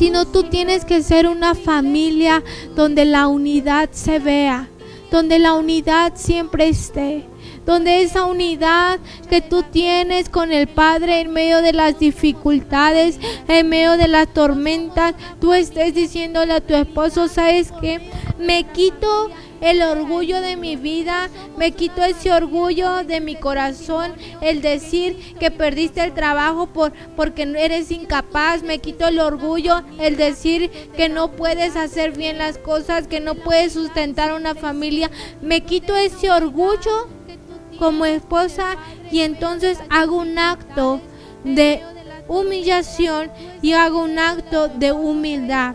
sino 0.00 0.24
tú 0.24 0.44
tienes 0.44 0.86
que 0.86 1.02
ser 1.02 1.26
una 1.26 1.54
familia 1.54 2.42
donde 2.74 3.04
la 3.04 3.28
unidad 3.28 3.90
se 3.92 4.18
vea, 4.18 4.66
donde 5.10 5.38
la 5.38 5.52
unidad 5.52 6.14
siempre 6.14 6.70
esté, 6.70 7.26
donde 7.66 8.00
esa 8.00 8.24
unidad 8.24 8.98
que 9.28 9.42
tú 9.42 9.62
tienes 9.62 10.30
con 10.30 10.52
el 10.52 10.68
Padre 10.68 11.20
en 11.20 11.34
medio 11.34 11.60
de 11.60 11.74
las 11.74 11.98
dificultades, 11.98 13.20
en 13.46 13.68
medio 13.68 13.98
de 13.98 14.08
las 14.08 14.32
tormentas, 14.32 15.14
tú 15.38 15.52
estés 15.52 15.92
diciéndole 15.92 16.54
a 16.54 16.62
tu 16.62 16.72
esposo, 16.72 17.28
¿sabes 17.28 17.70
qué? 17.82 18.00
Me 18.38 18.64
quito 18.72 19.28
el 19.60 19.82
orgullo 19.82 20.40
de 20.40 20.56
mi 20.56 20.76
vida, 20.76 21.28
me 21.56 21.72
quito 21.72 22.02
ese 22.02 22.32
orgullo 22.32 23.04
de 23.04 23.20
mi 23.20 23.36
corazón, 23.36 24.14
el 24.40 24.62
decir 24.62 25.34
que 25.38 25.50
perdiste 25.50 26.02
el 26.02 26.14
trabajo 26.14 26.66
por 26.66 26.92
porque 27.16 27.42
eres 27.42 27.90
incapaz, 27.90 28.62
me 28.62 28.78
quito 28.78 29.06
el 29.06 29.20
orgullo, 29.20 29.82
el 29.98 30.16
decir 30.16 30.70
que 30.96 31.08
no 31.08 31.32
puedes 31.32 31.76
hacer 31.76 32.16
bien 32.16 32.38
las 32.38 32.58
cosas, 32.58 33.06
que 33.06 33.20
no 33.20 33.34
puedes 33.34 33.74
sustentar 33.74 34.32
una 34.32 34.54
familia, 34.54 35.10
me 35.42 35.62
quito 35.62 35.96
ese 35.96 36.30
orgullo 36.30 37.08
como 37.78 38.04
esposa 38.06 38.76
y 39.10 39.20
entonces 39.20 39.78
hago 39.88 40.16
un 40.16 40.38
acto 40.38 41.00
de 41.44 41.82
humillación 42.28 43.30
y 43.62 43.72
hago 43.72 44.02
un 44.02 44.18
acto 44.18 44.68
de 44.68 44.92
humildad 44.92 45.74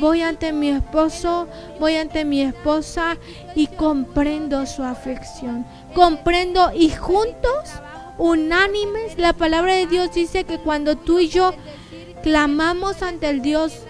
voy 0.00 0.22
ante 0.22 0.52
mi 0.52 0.70
esposo, 0.70 1.46
voy 1.78 1.96
ante 1.96 2.24
mi 2.24 2.42
esposa 2.42 3.16
y 3.54 3.66
comprendo 3.66 4.66
su 4.66 4.82
aflicción. 4.82 5.66
Comprendo 5.94 6.72
y 6.74 6.90
juntos, 6.90 7.70
unánimes, 8.18 9.18
la 9.18 9.32
palabra 9.32 9.74
de 9.74 9.86
Dios 9.86 10.12
dice 10.12 10.44
que 10.44 10.58
cuando 10.58 10.96
tú 10.96 11.20
y 11.20 11.28
yo 11.28 11.52
clamamos 12.22 13.02
ante 13.02 13.28
el 13.28 13.42
Dios 13.42 13.82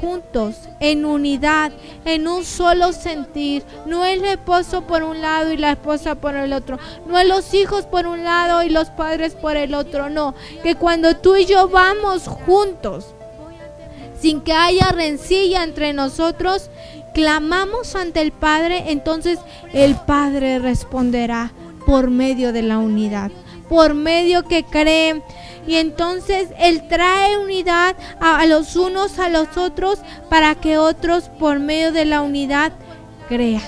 juntos, 0.00 0.56
en 0.78 1.04
unidad, 1.04 1.72
en 2.04 2.26
un 2.28 2.44
solo 2.44 2.92
sentir. 2.92 3.64
No 3.86 4.06
el 4.06 4.24
esposo 4.24 4.82
por 4.82 5.02
un 5.02 5.20
lado 5.20 5.52
y 5.52 5.56
la 5.56 5.72
esposa 5.72 6.14
por 6.14 6.36
el 6.36 6.52
otro. 6.52 6.78
No 7.06 7.18
es 7.18 7.28
los 7.28 7.52
hijos 7.54 7.84
por 7.86 8.06
un 8.06 8.24
lado 8.24 8.62
y 8.62 8.70
los 8.70 8.90
padres 8.90 9.34
por 9.34 9.56
el 9.56 9.74
otro. 9.74 10.08
No, 10.08 10.34
que 10.62 10.74
cuando 10.76 11.16
tú 11.16 11.36
y 11.36 11.44
yo 11.44 11.68
vamos 11.68 12.28
juntos, 12.28 13.14
sin 14.20 14.40
que 14.40 14.52
haya 14.52 14.90
rencilla 14.92 15.64
entre 15.64 15.92
nosotros, 15.92 16.70
clamamos 17.14 17.94
ante 17.96 18.20
el 18.20 18.32
Padre, 18.32 18.84
entonces 18.88 19.38
el 19.72 19.94
Padre 19.96 20.58
responderá 20.58 21.52
por 21.86 22.10
medio 22.10 22.52
de 22.52 22.62
la 22.62 22.78
unidad, 22.78 23.30
por 23.68 23.94
medio 23.94 24.44
que 24.44 24.64
cree. 24.64 25.22
Y 25.66 25.76
entonces 25.76 26.48
Él 26.58 26.88
trae 26.88 27.38
unidad 27.38 27.96
a, 28.20 28.44
los 28.46 28.76
unos 28.76 29.18
a 29.18 29.28
los 29.28 29.56
otros 29.56 29.98
para 30.28 30.54
que 30.54 30.78
otros 30.78 31.24
por 31.38 31.58
medio 31.58 31.92
de 31.92 32.04
la 32.04 32.22
unidad 32.22 32.72
crean. 33.28 33.62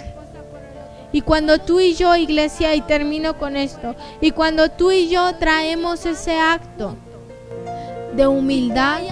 Y 1.12 1.20
cuando 1.20 1.58
tú 1.58 1.78
y 1.80 1.94
yo, 1.94 2.16
iglesia, 2.16 2.74
y 2.74 2.80
termino 2.80 3.38
con 3.38 3.56
esto, 3.56 3.94
y 4.20 4.30
cuando 4.30 4.70
tú 4.70 4.92
y 4.92 5.08
yo 5.08 5.34
traemos 5.36 6.06
ese 6.06 6.38
acto 6.38 6.96
de 8.16 8.26
humildad, 8.26 9.02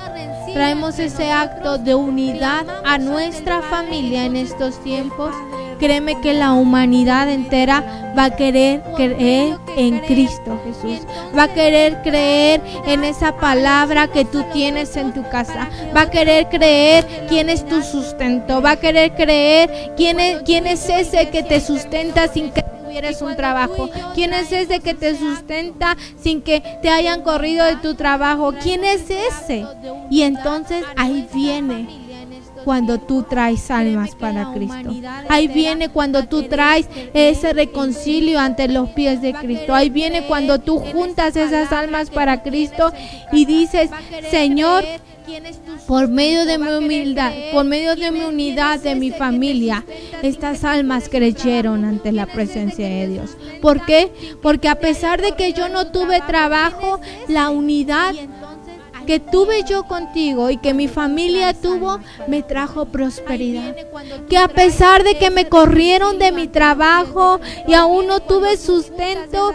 traemos 0.52 0.98
ese 0.98 1.30
acto 1.30 1.78
de 1.78 1.94
unidad 1.94 2.66
a 2.84 2.98
nuestra 2.98 3.62
familia 3.62 4.24
en 4.24 4.36
estos 4.36 4.82
tiempos, 4.82 5.34
créeme 5.78 6.20
que 6.20 6.34
la 6.34 6.52
humanidad 6.52 7.30
entera 7.30 8.12
va 8.16 8.24
a 8.24 8.36
querer 8.36 8.82
creer 8.96 9.56
en 9.76 10.00
Cristo 10.00 10.60
Jesús. 10.64 11.06
Va 11.36 11.44
a 11.44 11.54
querer 11.54 12.02
creer 12.02 12.60
en 12.86 13.04
esa 13.04 13.36
palabra 13.36 14.08
que 14.08 14.24
tú 14.24 14.44
tienes 14.52 14.96
en 14.96 15.12
tu 15.12 15.22
casa. 15.28 15.68
Va 15.96 16.02
a 16.02 16.10
querer 16.10 16.48
creer 16.48 17.06
quién 17.28 17.48
es 17.48 17.66
tu 17.66 17.82
sustento. 17.82 18.60
Va 18.60 18.72
a 18.72 18.76
querer 18.76 19.14
creer 19.14 19.92
quién 19.96 20.20
es, 20.20 20.42
quién 20.42 20.66
es 20.66 20.88
ese 20.88 21.30
que 21.30 21.42
te 21.42 21.60
sustenta 21.60 22.28
sin 22.28 22.50
que 22.50 22.64
tuvieras 22.90 23.22
un 23.22 23.36
trabajo? 23.36 23.88
¿Quién 24.14 24.32
es 24.32 24.50
ese 24.52 24.80
que 24.80 24.94
te 24.94 25.16
sustenta 25.16 25.96
sin 26.20 26.42
que 26.42 26.62
te 26.82 26.90
hayan 26.90 27.22
corrido 27.22 27.64
de 27.64 27.76
tu 27.76 27.94
trabajo? 27.94 28.52
¿Quién 28.60 28.84
es 28.84 29.08
ese? 29.08 29.64
Y 30.10 30.22
entonces 30.22 30.84
ahí 30.96 31.28
viene 31.32 31.88
cuando 32.64 32.98
tú 32.98 33.22
traes 33.22 33.70
almas 33.70 34.14
para 34.14 34.52
Cristo. 34.52 34.94
Ahí 35.28 35.48
viene 35.48 35.88
cuando 35.88 36.26
tú 36.26 36.42
traes 36.42 36.88
ese 37.14 37.52
reconcilio 37.52 38.38
ante 38.38 38.68
los 38.68 38.90
pies 38.90 39.22
de 39.22 39.32
Cristo. 39.32 39.74
Ahí 39.74 39.88
viene 39.88 40.26
cuando 40.26 40.58
tú 40.58 40.78
juntas 40.78 41.36
esas 41.36 41.72
almas 41.72 42.10
para 42.10 42.42
Cristo 42.42 42.92
y 43.32 43.46
dices, 43.46 43.90
Señor, 44.30 44.84
por 45.86 46.08
medio 46.08 46.44
de 46.44 46.58
mi 46.58 46.72
humildad, 46.72 47.32
por 47.52 47.64
medio 47.64 47.96
de 47.96 48.10
mi 48.10 48.20
unidad, 48.20 48.80
de 48.80 48.94
mi 48.94 49.10
familia, 49.10 49.84
estas 50.22 50.64
almas 50.64 51.08
creyeron 51.08 51.84
ante 51.84 52.12
la 52.12 52.26
presencia 52.26 52.88
de 52.88 53.08
Dios. 53.08 53.36
¿Por 53.60 53.84
qué? 53.84 54.12
Porque 54.42 54.68
a 54.68 54.78
pesar 54.78 55.20
de 55.20 55.32
que 55.32 55.52
yo 55.52 55.68
no 55.68 55.88
tuve 55.88 56.20
trabajo, 56.20 57.00
la 57.28 57.50
unidad 57.50 58.14
que 59.10 59.18
tuve 59.18 59.64
yo 59.64 59.88
contigo 59.88 60.50
y 60.50 60.58
que 60.58 60.72
mi 60.72 60.86
familia 60.86 61.52
tuvo, 61.52 61.98
me 62.28 62.44
trajo 62.44 62.84
prosperidad. 62.84 63.74
Que 64.28 64.38
a 64.38 64.46
pesar 64.46 65.02
de 65.02 65.16
que 65.16 65.30
me 65.30 65.48
corrieron 65.48 66.20
de 66.20 66.30
mi 66.30 66.46
trabajo 66.46 67.40
y 67.66 67.74
aún 67.74 68.06
no 68.06 68.20
tuve 68.20 68.56
sustento, 68.56 69.52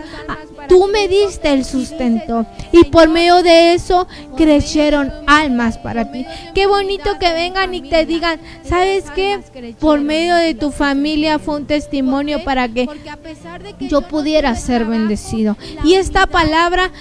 tú 0.68 0.90
me 0.90 1.08
diste 1.08 1.54
el 1.54 1.64
sustento. 1.64 2.46
Y 2.74 2.84
por 2.84 3.08
medio 3.08 3.44
de 3.44 3.76
eso 3.76 4.10
crecieron 4.36 5.10
almas 5.26 5.78
para 5.78 6.12
ti. 6.12 6.26
Qué 6.54 6.68
bonito 6.68 7.18
que 7.18 7.32
vengan 7.32 7.74
y 7.74 7.90
te 7.90 8.06
digan, 8.06 8.42
¿sabes 8.62 9.10
qué? 9.12 9.40
Por 9.80 10.02
medio 10.02 10.36
de 10.36 10.54
tu 10.54 10.72
familia 10.72 11.40
fue 11.40 11.56
un 11.56 11.66
testimonio 11.66 12.44
para 12.44 12.68
que 12.68 12.90
yo 13.80 14.02
pudiera 14.02 14.54
ser 14.56 14.84
bendecido. 14.84 15.56
Y 15.86 15.94
esta 15.94 16.28
palabra 16.28 16.92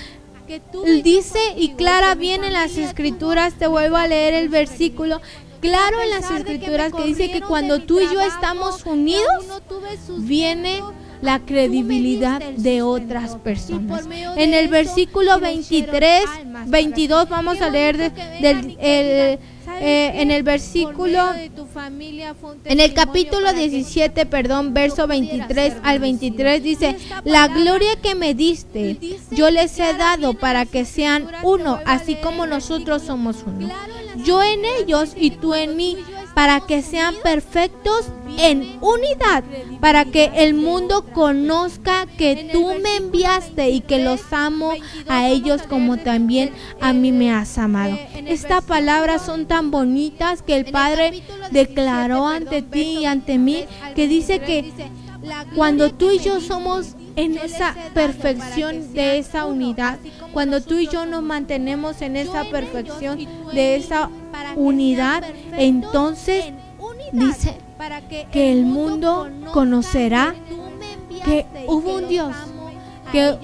dice 1.03 1.39
y 1.57 1.71
clara 1.71 2.15
bien 2.15 2.45
en 2.45 2.53
las 2.53 2.77
escrituras, 2.77 3.55
te 3.55 3.67
vuelvo 3.67 3.97
a 3.97 4.07
leer 4.07 4.35
el 4.35 4.49
versículo, 4.49 5.21
claro 5.61 6.01
en 6.01 6.11
las 6.11 6.31
escrituras 6.31 6.93
que 6.93 7.05
dice 7.05 7.31
que 7.31 7.41
cuando 7.41 7.81
tú 7.81 8.01
y 8.01 8.05
yo 8.13 8.21
estamos 8.21 8.85
unidos, 8.85 9.63
viene 10.19 10.83
la 11.23 11.41
credibilidad 11.41 12.41
de 12.41 12.83
otras 12.83 13.37
personas. 13.37 14.07
En 14.37 14.53
el 14.53 14.69
versículo 14.69 15.41
23, 15.41 16.25
22 16.67 17.29
vamos 17.29 17.61
a 17.63 17.71
leer 17.71 18.13
del 18.41 18.77
el, 18.79 19.39
eh, 19.81 20.13
en 20.17 20.31
el 20.31 20.43
versículo, 20.43 21.21
en 22.65 22.81
el 22.81 22.95
capítulo 22.95 23.53
17, 23.53 24.27
perdón, 24.27 24.75
verso 24.75 25.07
23 25.07 25.75
al 25.83 25.99
23 25.99 26.63
dice, 26.63 26.97
la 27.25 27.49
gloria 27.49 27.97
que 27.97 28.15
me 28.15 28.35
diste, 28.35 28.99
yo 29.31 29.51
les 29.51 29.79
he 29.79 29.95
dado 29.95 30.35
para 30.35 30.67
que 30.67 30.85
sean 30.85 31.29
uno, 31.43 31.81
así 31.87 32.17
como 32.17 32.47
nosotros 32.47 33.03
somos 33.03 33.45
uno. 33.47 33.71
Yo 34.25 34.43
en 34.43 34.65
ellos 34.65 35.13
y 35.17 35.31
tú 35.33 35.55
en 35.55 35.77
mí 35.77 35.97
para 36.35 36.61
que 36.61 36.83
sean 36.83 37.15
perfectos 37.23 38.07
en 38.39 38.79
unidad, 38.81 39.45
para 39.81 40.05
que 40.05 40.31
el 40.35 40.55
mundo 40.55 41.05
conozca 41.13 42.07
que 42.19 42.51
tú 42.53 42.73
me 42.83 42.97
enviaste 42.97 43.71
y 43.71 43.81
que 43.81 44.03
los 44.03 44.21
amo 44.33 44.73
a 45.09 45.29
ellos 45.29 45.63
como 45.63 45.97
también 45.99 46.51
a 46.81 46.93
mí 46.93 47.13
me 47.13 47.33
has 47.33 47.57
amado. 47.59 47.97
Estas 48.27 48.65
palabras 48.65 49.25
son 49.25 49.47
tan 49.47 49.71
bonitas 49.71 50.43
que 50.43 50.57
el 50.57 50.67
Padre 50.67 51.23
declaró 51.51 52.27
ante 52.27 52.63
ti 52.63 52.99
y 53.01 53.07
ante 53.07 53.39
mí, 53.39 53.65
que 53.95 54.09
dice 54.09 54.41
que 54.41 54.73
cuando 55.55 55.93
tú 55.93 56.11
y 56.11 56.19
yo 56.19 56.41
somos 56.41 56.97
en 57.17 57.39
esa 57.39 57.75
perfección 57.95 58.93
de 58.93 59.19
esa 59.19 59.47
unidad, 59.47 59.99
cuando 60.33 60.61
tú 60.61 60.79
y 60.79 60.89
yo 60.89 61.07
nos 61.07 61.23
mantenemos 61.23 62.03
en 62.03 62.17
esa 62.17 62.45
perfección 62.45 63.27
de 63.53 63.77
esa 63.77 64.11
unidad, 64.57 65.23
entonces 65.53 66.47
dice 67.13 67.57
que 68.33 68.53
el 68.53 68.65
mundo 68.65 69.29
conocerá 69.53 70.35
que 71.25 71.47
hubo 71.67 71.97
un 71.97 72.09
Dios 72.09 72.35
que, 73.13 73.37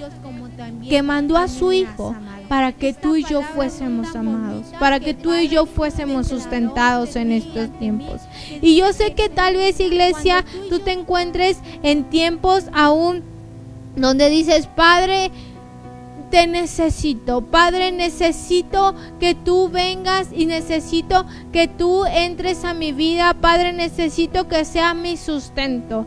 que 0.88 1.02
mandó 1.02 1.36
a 1.36 1.48
su 1.48 1.72
Hijo 1.72 2.14
para 2.48 2.72
que 2.72 2.92
tú 2.92 3.14
y 3.14 3.24
yo 3.24 3.42
fuésemos 3.42 4.16
amados, 4.16 4.66
para 4.80 4.98
que 4.98 5.14
tú 5.14 5.32
y 5.34 5.46
yo 5.46 5.66
fuésemos 5.66 6.26
sustentados 6.26 7.14
en 7.14 7.30
estos 7.30 7.70
tiempos. 7.78 8.22
Y 8.60 8.76
yo 8.76 8.92
sé 8.92 9.14
que 9.14 9.28
tal 9.28 9.54
vez 9.54 9.78
iglesia, 9.78 10.44
tú 10.68 10.80
te 10.80 10.90
encuentres 10.90 11.58
en 11.84 12.10
tiempos 12.10 12.64
aún 12.72 13.22
donde 13.96 14.30
dices, 14.30 14.66
Padre, 14.66 15.30
te 16.30 16.46
necesito. 16.46 17.42
Padre, 17.42 17.92
necesito 17.92 18.94
que 19.18 19.34
tú 19.34 19.68
vengas 19.68 20.28
y 20.32 20.46
necesito 20.46 21.26
que 21.52 21.68
tú 21.68 22.04
entres 22.06 22.64
a 22.64 22.72
mi 22.72 22.92
vida. 22.92 23.34
Padre, 23.34 23.72
necesito 23.72 24.48
que 24.48 24.64
sea 24.64 24.94
mi 24.94 25.16
sustento. 25.16 26.06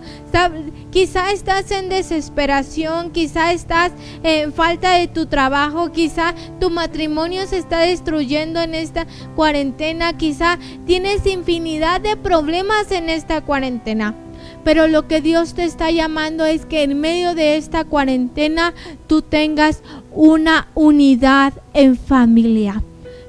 Quizá 0.91 1.31
estás 1.31 1.69
en 1.71 1.89
desesperación, 1.89 3.11
quizá 3.11 3.51
estás 3.51 3.91
en 4.23 4.53
falta 4.53 4.93
de 4.93 5.07
tu 5.07 5.25
trabajo, 5.25 5.91
quizá 5.91 6.33
tu 6.59 6.69
matrimonio 6.69 7.45
se 7.45 7.57
está 7.57 7.79
destruyendo 7.79 8.61
en 8.61 8.75
esta 8.75 9.05
cuarentena, 9.35 10.17
quizá 10.17 10.57
tienes 10.85 11.25
infinidad 11.25 12.01
de 12.01 12.15
problemas 12.15 12.91
en 12.91 13.09
esta 13.09 13.41
cuarentena. 13.41 14.15
Pero 14.63 14.87
lo 14.87 15.07
que 15.07 15.21
Dios 15.21 15.53
te 15.53 15.63
está 15.63 15.91
llamando 15.91 16.45
es 16.45 16.65
que 16.65 16.83
en 16.83 16.99
medio 16.99 17.35
de 17.35 17.57
esta 17.57 17.83
cuarentena 17.83 18.73
tú 19.07 19.21
tengas 19.21 19.81
una 20.11 20.67
unidad 20.75 21.53
en 21.73 21.97
familia. 21.97 22.81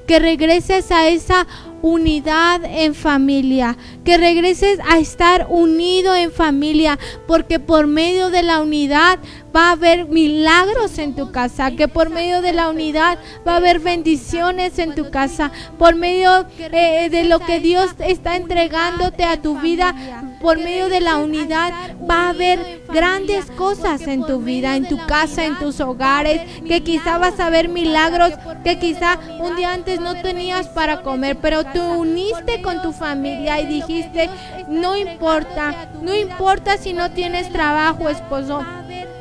Que 0.07 0.19
regreses 0.19 0.91
a 0.91 1.07
esa 1.07 1.47
unidad 1.81 2.61
en 2.63 2.95
familia, 2.95 3.77
que 4.03 4.17
regreses 4.17 4.79
a 4.89 4.97
estar 4.97 5.45
unido 5.49 6.15
en 6.15 6.31
familia, 6.31 6.97
porque 7.27 7.59
por 7.59 7.85
medio 7.85 8.31
de 8.31 8.41
la 8.41 8.59
unidad 8.59 9.19
va 9.55 9.69
a 9.69 9.71
haber 9.71 10.05
milagros 10.05 10.97
en 10.97 11.15
tu 11.15 11.31
casa, 11.31 11.71
que 11.71 11.87
por 11.87 12.09
medio 12.09 12.41
de 12.41 12.53
la 12.53 12.69
unidad 12.69 13.17
va 13.47 13.53
a 13.53 13.57
haber 13.57 13.79
bendiciones 13.79 14.77
en 14.79 14.95
tu 14.95 15.09
casa, 15.09 15.51
por 15.77 15.95
medio 15.95 16.45
eh, 16.59 17.09
de 17.09 17.23
lo 17.23 17.39
que 17.39 17.59
Dios 17.59 17.91
está 17.99 18.35
entregándote 18.35 19.23
a 19.23 19.41
tu 19.41 19.59
vida, 19.59 19.95
por 20.41 20.57
medio 20.57 20.89
de 20.89 20.99
la 20.99 21.17
unidad 21.17 21.73
va 22.09 22.25
a 22.25 22.29
haber 22.29 22.83
grandes 22.91 23.45
cosas 23.51 24.01
en 24.01 24.25
tu 24.25 24.39
vida, 24.39 24.75
en 24.75 24.87
tu 24.87 24.97
casa, 25.05 25.45
en 25.45 25.57
tus 25.57 25.79
hogares, 25.79 26.41
que 26.67 26.83
quizá 26.83 27.17
vas 27.17 27.39
a 27.39 27.49
ver 27.49 27.69
milagros 27.69 28.33
que 28.63 28.79
quizá 28.79 29.19
un 29.39 29.55
día 29.55 29.73
antes 29.73 29.99
no 29.99 30.15
tenías 30.21 30.67
para 30.67 31.01
comer, 31.01 31.37
pero 31.37 31.63
tú 31.63 31.81
uniste 31.81 32.61
con 32.61 32.81
tu 32.81 32.91
familia 32.91 33.59
y 33.61 33.67
dijiste, 33.67 34.29
no 34.67 34.97
importa, 34.97 35.89
no 36.01 36.13
importa 36.13 36.77
si 36.77 36.93
no 36.93 37.11
tienes 37.11 37.51
trabajo, 37.51 38.09
esposo. 38.09 38.63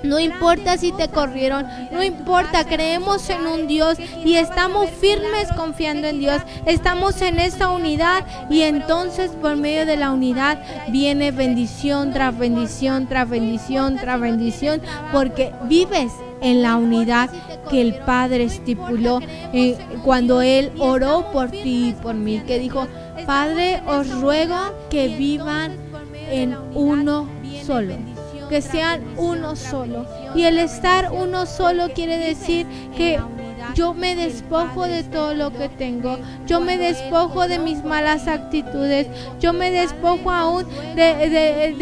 No 0.04 0.20
importa 0.20 0.76
si 0.76 0.92
te 0.92 1.08
corrieron, 1.08 1.66
no 1.90 2.02
importa, 2.02 2.64
creemos 2.64 3.28
en 3.30 3.46
un 3.46 3.66
Dios 3.66 3.96
y 4.24 4.34
estamos 4.34 4.90
firmes 4.90 5.48
confiando 5.56 6.06
en 6.06 6.20
Dios. 6.20 6.42
Estamos 6.66 7.22
en 7.22 7.38
esa 7.38 7.70
unidad 7.70 8.24
y 8.50 8.62
entonces 8.62 9.30
por 9.30 9.56
medio 9.56 9.86
de 9.86 9.96
la 9.96 10.12
unidad 10.12 10.58
viene 10.88 11.30
bendición 11.30 12.12
tras 12.12 12.36
bendición, 12.36 13.06
tras 13.06 13.28
bendición, 13.28 13.96
tras 13.96 14.20
bendición, 14.20 14.82
porque 15.10 15.52
vives 15.64 16.12
en 16.42 16.60
la 16.60 16.76
unidad 16.76 17.30
que 17.70 17.80
el 17.80 17.94
Padre 17.94 18.44
estipuló 18.44 19.20
eh, 19.54 19.78
cuando 20.04 20.42
Él 20.42 20.70
oró 20.78 21.32
por 21.32 21.50
ti 21.50 21.88
y 21.88 21.92
por 22.02 22.14
mí, 22.14 22.42
que 22.46 22.58
dijo, 22.58 22.86
Padre, 23.24 23.82
os 23.86 24.10
ruego 24.20 24.58
que 24.90 25.08
vivan 25.08 25.78
en 26.30 26.54
uno 26.74 27.26
solo 27.64 28.13
que 28.48 28.62
sean 28.62 29.02
uno 29.16 29.56
solo. 29.56 30.06
Y 30.34 30.44
el 30.44 30.58
estar 30.58 31.12
uno 31.12 31.46
solo 31.46 31.88
quiere 31.94 32.18
decir 32.18 32.66
que 32.96 33.20
yo 33.74 33.94
me 33.94 34.14
despojo 34.14 34.86
de 34.86 35.02
todo 35.04 35.34
lo 35.34 35.52
que 35.52 35.68
tengo, 35.68 36.18
yo 36.46 36.60
me 36.60 36.76
despojo 36.76 37.48
de 37.48 37.58
mis 37.58 37.82
malas 37.82 38.28
actitudes, 38.28 39.08
yo 39.40 39.52
me 39.52 39.70
despojo 39.70 40.30
aún 40.30 40.66
de, 40.94 41.74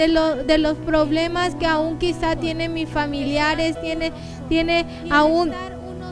de, 0.46 0.58
los 0.58 0.76
problemas 0.78 1.54
que 1.54 1.66
aún 1.66 1.98
quizá 1.98 2.36
tienen 2.36 2.72
mis 2.72 2.88
familiares, 2.88 3.80
tiene, 3.80 4.12
tiene 4.48 4.86
aún 5.10 5.52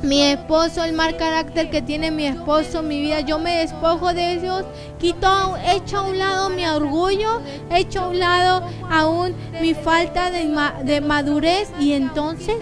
mi 0.03 0.22
esposo, 0.22 0.84
el 0.84 0.92
mal 0.92 1.16
carácter 1.16 1.70
que 1.70 1.82
tiene 1.82 2.11
mi 2.11 2.26
esposo, 2.26 2.82
mi 2.82 3.01
vida, 3.01 3.20
yo 3.20 3.38
me 3.38 3.59
despojo 3.59 4.14
de 4.14 4.34
ellos, 4.34 4.64
quito, 4.98 5.57
echo 5.66 5.98
a 5.98 6.09
un 6.09 6.18
lado 6.18 6.51
mi 6.51 6.66
orgullo, 6.66 7.40
echo 7.70 8.01
a 8.01 8.09
un 8.09 8.18
lado 8.18 8.66
aún 8.90 9.34
mi 9.61 9.74
falta 9.74 10.30
de, 10.30 10.48
de 10.84 11.01
madurez 11.01 11.70
y 11.78 11.92
entonces 11.92 12.57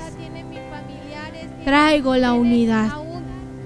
traigo 1.64 2.16
la 2.16 2.34
unidad 2.34 3.07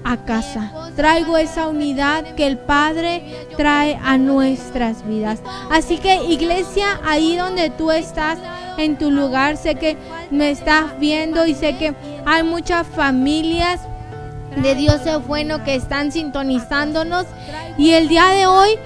a 0.03 0.17
casa. 0.17 0.71
Traigo 0.95 1.37
esa 1.37 1.67
unidad 1.67 2.23
que 2.35 2.47
el 2.47 2.57
Padre 2.57 3.23
trae 3.57 3.99
a 4.03 4.17
nuestras 4.17 5.05
vidas. 5.07 5.39
Así 5.71 5.97
que 5.97 6.23
iglesia, 6.25 6.99
ahí 7.05 7.35
donde 7.35 7.69
tú 7.69 7.91
estás, 7.91 8.37
en 8.77 8.97
tu 8.97 9.11
lugar, 9.11 9.57
sé 9.57 9.75
que 9.75 9.97
me 10.31 10.49
estás 10.49 10.97
viendo 10.99 11.45
y 11.45 11.53
sé 11.53 11.77
que 11.77 11.93
hay 12.25 12.43
muchas 12.43 12.87
familias 12.87 13.81
de 14.61 14.75
Dios 14.75 15.05
es 15.05 15.25
bueno 15.27 15.63
que 15.63 15.75
están 15.75 16.11
sintonizándonos 16.11 17.25
y 17.77 17.91
el 17.91 18.07
día 18.07 18.27
de 18.27 18.45
hoy 18.45 18.77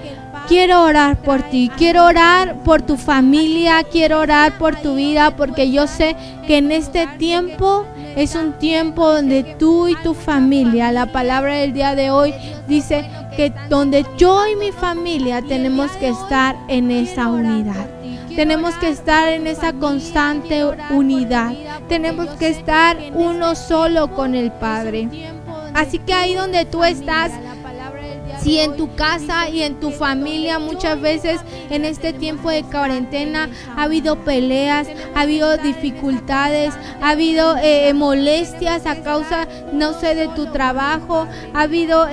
quiero 0.46 0.82
orar 0.82 1.18
por 1.18 1.42
ti, 1.42 1.70
quiero 1.76 2.06
orar 2.06 2.56
por 2.64 2.80
tu 2.80 2.96
familia, 2.96 3.82
quiero 3.84 4.20
orar 4.20 4.56
por 4.56 4.76
tu 4.76 4.94
vida 4.94 5.36
porque 5.36 5.70
yo 5.70 5.86
sé 5.86 6.16
que 6.46 6.58
en 6.58 6.72
este 6.72 7.06
tiempo 7.18 7.84
es 8.18 8.34
un 8.34 8.54
tiempo 8.54 9.08
donde 9.08 9.44
tú 9.44 9.86
y 9.86 9.94
tu 10.02 10.12
familia, 10.12 10.90
la 10.90 11.06
palabra 11.12 11.54
del 11.54 11.72
día 11.72 11.94
de 11.94 12.10
hoy 12.10 12.34
dice 12.66 13.08
que 13.36 13.52
donde 13.68 14.04
yo 14.16 14.44
y 14.48 14.56
mi 14.56 14.72
familia 14.72 15.40
tenemos 15.40 15.92
que 15.92 16.08
estar 16.08 16.56
en 16.66 16.90
esa 16.90 17.28
unidad. 17.28 17.86
Tenemos 18.34 18.74
que 18.74 18.88
estar 18.88 19.28
en 19.28 19.46
esa 19.46 19.72
constante 19.72 20.64
unidad. 20.90 21.52
Tenemos 21.88 22.28
que 22.30 22.48
estar 22.48 22.96
uno 23.14 23.54
solo 23.54 24.12
con 24.12 24.34
el 24.34 24.50
Padre. 24.50 25.08
Así 25.72 26.00
que 26.00 26.12
ahí 26.12 26.34
donde 26.34 26.64
tú 26.64 26.82
estás, 26.82 27.30
si 28.48 28.58
en 28.58 28.78
tu 28.78 28.94
casa 28.94 29.50
y 29.50 29.62
en 29.62 29.78
tu 29.78 29.90
familia. 29.90 30.58
Muchas 30.58 30.98
veces 31.02 31.38
en 31.68 31.84
este 31.84 32.14
tiempo 32.14 32.48
de 32.48 32.62
cuarentena 32.62 33.50
ha 33.76 33.82
habido 33.82 34.24
peleas, 34.24 34.88
ha 35.14 35.20
habido 35.20 35.58
dificultades, 35.58 36.72
ha 37.02 37.10
habido 37.10 37.58
eh, 37.58 37.92
molestias 37.92 38.86
a 38.86 39.02
causa, 39.02 39.46
no 39.74 39.92
sé, 39.92 40.14
de 40.14 40.28
tu 40.28 40.46
trabajo, 40.46 41.26
ha 41.52 41.60
habido 41.60 42.08
eh, 42.08 42.12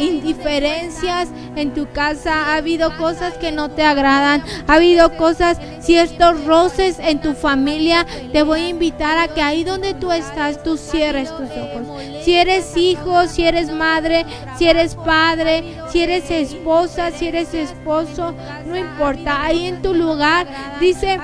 eh, 0.00 0.04
indiferencias 0.04 1.28
en 1.54 1.72
tu 1.72 1.88
casa, 1.92 2.46
ha 2.46 2.56
habido 2.56 2.96
cosas 2.96 3.34
que 3.34 3.52
no 3.52 3.70
te 3.70 3.84
agradan, 3.84 4.42
ha 4.66 4.74
habido 4.74 5.16
cosas, 5.16 5.58
ciertos 5.80 6.44
roces 6.44 6.98
en 6.98 7.20
tu 7.20 7.34
familia, 7.34 8.04
te 8.32 8.42
voy 8.42 8.60
a 8.62 8.68
invitar 8.68 9.18
a 9.18 9.28
que 9.28 9.40
ahí 9.40 9.62
donde 9.62 9.94
tú 9.94 10.10
estás, 10.10 10.64
tú 10.64 10.76
cierres 10.76 11.30
tus 11.30 11.48
ojos. 11.50 12.02
Si 12.24 12.34
eres 12.34 12.76
hijo, 12.76 13.28
si 13.28 13.44
eres 13.44 13.70
madre, 13.70 14.26
si 14.58 14.66
eres 14.66 14.96
padre, 14.96 15.75
si 15.90 16.02
eres 16.02 16.30
esposa, 16.30 17.10
si 17.10 17.28
eres 17.28 17.54
esposo, 17.54 18.34
no 18.66 18.76
importa, 18.76 19.42
ahí 19.44 19.66
en 19.66 19.82
tu 19.82 19.94
lugar 19.94 20.46
dice 20.80 21.18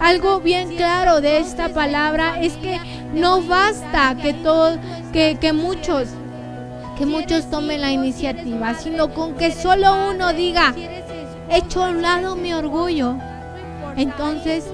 algo 0.00 0.40
bien 0.40 0.76
claro 0.76 1.20
de 1.20 1.38
esta 1.38 1.68
palabra 1.68 2.40
es 2.40 2.54
que 2.54 2.78
no 3.14 3.42
basta 3.42 4.16
que 4.20 4.34
todos 4.34 4.78
que, 5.12 5.38
que 5.40 5.52
muchos 5.52 6.08
que 6.96 7.06
muchos 7.06 7.48
tomen 7.48 7.80
la 7.80 7.92
iniciativa, 7.92 8.74
sino 8.74 9.14
con 9.14 9.34
que 9.34 9.52
solo 9.52 10.10
uno 10.10 10.32
diga, 10.32 10.74
echo 11.48 11.84
a 11.84 11.90
un 11.90 12.02
lado 12.02 12.34
mi 12.34 12.52
orgullo. 12.52 13.16
Entonces 13.96 14.64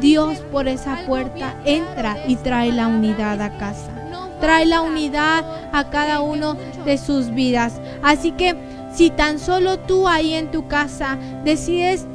Dios 0.00 0.38
por 0.50 0.66
esa 0.66 1.06
puerta 1.06 1.54
entra 1.64 2.16
y 2.26 2.34
trae 2.36 2.72
la 2.72 2.88
unidad 2.88 3.40
a 3.40 3.56
casa 3.56 3.98
trae 4.40 4.66
la 4.66 4.82
unidad 4.82 5.44
a 5.72 5.90
cada 5.90 6.20
uno 6.20 6.56
de 6.84 6.98
sus 6.98 7.30
vidas. 7.30 7.80
Así 8.02 8.32
que 8.32 8.54
si 8.92 9.10
tan 9.10 9.38
solo 9.38 9.78
tú 9.78 10.08
ahí 10.08 10.34
en 10.34 10.50
tu 10.50 10.68
casa 10.68 11.18
decides 11.44 12.06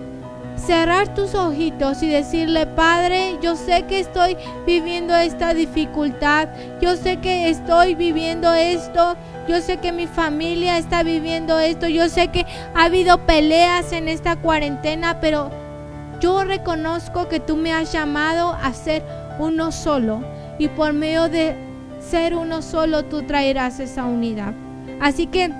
cerrar 0.55 1.13
tus 1.13 1.34
ojitos 1.36 2.01
y 2.03 2.07
decirle, 2.07 2.65
Padre, 2.65 3.38
yo 3.41 3.55
sé 3.55 3.84
que 3.84 3.99
estoy 3.99 4.38
viviendo 4.65 5.15
esta 5.15 5.53
dificultad, 5.53 6.49
yo 6.81 6.95
sé 6.95 7.17
que 7.17 7.49
estoy 7.49 7.95
viviendo 7.95 8.53
esto, 8.53 9.15
yo 9.47 9.61
sé 9.61 9.77
que 9.77 9.91
mi 9.91 10.07
familia 10.07 10.77
está 10.77 11.03
viviendo 11.03 11.59
esto, 11.59 11.88
yo 11.88 12.07
sé 12.07 12.29
que 12.29 12.45
ha 12.75 12.86
habido 12.86 13.17
peleas 13.25 13.91
en 13.91 14.07
esta 14.07 14.36
cuarentena, 14.36 15.19
pero 15.19 15.49
yo 16.19 16.43
reconozco 16.43 17.27
que 17.27 17.39
tú 17.39 17.57
me 17.57 17.73
has 17.73 17.91
llamado 17.91 18.53
a 18.53 18.73
ser 18.73 19.03
uno 19.39 19.71
solo 19.71 20.23
y 20.59 20.69
por 20.69 20.93
medio 20.93 21.27
de 21.27 21.55
ser 21.99 22.36
uno 22.36 22.61
solo, 22.61 23.03
tú 23.03 23.23
traerás 23.23 23.79
esa 23.79 24.05
unidad. 24.05 24.53
Así 25.01 25.27
que 25.27 25.51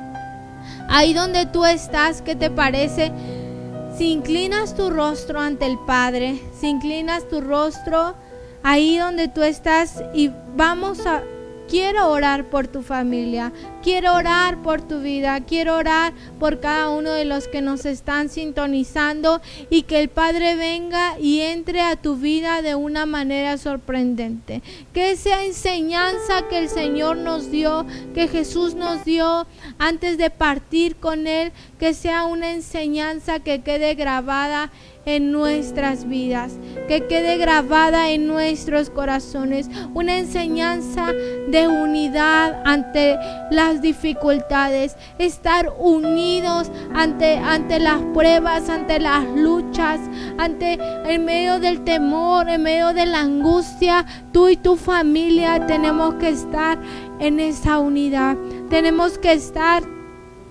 ahí 0.90 1.14
donde 1.14 1.46
tú 1.46 1.66
estás, 1.66 2.22
¿qué 2.22 2.36
te 2.36 2.50
parece? 2.50 3.12
Si 3.98 4.12
inclinas 4.12 4.76
tu 4.76 4.90
rostro 4.90 5.40
ante 5.40 5.66
el 5.66 5.78
Padre, 5.86 6.42
si 6.60 6.68
inclinas 6.68 7.28
tu 7.30 7.42
rostro 7.42 8.16
ahí 8.64 8.98
donde 8.98 9.28
tú 9.28 9.44
estás 9.44 10.04
y 10.14 10.32
vamos 10.56 11.06
a 11.06 11.22
Quiero 11.74 12.12
orar 12.12 12.52
por 12.52 12.68
tu 12.68 12.84
familia, 12.84 13.52
quiero 13.82 14.14
orar 14.14 14.62
por 14.62 14.88
tu 14.88 15.00
vida, 15.02 15.42
quiero 15.42 15.76
orar 15.76 16.14
por 16.40 16.60
cada 16.60 16.92
uno 16.92 17.14
de 17.14 17.26
los 17.26 17.48
que 17.48 17.64
nos 17.64 17.88
están 17.88 18.30
sintonizando 18.30 19.42
y 19.72 19.82
que 19.82 20.00
el 20.00 20.10
Padre 20.10 20.56
venga 20.56 21.18
y 21.20 21.40
entre 21.40 21.82
a 21.82 21.96
tu 21.96 22.16
vida 22.16 22.62
de 22.62 22.76
una 22.76 23.08
manera 23.08 23.58
sorprendente. 23.58 24.62
Que 24.94 25.10
esa 25.10 25.44
enseñanza 25.46 26.48
que 26.48 26.60
el 26.60 26.70
Señor 26.70 27.18
nos 27.18 27.50
dio, 27.50 27.88
que 28.14 28.28
Jesús 28.28 28.76
nos 28.76 29.04
dio 29.04 29.48
antes 29.80 30.20
de 30.20 30.30
partir 30.30 30.98
con 30.98 31.26
Él, 31.26 31.54
que 31.80 31.96
sea 31.96 32.26
una 32.26 32.52
enseñanza 32.52 33.40
que 33.40 33.64
quede 33.64 33.96
grabada 33.96 34.70
en 35.06 35.32
nuestras 35.32 36.08
vidas, 36.08 36.54
que 36.88 37.08
quede 37.08 37.38
grabada 37.38 38.12
en 38.12 38.28
nuestros 38.28 38.90
corazones 38.90 39.70
una 39.94 40.18
enseñanza 40.18 41.12
de 41.48 41.68
unidad 41.68 42.62
ante 42.66 43.18
las 43.52 43.82
dificultades, 43.82 44.96
estar 45.18 45.72
unidos 45.78 46.72
ante, 46.94 47.38
ante 47.38 47.80
las 47.80 48.02
pruebas, 48.14 48.70
ante 48.70 49.00
las 49.00 49.26
luchas, 49.36 50.00
ante 50.38 50.80
en 51.06 51.26
medio 51.26 51.60
del 51.60 51.84
temor, 51.84 52.50
en 52.50 52.64
medio 52.64 52.94
de 52.94 53.06
la 53.06 53.22
angustia, 53.22 54.06
tú 54.32 54.50
y 54.50 54.58
tu 54.58 54.76
familia 54.76 55.68
tenemos 55.68 56.16
que 56.16 56.30
estar 56.30 56.80
en 57.20 57.40
esa 57.40 57.80
unidad. 57.80 58.38
Tenemos 58.70 59.18
que 59.18 59.34
estar 59.34 59.84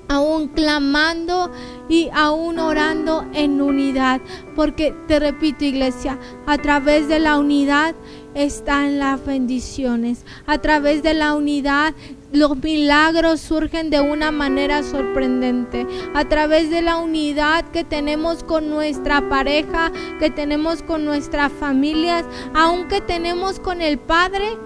aún 0.08 0.48
clamando 0.48 1.50
y 1.88 2.10
aún 2.12 2.58
orando 2.58 3.24
en 3.32 3.60
unidad. 3.60 4.20
Porque 4.54 4.94
te 5.08 5.18
repito 5.18 5.64
iglesia, 5.64 6.18
a 6.46 6.58
través 6.58 7.08
de 7.08 7.18
la 7.18 7.38
unidad 7.38 7.94
están 8.34 8.98
las 8.98 9.24
bendiciones. 9.24 10.24
A 10.46 10.58
través 10.58 11.02
de 11.02 11.14
la 11.14 11.34
unidad 11.34 11.94
los 12.32 12.56
milagros 12.56 13.40
surgen 13.40 13.90
de 13.90 14.00
una 14.00 14.30
manera 14.30 14.82
sorprendente. 14.82 15.86
A 16.14 16.24
través 16.24 16.70
de 16.70 16.80
la 16.80 16.96
unidad 16.96 17.64
que 17.70 17.84
tenemos 17.84 18.42
con 18.42 18.70
nuestra 18.70 19.28
pareja, 19.28 19.92
que 20.18 20.30
tenemos 20.30 20.82
con 20.82 21.04
nuestras 21.04 21.52
familias, 21.52 22.24
aunque 22.54 23.00
tenemos 23.00 23.60
con 23.60 23.82
el 23.82 23.98
Padre 23.98 24.56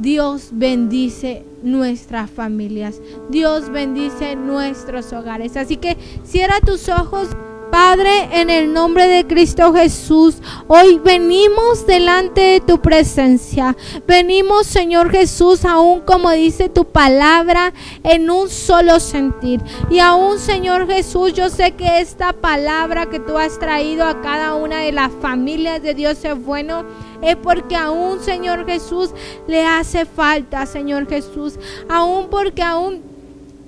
Dios 0.00 0.48
bendice 0.52 1.44
nuestras 1.62 2.30
familias. 2.30 3.00
Dios 3.28 3.70
bendice 3.70 4.34
nuestros 4.34 5.12
hogares. 5.12 5.56
Así 5.58 5.76
que 5.76 5.96
cierra 6.24 6.60
tus 6.60 6.88
ojos. 6.88 7.28
Padre, 7.70 8.40
en 8.40 8.50
el 8.50 8.72
nombre 8.72 9.06
de 9.06 9.28
Cristo 9.28 9.72
Jesús, 9.72 10.38
hoy 10.66 10.98
venimos 10.98 11.86
delante 11.86 12.40
de 12.40 12.60
tu 12.60 12.82
presencia. 12.82 13.76
Venimos, 14.08 14.66
Señor 14.66 15.12
Jesús, 15.12 15.64
aún 15.64 16.00
como 16.00 16.32
dice 16.32 16.68
tu 16.68 16.86
palabra, 16.86 17.72
en 18.02 18.28
un 18.28 18.48
solo 18.48 18.98
sentir. 18.98 19.60
Y 19.88 20.00
aún, 20.00 20.40
Señor 20.40 20.88
Jesús, 20.88 21.32
yo 21.32 21.48
sé 21.48 21.72
que 21.72 22.00
esta 22.00 22.32
palabra 22.32 23.06
que 23.06 23.20
tú 23.20 23.38
has 23.38 23.56
traído 23.60 24.04
a 24.04 24.20
cada 24.20 24.56
una 24.56 24.80
de 24.80 24.90
las 24.90 25.12
familias 25.20 25.80
de 25.80 25.94
Dios 25.94 26.24
es 26.24 26.44
bueno 26.44 26.84
es 27.22 27.36
porque 27.36 27.76
aún, 27.76 28.20
Señor 28.20 28.66
Jesús, 28.66 29.10
le 29.46 29.64
hace 29.64 30.04
falta, 30.04 30.66
Señor 30.66 31.08
Jesús. 31.08 31.58
Aún 31.88 32.28
porque 32.28 32.62
aún 32.62 33.10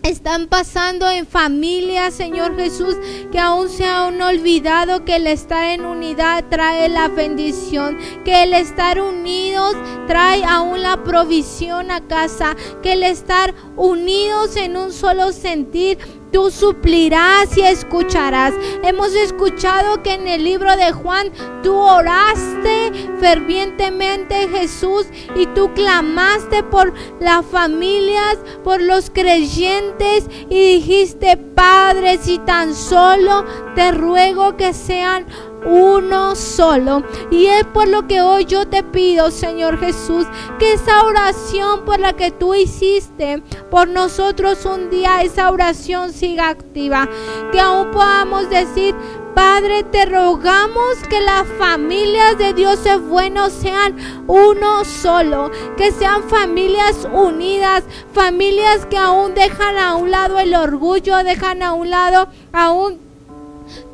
están 0.02 0.48
pasando 0.48 1.08
en 1.08 1.26
familia, 1.26 2.10
Señor 2.10 2.56
Jesús, 2.56 2.96
que 3.30 3.38
aún 3.38 3.68
se 3.68 3.84
han 3.84 4.20
olvidado 4.20 5.04
que 5.04 5.16
el 5.16 5.26
estar 5.26 5.64
en 5.64 5.84
unidad 5.84 6.44
trae 6.50 6.88
la 6.88 7.08
bendición, 7.08 7.98
que 8.24 8.42
el 8.42 8.52
estar 8.52 9.00
unidos 9.00 9.76
trae 10.06 10.44
aún 10.44 10.82
la 10.82 11.04
provisión 11.04 11.90
a 11.90 12.00
casa, 12.08 12.56
que 12.82 12.94
el 12.94 13.04
estar 13.04 13.54
unidos 13.76 14.56
en 14.56 14.76
un 14.76 14.92
solo 14.92 15.32
sentir 15.32 15.98
tú 16.32 16.50
suplirás 16.50 17.56
y 17.56 17.62
escucharás. 17.62 18.54
Hemos 18.82 19.14
escuchado 19.14 20.02
que 20.02 20.14
en 20.14 20.26
el 20.26 20.42
libro 20.42 20.76
de 20.76 20.92
Juan 20.92 21.30
tú 21.62 21.74
oraste 21.74 22.92
fervientemente 23.20 24.48
Jesús 24.48 25.06
y 25.36 25.46
tú 25.46 25.72
clamaste 25.74 26.62
por 26.62 26.92
las 27.20 27.44
familias, 27.46 28.38
por 28.64 28.80
los 28.80 29.10
creyentes 29.10 30.26
y 30.48 30.76
dijiste, 30.76 31.36
Padre, 31.36 32.18
si 32.18 32.38
tan 32.38 32.74
solo 32.74 33.44
te 33.74 33.92
ruego 33.92 34.56
que 34.56 34.72
sean 34.72 35.26
uno 35.64 36.34
solo. 36.36 37.02
Y 37.30 37.46
es 37.46 37.64
por 37.64 37.88
lo 37.88 38.06
que 38.06 38.22
hoy 38.22 38.44
yo 38.44 38.66
te 38.66 38.82
pido, 38.82 39.30
Señor 39.30 39.78
Jesús, 39.78 40.26
que 40.58 40.72
esa 40.74 41.04
oración 41.04 41.84
por 41.84 42.00
la 42.00 42.12
que 42.14 42.30
tú 42.30 42.54
hiciste 42.54 43.42
por 43.70 43.88
nosotros 43.88 44.64
un 44.64 44.90
día, 44.90 45.22
esa 45.22 45.50
oración 45.50 46.12
siga 46.12 46.48
activa. 46.48 47.08
Que 47.52 47.60
aún 47.60 47.90
podamos 47.90 48.48
decir, 48.50 48.94
Padre, 49.34 49.82
te 49.84 50.04
rogamos 50.04 50.98
que 51.08 51.20
las 51.20 51.46
familias 51.58 52.36
de 52.36 52.52
Dios 52.52 52.84
es 52.84 53.00
bueno 53.00 53.48
sean 53.48 53.96
uno 54.26 54.84
solo, 54.84 55.50
que 55.78 55.90
sean 55.90 56.22
familias 56.24 57.08
unidas, 57.10 57.84
familias 58.12 58.84
que 58.86 58.98
aún 58.98 59.34
dejan 59.34 59.78
a 59.78 59.96
un 59.96 60.10
lado 60.10 60.38
el 60.38 60.54
orgullo, 60.54 61.24
dejan 61.24 61.62
a 61.62 61.72
un 61.72 61.88
lado 61.88 62.28
aún 62.52 63.01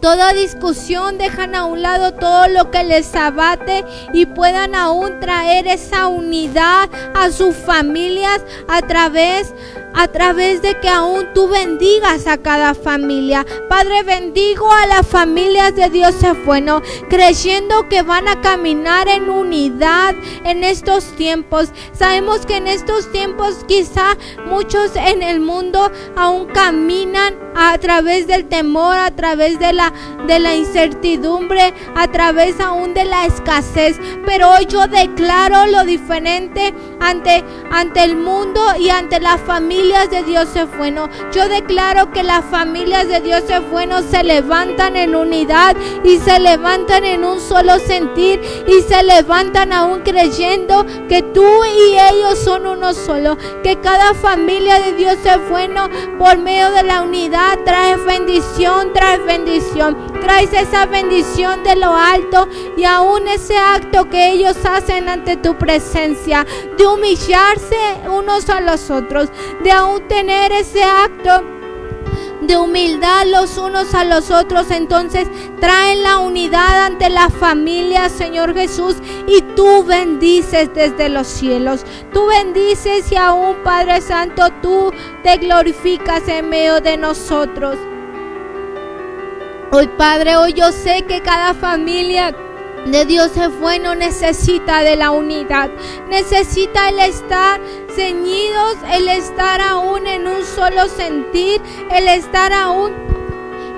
toda 0.00 0.32
discusión, 0.32 1.18
dejan 1.18 1.54
a 1.54 1.64
un 1.64 1.82
lado 1.82 2.14
todo 2.14 2.48
lo 2.48 2.70
que 2.70 2.84
les 2.84 3.14
abate 3.14 3.84
y 4.12 4.26
puedan 4.26 4.74
aún 4.74 5.20
traer 5.20 5.66
esa 5.66 6.08
unidad 6.08 6.88
a 7.14 7.30
sus 7.30 7.56
familias 7.56 8.42
a 8.68 8.82
través 8.82 9.54
a 9.94 10.06
través 10.06 10.62
de 10.62 10.78
que 10.78 10.88
aún 10.88 11.26
tú 11.34 11.48
bendigas 11.48 12.28
a 12.28 12.38
cada 12.38 12.74
familia. 12.74 13.44
Padre, 13.68 14.04
bendigo 14.04 14.70
a 14.70 14.86
las 14.86 15.06
familias 15.06 15.74
de 15.74 15.90
Dios 15.90 16.22
es 16.22 16.44
bueno, 16.44 16.82
creyendo 17.08 17.88
que 17.88 18.02
van 18.02 18.28
a 18.28 18.40
caminar 18.40 19.08
en 19.08 19.28
unidad 19.28 20.14
en 20.44 20.62
estos 20.62 21.04
tiempos. 21.16 21.70
Sabemos 21.92 22.46
que 22.46 22.58
en 22.58 22.68
estos 22.68 23.10
tiempos 23.10 23.64
quizá 23.66 24.16
muchos 24.46 24.94
en 24.94 25.22
el 25.22 25.40
mundo 25.40 25.90
aún 26.16 26.46
caminan 26.46 27.34
a 27.56 27.76
través 27.78 28.28
del 28.28 28.46
temor, 28.46 28.96
a 28.96 29.10
través 29.10 29.58
de 29.58 29.67
la 29.72 29.92
de 30.26 30.38
la 30.38 30.54
incertidumbre, 30.54 31.74
a 31.94 32.08
través 32.08 32.60
aún 32.60 32.94
de 32.94 33.04
la 33.04 33.26
escasez, 33.26 33.98
pero 34.26 34.50
hoy 34.50 34.66
yo 34.66 34.86
declaro 34.86 35.66
lo 35.66 35.84
diferente 35.84 36.74
ante 37.00 37.44
ante 37.70 38.02
el 38.02 38.16
mundo 38.16 38.60
y 38.78 38.90
ante 38.90 39.20
la 39.20 39.38
familia 39.38 39.68
familias 39.68 40.08
de 40.10 40.22
Dios 40.22 40.48
es 40.56 40.78
bueno. 40.78 41.08
Yo 41.30 41.48
declaro 41.48 42.10
que 42.10 42.22
las 42.22 42.44
familias 42.44 43.06
de 43.06 43.20
Dios 43.20 43.42
es 43.48 43.70
bueno 43.70 44.02
se 44.02 44.24
levantan 44.24 44.96
en 44.96 45.14
unidad 45.14 45.76
y 46.04 46.16
se 46.18 46.38
levantan 46.38 47.04
en 47.04 47.24
un 47.24 47.38
solo 47.38 47.78
sentir 47.78 48.40
y 48.66 48.80
se 48.82 49.02
levantan 49.02 49.72
aún 49.72 50.00
creyendo 50.00 50.86
que 51.08 51.22
tú 51.22 51.44
y 51.64 51.98
ellos 51.98 52.38
son 52.38 52.66
uno 52.66 52.94
solo. 52.94 53.36
Que 53.62 53.78
cada 53.80 54.14
familia 54.14 54.80
de 54.80 54.94
Dios 54.94 55.16
es 55.24 55.50
bueno 55.50 55.88
por 56.18 56.38
medio 56.38 56.70
de 56.70 56.84
la 56.84 57.02
unidad. 57.02 57.58
Trae 57.64 57.96
bendición, 57.96 58.92
trae 58.92 59.18
bendición. 59.18 59.47
Traes 60.20 60.52
esa 60.52 60.84
bendición 60.84 61.64
de 61.64 61.74
lo 61.74 61.94
alto 61.94 62.48
y 62.76 62.84
aún 62.84 63.26
ese 63.26 63.56
acto 63.56 64.10
que 64.10 64.32
ellos 64.32 64.58
hacen 64.62 65.08
ante 65.08 65.36
tu 65.38 65.56
presencia 65.56 66.46
de 66.76 66.86
humillarse 66.86 67.76
unos 68.06 68.50
a 68.50 68.60
los 68.60 68.90
otros, 68.90 69.30
de 69.64 69.72
aún 69.72 70.06
tener 70.06 70.52
ese 70.52 70.84
acto 70.84 71.42
de 72.42 72.58
humildad 72.58 73.26
los 73.26 73.56
unos 73.56 73.94
a 73.94 74.04
los 74.04 74.30
otros, 74.30 74.70
entonces 74.70 75.28
traen 75.60 76.02
la 76.02 76.18
unidad 76.18 76.84
ante 76.84 77.08
la 77.08 77.30
familia, 77.30 78.10
Señor 78.10 78.54
Jesús, 78.54 78.96
y 79.26 79.40
tú 79.56 79.82
bendices 79.84 80.72
desde 80.74 81.08
los 81.08 81.26
cielos. 81.26 81.84
Tú 82.12 82.26
bendices 82.26 83.10
y 83.10 83.16
aún, 83.16 83.56
Padre 83.64 84.02
Santo, 84.02 84.50
tú 84.62 84.92
te 85.22 85.38
glorificas 85.38 86.28
en 86.28 86.50
medio 86.50 86.80
de 86.82 86.98
nosotros. 86.98 87.78
Hoy, 89.70 89.86
Padre, 89.86 90.36
hoy 90.36 90.54
yo 90.54 90.72
sé 90.72 91.02
que 91.02 91.20
cada 91.20 91.52
familia 91.52 92.34
de 92.86 93.04
Dios 93.04 93.36
es 93.36 93.60
bueno, 93.60 93.94
necesita 93.94 94.82
de 94.82 94.96
la 94.96 95.10
unidad, 95.10 95.68
necesita 96.08 96.88
el 96.88 96.98
estar 97.00 97.60
ceñidos, 97.94 98.76
el 98.90 99.08
estar 99.08 99.60
aún 99.60 100.06
en 100.06 100.26
un 100.26 100.42
solo 100.42 100.88
sentir, 100.88 101.60
el 101.90 102.08
estar 102.08 102.50
aún 102.50 102.92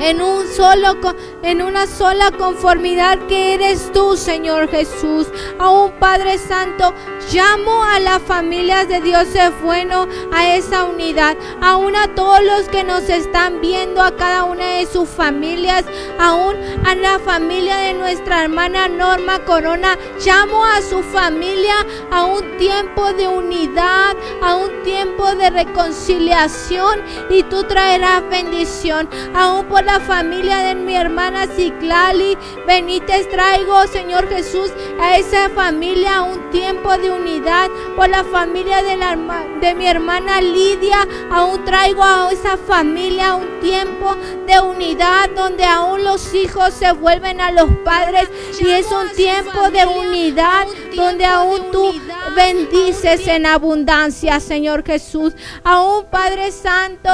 en 0.00 0.22
un 0.22 0.46
solo 0.46 1.00
en 1.42 1.62
una 1.62 1.86
sola 1.86 2.30
conformidad 2.30 3.18
que 3.26 3.54
eres 3.54 3.90
tú, 3.92 4.16
Señor 4.16 4.68
Jesús. 4.68 5.26
A 5.58 5.70
un 5.70 5.92
Padre 5.92 6.38
Santo, 6.38 6.92
llamo 7.32 7.82
a 7.84 7.98
las 8.00 8.22
familias 8.22 8.88
de 8.88 9.00
Dios 9.00 9.28
es 9.34 9.62
bueno 9.62 10.06
a 10.32 10.54
esa 10.56 10.84
unidad, 10.84 11.36
aún 11.62 11.96
a 11.96 12.08
todos 12.14 12.42
los 12.42 12.68
que 12.68 12.84
nos 12.84 13.08
están 13.08 13.60
viendo, 13.60 14.02
a 14.02 14.16
cada 14.16 14.44
una 14.44 14.66
de 14.66 14.86
sus 14.86 15.08
familias, 15.08 15.84
aún 16.18 16.56
a 16.84 16.94
la 16.94 17.18
familia 17.18 17.76
de 17.78 17.94
nuestra 17.94 18.44
hermana 18.44 18.88
Norma 18.88 19.38
Corona, 19.44 19.96
llamo 20.24 20.64
a 20.64 20.82
su 20.82 21.02
familia 21.02 21.74
a 22.10 22.24
un 22.24 22.56
tiempo 22.58 23.12
de 23.12 23.28
unidad, 23.28 24.16
a 24.42 24.56
un 24.56 24.82
tiempo 24.82 25.34
de 25.34 25.50
reconciliación 25.50 27.00
y 27.28 27.42
tú 27.44 27.64
traerás 27.64 28.28
bendición, 28.28 29.08
aún 29.34 29.66
por 29.66 29.84
la 29.84 30.00
familia 30.00 30.58
de 30.58 30.74
mi 30.74 30.96
hermana 30.96 31.29
Ciclali. 31.56 32.36
Benítez 32.66 33.28
traigo, 33.28 33.86
Señor 33.86 34.28
Jesús, 34.28 34.70
a 35.00 35.16
esa 35.16 35.48
familia 35.50 36.22
un 36.22 36.50
tiempo 36.50 36.96
de 36.96 37.10
unidad. 37.10 37.70
Por 37.96 38.08
la 38.08 38.24
familia 38.24 38.82
de, 38.82 38.96
la, 38.96 39.16
de 39.60 39.74
mi 39.74 39.86
hermana 39.86 40.40
Lidia, 40.40 41.06
aún 41.30 41.64
traigo 41.64 42.02
a 42.02 42.30
esa 42.32 42.56
familia 42.56 43.34
un 43.34 43.60
tiempo 43.60 44.16
de 44.46 44.60
unidad 44.60 45.30
donde 45.34 45.64
aún 45.64 46.04
los 46.04 46.34
hijos 46.34 46.74
se 46.74 46.92
vuelven 46.92 47.40
a 47.40 47.52
los 47.52 47.70
padres 47.84 48.28
y 48.60 48.68
es 48.68 48.86
un 48.90 49.10
tiempo 49.14 49.70
de 49.70 49.86
unidad 49.86 50.66
donde 50.94 51.24
aún 51.24 51.70
tú 51.70 51.92
bendices 52.34 53.26
en 53.26 53.46
abundancia, 53.46 54.40
Señor 54.40 54.84
Jesús. 54.84 55.34
Aún 55.64 56.06
Padre 56.10 56.50
Santo. 56.52 57.10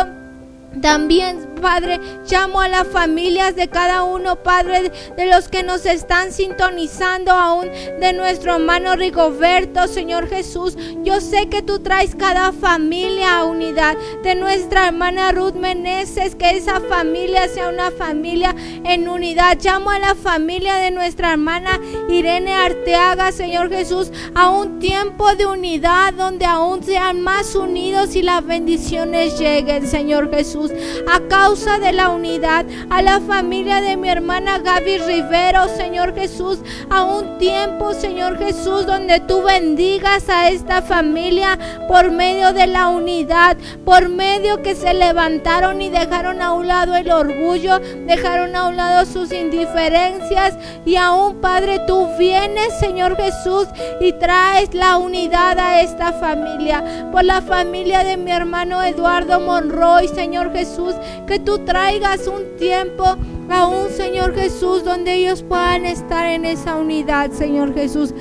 También, 0.80 1.55
Padre, 1.60 2.00
llamo 2.30 2.60
a 2.60 2.68
las 2.68 2.86
familias 2.86 3.56
de 3.56 3.68
cada 3.68 4.04
uno, 4.04 4.36
Padre, 4.36 4.92
de 5.16 5.26
los 5.26 5.48
que 5.48 5.62
nos 5.62 5.86
están 5.86 6.32
sintonizando 6.32 7.32
aún, 7.32 7.68
de 8.00 8.12
nuestro 8.12 8.54
hermano 8.54 8.94
Rigoberto, 8.96 9.88
Señor 9.88 10.28
Jesús. 10.28 10.76
Yo 11.02 11.20
sé 11.20 11.48
que 11.48 11.62
tú 11.62 11.80
traes 11.80 12.14
cada 12.14 12.52
familia 12.52 13.38
a 13.38 13.44
unidad. 13.44 13.96
De 14.22 14.34
nuestra 14.34 14.88
hermana 14.88 15.32
Ruth 15.32 15.54
Meneses, 15.54 16.34
que 16.34 16.50
esa 16.50 16.80
familia 16.80 17.48
sea 17.48 17.68
una 17.68 17.90
familia 17.90 18.54
en 18.84 19.08
unidad. 19.08 19.58
Llamo 19.60 19.90
a 19.90 19.98
la 19.98 20.14
familia 20.14 20.76
de 20.76 20.90
nuestra 20.90 21.32
hermana 21.32 21.80
Irene 22.08 22.54
Arteaga, 22.54 23.32
Señor 23.32 23.70
Jesús, 23.70 24.10
a 24.34 24.50
un 24.50 24.78
tiempo 24.78 25.34
de 25.34 25.46
unidad 25.46 26.14
donde 26.14 26.44
aún 26.44 26.82
sean 26.82 27.20
más 27.20 27.54
unidos 27.54 28.14
y 28.14 28.22
las 28.22 28.46
bendiciones 28.46 29.38
lleguen, 29.38 29.86
Señor 29.86 30.30
Jesús 30.30 30.72
a 31.06 31.20
causa 31.46 31.78
de 31.78 31.92
la 31.92 32.08
unidad, 32.08 32.66
a 32.90 33.02
la 33.02 33.20
familia 33.20 33.80
de 33.80 33.96
mi 33.96 34.08
hermana 34.08 34.58
Gaby 34.58 34.98
Rivero, 34.98 35.68
Señor 35.68 36.12
Jesús, 36.12 36.58
a 36.90 37.04
un 37.04 37.38
tiempo, 37.38 37.94
Señor 37.94 38.36
Jesús, 38.36 38.84
donde 38.84 39.20
tú 39.20 39.44
bendigas 39.44 40.28
a 40.28 40.48
esta 40.48 40.82
familia 40.82 41.56
por 41.86 42.10
medio 42.10 42.52
de 42.52 42.66
la 42.66 42.88
unidad, 42.88 43.56
por 43.84 44.08
medio 44.08 44.60
que 44.60 44.74
se 44.74 44.92
levantaron 44.92 45.80
y 45.80 45.88
dejaron 45.88 46.42
a 46.42 46.52
un 46.52 46.66
lado 46.66 46.96
el 46.96 47.12
orgullo, 47.12 47.78
dejaron 48.08 48.56
a 48.56 48.66
un 48.66 48.76
lado 48.76 49.06
sus 49.06 49.30
indiferencias. 49.30 50.58
Y 50.84 50.96
aún, 50.96 51.40
Padre, 51.40 51.78
tú 51.86 52.08
vienes, 52.18 52.76
Señor 52.80 53.16
Jesús, 53.16 53.68
y 54.00 54.12
traes 54.14 54.74
la 54.74 54.96
unidad 54.96 55.60
a 55.60 55.80
esta 55.80 56.12
familia, 56.12 57.08
por 57.12 57.24
la 57.24 57.40
familia 57.40 58.02
de 58.02 58.16
mi 58.16 58.32
hermano 58.32 58.82
Eduardo 58.82 59.38
Monroy, 59.38 60.08
Señor 60.08 60.52
Jesús, 60.52 60.94
que 61.28 61.35
tú 61.38 61.58
traigas 61.60 62.26
un 62.26 62.56
tiempo 62.56 63.16
a 63.50 63.66
un 63.66 63.90
Señor 63.90 64.34
Jesús 64.34 64.84
donde 64.84 65.14
ellos 65.14 65.42
puedan 65.42 65.86
estar 65.86 66.26
en 66.26 66.44
esa 66.44 66.76
unidad, 66.76 67.30
Señor 67.30 67.74
Jesús. 67.74 68.14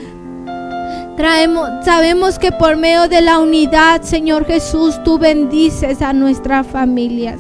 Traemos, 1.17 1.69
sabemos 1.83 2.37
que 2.37 2.51
por 2.51 2.75
medio 2.75 3.07
de 3.07 3.21
la 3.21 3.39
unidad, 3.39 4.01
Señor 4.01 4.45
Jesús, 4.45 5.01
tú 5.03 5.17
bendices 5.17 6.01
a 6.01 6.11
nuestras 6.13 6.67
familias. 6.67 7.39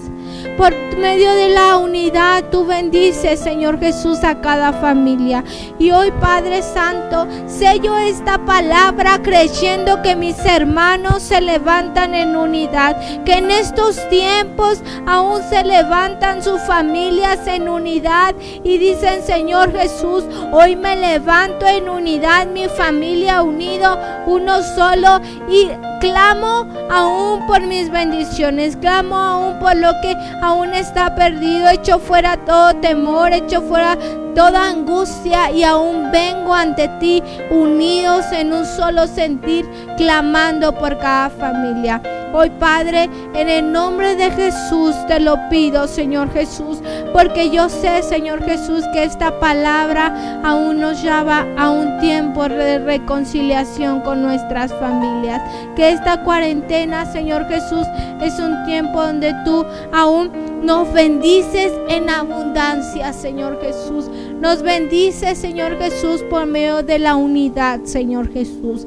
Por 0.57 0.73
medio 0.97 1.33
de 1.33 1.49
la 1.49 1.77
unidad 1.77 2.45
tú 2.51 2.65
bendices, 2.65 3.39
Señor 3.39 3.79
Jesús, 3.79 4.23
a 4.23 4.41
cada 4.41 4.73
familia. 4.73 5.43
Y 5.77 5.91
hoy, 5.91 6.11
Padre 6.21 6.61
Santo, 6.61 7.27
sello 7.47 7.97
esta 7.97 8.37
palabra 8.45 9.21
creyendo 9.21 10.01
que 10.01 10.15
mis 10.15 10.37
hermanos 10.45 11.23
se 11.23 11.41
levantan 11.41 12.15
en 12.15 12.35
unidad, 12.35 12.95
que 13.23 13.33
en 13.33 13.51
estos 13.51 14.07
tiempos 14.09 14.81
aún 15.05 15.41
se 15.49 15.63
levantan 15.63 16.41
sus 16.41 16.61
familias 16.61 17.45
en 17.47 17.67
unidad 17.67 18.35
y 18.63 18.77
dicen, 18.77 19.23
Señor 19.23 19.71
Jesús, 19.73 20.23
hoy 20.51 20.75
me 20.75 20.95
levanto 20.95 21.65
en 21.67 21.89
unidad, 21.89 22.47
mi 22.47 22.67
familia 22.69 23.41
unido, 23.41 23.99
uno 24.25 24.61
solo 24.75 25.19
y 25.49 25.69
clamo 25.99 26.67
aún 26.89 27.45
por 27.47 27.61
mis 27.61 27.89
bendiciones, 27.89 28.77
clamo 28.77 29.15
aún 29.15 29.59
por 29.59 29.75
lo 29.75 29.91
que 30.01 30.15
aún 30.41 30.73
está 30.73 31.15
perdido, 31.15 31.69
echo 31.69 31.99
fuera 31.99 32.37
todo 32.37 32.75
temor, 32.75 33.33
echo 33.33 33.61
fuera 33.61 33.97
toda 34.35 34.69
angustia 34.69 35.51
y 35.51 35.63
aún 35.63 36.11
vengo 36.11 36.53
ante 36.53 36.87
ti 36.99 37.23
unidos 37.49 38.25
en 38.31 38.53
un 38.53 38.65
solo 38.65 39.07
sentir, 39.07 39.65
clamando 39.97 40.73
por 40.73 40.97
cada 40.97 41.29
familia. 41.29 42.01
Hoy, 42.37 42.49
Padre, 42.59 43.09
en 43.33 43.47
el 43.47 43.71
nombre 43.71 44.17
de 44.17 44.29
Jesús 44.29 44.93
te 45.07 45.21
lo 45.21 45.37
pido, 45.49 45.87
Señor 45.87 46.29
Jesús, 46.33 46.79
porque 47.13 47.49
yo 47.49 47.69
sé, 47.69 48.03
Señor 48.03 48.43
Jesús, 48.43 48.83
que 48.91 49.05
esta 49.05 49.39
palabra 49.39 50.41
aún 50.43 50.81
nos 50.81 51.01
lleva 51.01 51.45
a 51.57 51.69
un 51.69 51.97
tiempo 52.01 52.43
de 52.49 52.79
reconciliación 52.79 54.01
con 54.01 54.21
nuestras 54.21 54.73
familias. 54.73 55.41
Que 55.77 55.91
esta 55.91 56.25
cuarentena, 56.25 57.05
Señor 57.05 57.47
Jesús, 57.47 57.87
es 58.21 58.37
un 58.37 58.65
tiempo 58.65 59.01
donde 59.01 59.33
tú 59.45 59.65
aún 59.93 60.29
nos 60.61 60.91
bendices 60.91 61.71
en 61.87 62.09
abundancia, 62.09 63.13
Señor 63.13 63.61
Jesús. 63.61 64.11
Nos 64.41 64.61
bendices, 64.61 65.37
Señor 65.37 65.77
Jesús, 65.77 66.21
por 66.29 66.45
medio 66.47 66.83
de 66.83 66.99
la 66.99 67.15
unidad, 67.15 67.85
Señor 67.85 68.29
Jesús. 68.33 68.85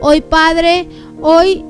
Hoy, 0.00 0.20
Padre, 0.20 0.88
hoy 1.20 1.64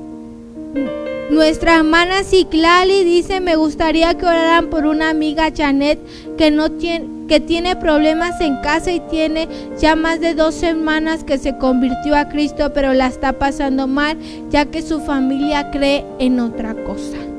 nuestra 1.31 1.77
hermana 1.77 2.25
Ciclali 2.25 3.05
dice, 3.05 3.41
me 3.41 3.57
gustaría 3.57 4.15
que 4.15 4.27
oraran 4.27 4.69
por 4.69 4.85
una 4.85 5.11
amiga 5.11 5.51
Janet 5.57 5.99
que 6.37 6.51
no 6.51 6.71
tiene 6.73 7.21
que 7.31 7.39
tiene 7.39 7.77
problemas 7.77 8.41
en 8.41 8.57
casa 8.57 8.91
y 8.91 8.99
tiene 8.99 9.49
ya 9.79 9.95
más 9.95 10.21
de 10.21 10.35
dos 10.35 10.53
semanas 10.53 11.23
que 11.23 11.39
se 11.39 11.57
convirtió 11.59 12.17
a 12.17 12.29
Cristo, 12.29 12.73
pero 12.75 12.93
la 12.93 13.07
está 13.07 13.35
pasando 13.35 13.87
mal, 13.87 14.19
ya 14.51 14.65
que 14.65 14.83
su 14.83 14.99
familia 15.01 15.71
cree 15.71 16.05
en 16.19 16.41
otra 16.41 16.75
cosa. 16.75 17.30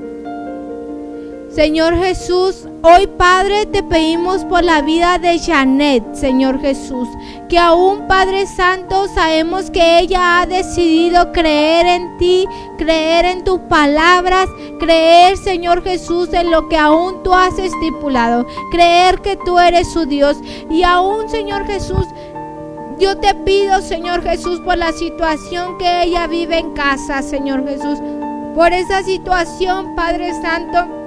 Señor 1.54 1.97
Jesús, 1.97 2.66
hoy 2.82 3.08
Padre 3.08 3.66
te 3.66 3.84
pedimos 3.84 4.45
por 4.45 4.64
la 4.64 4.82
vida 4.82 5.18
de 5.18 5.38
Janet, 5.38 6.16
Señor 6.16 6.62
Jesús, 6.62 7.10
que 7.49 7.60
aún 7.60 8.08
Padre 8.08 8.47
Santo 8.47 9.10
sabemos 9.14 9.70
que 9.70 9.99
ella 9.99 10.39
ha 10.39 10.45
decidido 10.45 11.34
creer 11.34 11.88
en 11.88 12.18
ti, 12.18 12.47
creer 12.78 13.26
en 13.26 13.43
tus 13.43 13.60
palabras, 13.60 14.47
creer 14.80 15.36
Señor 15.36 15.84
Jesús 15.84 16.30
en 16.32 16.52
lo 16.52 16.70
que 16.70 16.78
aún 16.78 17.22
tú 17.22 17.34
has 17.34 17.60
estipulado, 17.60 18.47
creer 18.72 19.20
que 19.20 19.36
tú 19.36 19.60
eres 19.60 19.91
su 19.91 20.06
Dios 20.06 20.38
y 20.70 20.84
aún 20.84 21.30
Señor 21.30 21.68
Jesús 21.68 22.08
yo 22.97 23.18
te 23.18 23.34
pido, 23.34 23.82
Señor 23.82 24.24
Jesús, 24.24 24.62
por 24.62 24.78
la 24.78 24.93
situación 24.93 25.78
que 25.80 26.04
ella 26.04 26.28
vive 26.28 26.60
en 26.60 26.72
casa, 26.74 27.24
Señor 27.24 27.68
Jesús. 27.68 27.97
Por 28.54 28.72
esa 28.74 29.02
situación, 29.02 29.95
Padre 29.95 30.32
Santo 30.39 31.01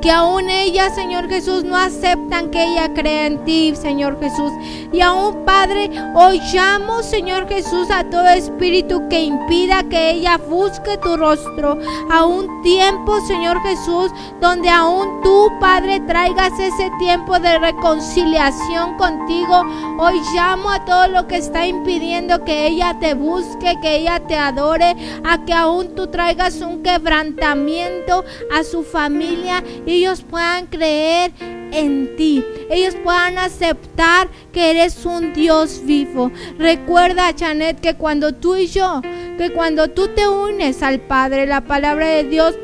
que 0.00 0.10
aún 0.10 0.48
ella, 0.48 0.90
Señor 0.90 1.28
Jesús, 1.28 1.64
no 1.64 1.76
aceptan 1.76 2.50
que 2.50 2.62
ella 2.62 2.92
crea 2.94 3.26
en 3.26 3.44
ti, 3.44 3.74
Señor 3.76 4.18
Jesús. 4.20 4.52
Y 4.92 5.00
aún, 5.00 5.44
Padre, 5.44 5.90
hoy 6.14 6.40
llamo, 6.52 7.02
Señor 7.02 7.48
Jesús, 7.48 7.90
a 7.90 8.04
todo 8.04 8.28
espíritu 8.28 9.08
que 9.08 9.20
impida 9.20 9.82
que 9.84 10.10
ella 10.10 10.38
busque 10.38 10.96
tu 10.98 11.16
rostro. 11.16 11.78
A 12.10 12.24
un 12.24 12.62
tiempo, 12.62 13.20
Señor 13.26 13.60
Jesús, 13.62 14.10
donde 14.40 14.68
aún 14.68 15.20
tú, 15.22 15.50
Padre, 15.60 16.00
traigas 16.00 16.58
ese 16.58 16.90
tiempo 16.98 17.38
de 17.38 17.58
reconciliación 17.58 18.96
contigo. 18.96 19.62
Hoy 19.98 20.20
llamo 20.34 20.70
a 20.70 20.84
todo 20.84 21.08
lo 21.08 21.26
que 21.26 21.36
está 21.36 21.66
impidiendo 21.66 22.44
que 22.44 22.66
ella 22.66 22.96
te 22.98 23.14
busque, 23.14 23.78
que 23.82 23.96
ella 23.96 24.20
te 24.20 24.36
adore, 24.36 24.96
a 25.24 25.44
que 25.44 25.52
aún 25.52 25.94
tú 25.94 26.06
traigas 26.06 26.60
un 26.62 26.82
quebrantamiento 26.82 28.24
a 28.54 28.64
su 28.64 28.82
familia 28.82 29.62
ellos 29.92 30.22
puedan 30.22 30.66
creer 30.66 31.32
en 31.72 32.16
ti. 32.16 32.44
Ellos 32.70 32.94
puedan 33.02 33.38
aceptar 33.38 34.28
que 34.52 34.70
eres 34.70 35.04
un 35.04 35.32
Dios 35.32 35.82
vivo. 35.84 36.30
Recuerda, 36.58 37.34
Janet, 37.38 37.80
que 37.80 37.94
cuando 37.94 38.34
tú 38.34 38.56
y 38.56 38.66
yo, 38.66 39.02
que 39.38 39.50
cuando 39.52 39.88
tú 39.88 40.08
te 40.08 40.28
unes 40.28 40.82
al 40.82 41.00
Padre, 41.00 41.46
la 41.46 41.62
palabra 41.62 42.08
de 42.08 42.24
Dios, 42.24 42.54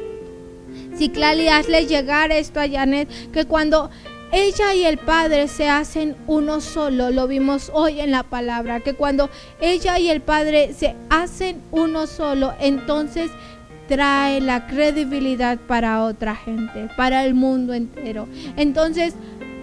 si 0.97 1.09
Clali, 1.09 1.49
hazle 1.49 1.87
llegar 1.87 2.33
esto 2.33 2.61
a 2.61 2.69
Janet, 2.69 3.09
que 3.33 3.45
cuando 3.45 3.91
ella 4.33 4.75
y 4.75 4.85
el 4.85 4.99
Padre 4.99 5.47
se 5.49 5.69
hacen 5.69 6.17
uno 6.27 6.61
solo, 6.61 7.11
lo 7.11 7.29
vimos 7.29 7.71
hoy 7.73 8.01
en 8.01 8.11
la 8.11 8.25
palabra, 8.25 8.81
que 8.81 8.95
cuando 8.95 9.31
ella 9.61 9.99
y 9.99 10.11
el 10.11 10.21
Padre 10.21 10.75
se 10.75 10.97
hacen 11.11 11.63
uno 11.71 12.07
solo, 12.07 12.53
entonces 12.61 13.31
trae 13.89 14.41
la 14.41 14.67
credibilidad 14.67 15.59
para 15.59 16.03
otra 16.03 16.35
gente, 16.35 16.89
para 16.97 17.25
el 17.25 17.35
mundo 17.35 17.75
entero. 17.75 18.29
Entonces, 18.57 19.15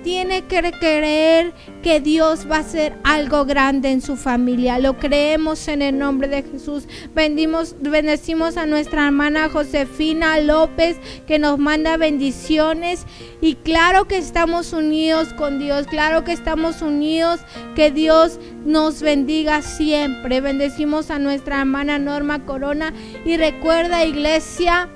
tiene 0.04 0.46
que 0.46 0.72
creer 0.80 1.54
que 1.82 2.00
Dios 2.00 2.48
va 2.50 2.58
a 2.58 2.60
hacer 2.60 2.94
algo 3.04 3.46
grande 3.46 3.90
en 3.90 4.02
su 4.02 4.16
familia. 4.16 4.80
Lo 4.80 4.98
creemos 4.98 5.68
en 5.68 5.82
el 5.82 5.98
nombre 5.98 6.28
de 6.28 6.44
Jesús. 6.44 6.88
Bendimos, 7.16 7.76
bendecimos 7.80 8.58
a 8.58 8.66
nuestra 8.66 9.06
hermana 9.08 9.50
Josefina 9.50 10.40
López 10.40 10.98
que 11.26 11.40
nos 11.40 11.58
manda 11.58 11.98
bendiciones. 11.98 13.06
Y 13.42 13.56
claro 13.56 14.08
que 14.08 14.18
estamos 14.18 14.74
unidos 14.74 15.34
con 15.34 15.60
Dios. 15.60 15.88
Claro 15.88 16.24
que 16.24 16.34
estamos 16.34 16.82
unidos. 16.82 17.40
Que 17.76 17.92
Dios 17.92 18.40
nos 18.66 19.02
bendiga 19.02 19.62
siempre. 19.62 20.42
Bendecimos 20.42 21.10
a 21.10 21.20
nuestra 21.20 21.60
hermana 21.60 22.00
Norma 22.00 22.46
Corona. 22.46 22.94
Y 23.26 23.38
recuerda, 23.38 24.06
iglesia 24.06 24.90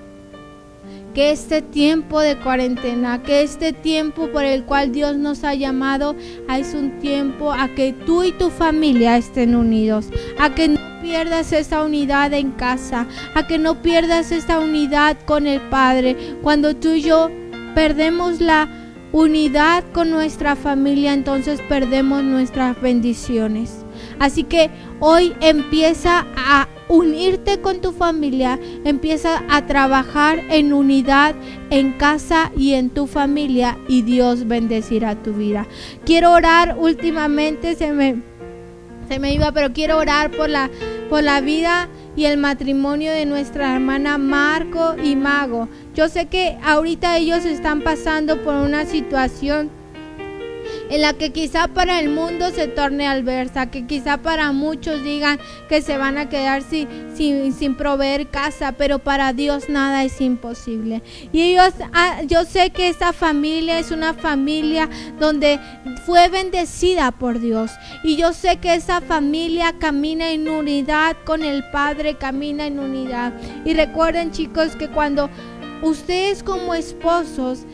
que 1.18 1.32
este 1.32 1.64
tiempo 1.64 2.20
de 2.20 2.38
cuarentena, 2.38 3.24
que 3.24 3.42
este 3.42 3.74
tiempo 3.74 4.28
por 4.28 4.46
el 4.46 4.66
cual 4.66 4.92
Dios 4.92 5.18
nos 5.18 5.44
ha 5.44 5.56
llamado, 5.56 6.16
es 6.48 6.76
un 6.76 7.00
tiempo 7.00 7.52
a 7.52 7.70
que 7.70 7.92
tú 7.92 8.22
y 8.22 8.32
tu 8.34 8.52
familia 8.52 9.18
estén 9.18 9.56
unidos, 9.56 10.10
a 10.38 10.54
que 10.54 10.68
no 10.68 10.80
pierdas 11.02 11.54
esa 11.54 11.84
unidad 11.84 12.32
en 12.34 12.52
casa, 12.52 13.08
a 13.34 13.48
que 13.48 13.58
no 13.58 13.82
pierdas 13.82 14.32
esa 14.32 14.60
unidad 14.60 15.18
con 15.26 15.48
el 15.48 15.60
Padre. 15.60 16.16
Cuando 16.44 16.76
tú 16.76 16.92
y 16.92 17.02
yo 17.02 17.32
perdemos 17.74 18.40
la 18.40 18.70
unidad 19.12 19.86
con 19.94 20.12
nuestra 20.12 20.56
familia, 20.56 21.14
entonces 21.14 21.60
perdemos 21.68 22.22
nuestras 22.22 22.80
bendiciones. 22.80 23.87
Así 24.20 24.44
que 24.44 24.70
hoy 25.00 25.34
empieza 25.42 26.26
a 26.36 26.68
unirte 26.90 27.60
con 27.60 27.82
tu 27.82 27.92
familia, 27.92 28.60
empieza 28.86 29.44
a 29.50 29.66
trabajar 29.66 30.40
en 30.50 30.74
unidad 30.74 31.36
en 31.70 31.94
casa 31.94 32.52
y 32.56 32.74
en 32.74 32.90
tu 32.90 33.08
familia 33.08 33.78
y 33.88 34.04
Dios 34.04 34.48
bendecirá 34.48 35.16
tu 35.16 35.34
vida. 35.34 35.68
Quiero 36.06 36.32
orar 36.32 36.76
últimamente, 36.80 37.76
se 37.76 37.92
me, 37.92 38.22
se 39.10 39.20
me 39.20 39.34
iba, 39.34 39.52
pero 39.52 39.74
quiero 39.74 39.98
orar 39.98 40.32
por 40.32 40.50
la, 40.50 40.70
por 41.10 41.24
la 41.24 41.42
vida 41.42 41.90
y 42.16 42.26
el 42.26 42.38
matrimonio 42.38 43.12
de 43.12 43.26
nuestra 43.26 43.74
hermana 43.74 44.18
Marco 44.18 44.96
y 45.02 45.16
Mago. 45.16 45.68
Yo 45.94 46.10
sé 46.10 46.28
que 46.28 46.58
ahorita 46.64 47.18
ellos 47.18 47.46
están 47.46 47.82
pasando 47.82 48.44
por 48.44 48.56
una 48.56 48.86
situación 48.86 49.70
en 50.90 51.02
la 51.02 51.14
que 51.14 51.32
quizá 51.32 51.68
para 51.68 52.00
el 52.00 52.10
mundo 52.10 52.50
se 52.52 52.68
torne 52.68 53.08
adversa, 53.08 53.70
que 53.70 53.86
quizá 53.86 54.18
para 54.18 54.52
muchos 54.52 55.04
digan 55.04 55.40
que 55.70 55.82
se 55.82 55.98
van 55.98 56.18
a 56.18 56.30
quedar 56.30 56.62
sin, 56.64 56.88
sin, 57.54 57.76
proveer 57.76 58.30
casa, 58.30 58.74
pero 58.74 59.00
para 59.00 59.34
Dios 59.34 59.70
nada 59.70 60.04
es 60.04 60.22
imposible. 60.22 61.02
Y 61.32 61.42
ellos, 61.42 61.74
ah, 61.94 62.22
yo 62.26 62.46
sé 62.46 62.70
que 62.72 62.88
esta 62.88 63.14
familia 63.14 63.80
es 63.80 63.92
una 63.92 64.14
familia 64.14 64.90
donde 65.20 65.60
fue 66.06 66.30
bendecida 66.30 67.12
por 67.12 67.40
Dios. 67.40 67.72
Y 68.04 68.16
yo 68.16 68.34
sé 68.34 68.58
que 68.58 68.74
esa 68.74 69.02
familia 69.02 69.76
camina 69.80 70.32
en 70.32 70.50
unidad 70.50 71.18
con 71.26 71.44
el 71.44 71.64
Padre, 71.72 72.18
camina 72.18 72.66
en 72.66 72.80
unidad. 72.80 73.34
Y 73.66 73.74
recuerden 73.74 74.32
chicos 74.32 74.76
que 74.76 74.88
cuando 74.88 75.30
ustedes 75.82 76.44
como 76.44 76.74
esposos 76.74 77.66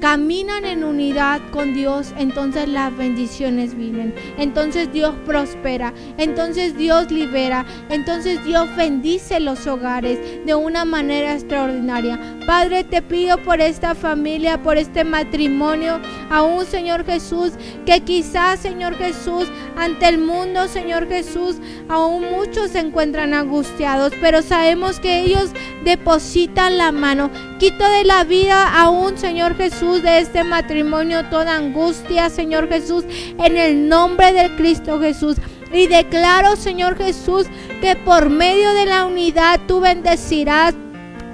caminan 0.00 0.64
en 0.64 0.84
unidad 0.84 1.40
con 1.50 1.74
Dios, 1.74 2.12
entonces 2.18 2.68
las 2.68 2.96
bendiciones 2.96 3.76
vienen. 3.76 4.14
Entonces 4.38 4.92
Dios 4.92 5.14
prospera, 5.24 5.92
entonces 6.18 6.76
Dios 6.76 7.10
libera, 7.10 7.64
entonces 7.88 8.44
Dios 8.44 8.68
bendice 8.76 9.40
los 9.40 9.66
hogares 9.66 10.18
de 10.44 10.54
una 10.54 10.84
manera 10.84 11.34
extraordinaria. 11.34 12.20
Padre, 12.46 12.84
te 12.84 13.02
pido 13.02 13.38
por 13.38 13.60
esta 13.60 13.94
familia, 13.94 14.62
por 14.62 14.76
este 14.76 15.04
matrimonio, 15.04 16.00
aún 16.30 16.66
Señor 16.66 17.04
Jesús, 17.04 17.52
que 17.86 18.00
quizás 18.00 18.60
Señor 18.60 18.96
Jesús, 18.96 19.48
ante 19.76 20.08
el 20.08 20.18
mundo, 20.18 20.68
Señor 20.68 21.08
Jesús, 21.08 21.56
aún 21.88 22.30
muchos 22.30 22.70
se 22.70 22.80
encuentran 22.80 23.34
angustiados, 23.34 24.12
pero 24.20 24.42
sabemos 24.42 25.00
que 25.00 25.20
ellos 25.20 25.50
depositan 25.84 26.78
la 26.78 26.92
mano. 26.92 27.30
De 27.64 28.04
la 28.04 28.24
vida 28.24 28.78
aún, 28.78 29.16
Señor 29.16 29.56
Jesús, 29.56 30.02
de 30.02 30.18
este 30.18 30.44
matrimonio 30.44 31.24
toda 31.30 31.56
angustia, 31.56 32.28
Señor 32.28 32.68
Jesús, 32.68 33.04
en 33.38 33.56
el 33.56 33.88
nombre 33.88 34.34
de 34.34 34.54
Cristo 34.54 35.00
Jesús. 35.00 35.38
Y 35.72 35.86
declaro, 35.86 36.56
Señor 36.56 36.98
Jesús, 36.98 37.46
que 37.80 37.96
por 37.96 38.28
medio 38.28 38.74
de 38.74 38.84
la 38.84 39.06
unidad 39.06 39.60
tú 39.66 39.80
bendecirás 39.80 40.74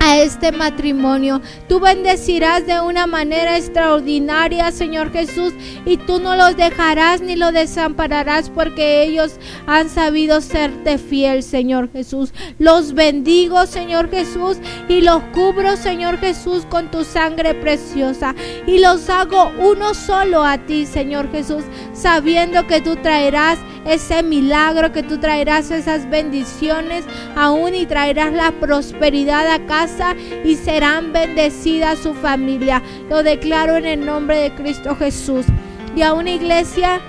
a 0.01 0.17
este 0.19 0.51
matrimonio. 0.51 1.41
Tú 1.69 1.79
bendecirás 1.79 2.67
de 2.67 2.81
una 2.81 3.07
manera 3.07 3.57
extraordinaria, 3.57 4.73
Señor 4.73 5.13
Jesús, 5.13 5.53
y 5.85 5.99
tú 5.99 6.19
no 6.19 6.35
los 6.35 6.57
dejarás 6.57 7.21
ni 7.21 7.37
los 7.37 7.53
desampararás 7.53 8.51
porque 8.51 9.03
ellos 9.03 9.37
han 9.67 9.89
sabido 9.91 10.41
serte 10.41 10.99
fiel, 10.99 11.43
Señor 11.43 11.93
Jesús. 11.93 12.33
Los 12.59 12.95
bendigo, 12.95 13.67
Señor 13.67 14.11
Jesús, 14.11 14.57
y 14.89 15.03
los 15.03 15.23
cubro, 15.35 15.77
Señor 15.77 16.19
Jesús, 16.19 16.65
con 16.69 16.91
tu 16.91 17.05
sangre 17.05 17.55
preciosa. 17.55 18.35
Y 18.67 18.79
los 18.79 19.09
hago 19.11 19.53
uno 19.59 19.93
solo 19.93 20.43
a 20.43 20.59
ti, 20.59 20.87
Señor 20.87 21.31
Jesús, 21.31 21.65
sabiendo 21.93 22.67
que 22.67 22.81
tú 22.81 22.97
traerás 22.97 23.59
ese 23.85 24.23
milagro, 24.23 24.93
que 24.93 25.03
tú 25.03 25.19
traerás 25.19 25.71
esas 25.71 26.09
bendiciones 26.09 27.05
aún 27.37 27.75
y 27.75 27.85
traerás 27.85 28.33
la 28.33 28.53
prosperidad 28.53 29.47
a 29.47 29.67
casa 29.67 29.90
y 30.45 30.57
serán 30.57 31.13
bendecidas 31.13 31.99
su 31.99 32.15
familia. 32.15 32.83
Lo 33.09 33.23
declaro 33.23 33.77
en 33.77 33.87
el 33.87 34.05
nombre 34.05 34.39
de 34.39 34.55
Cristo 34.55 34.97
Jesús. 34.97 35.47
Y 35.97 36.03
a 36.03 36.13
una 36.13 36.31
iglesia, 36.31 37.01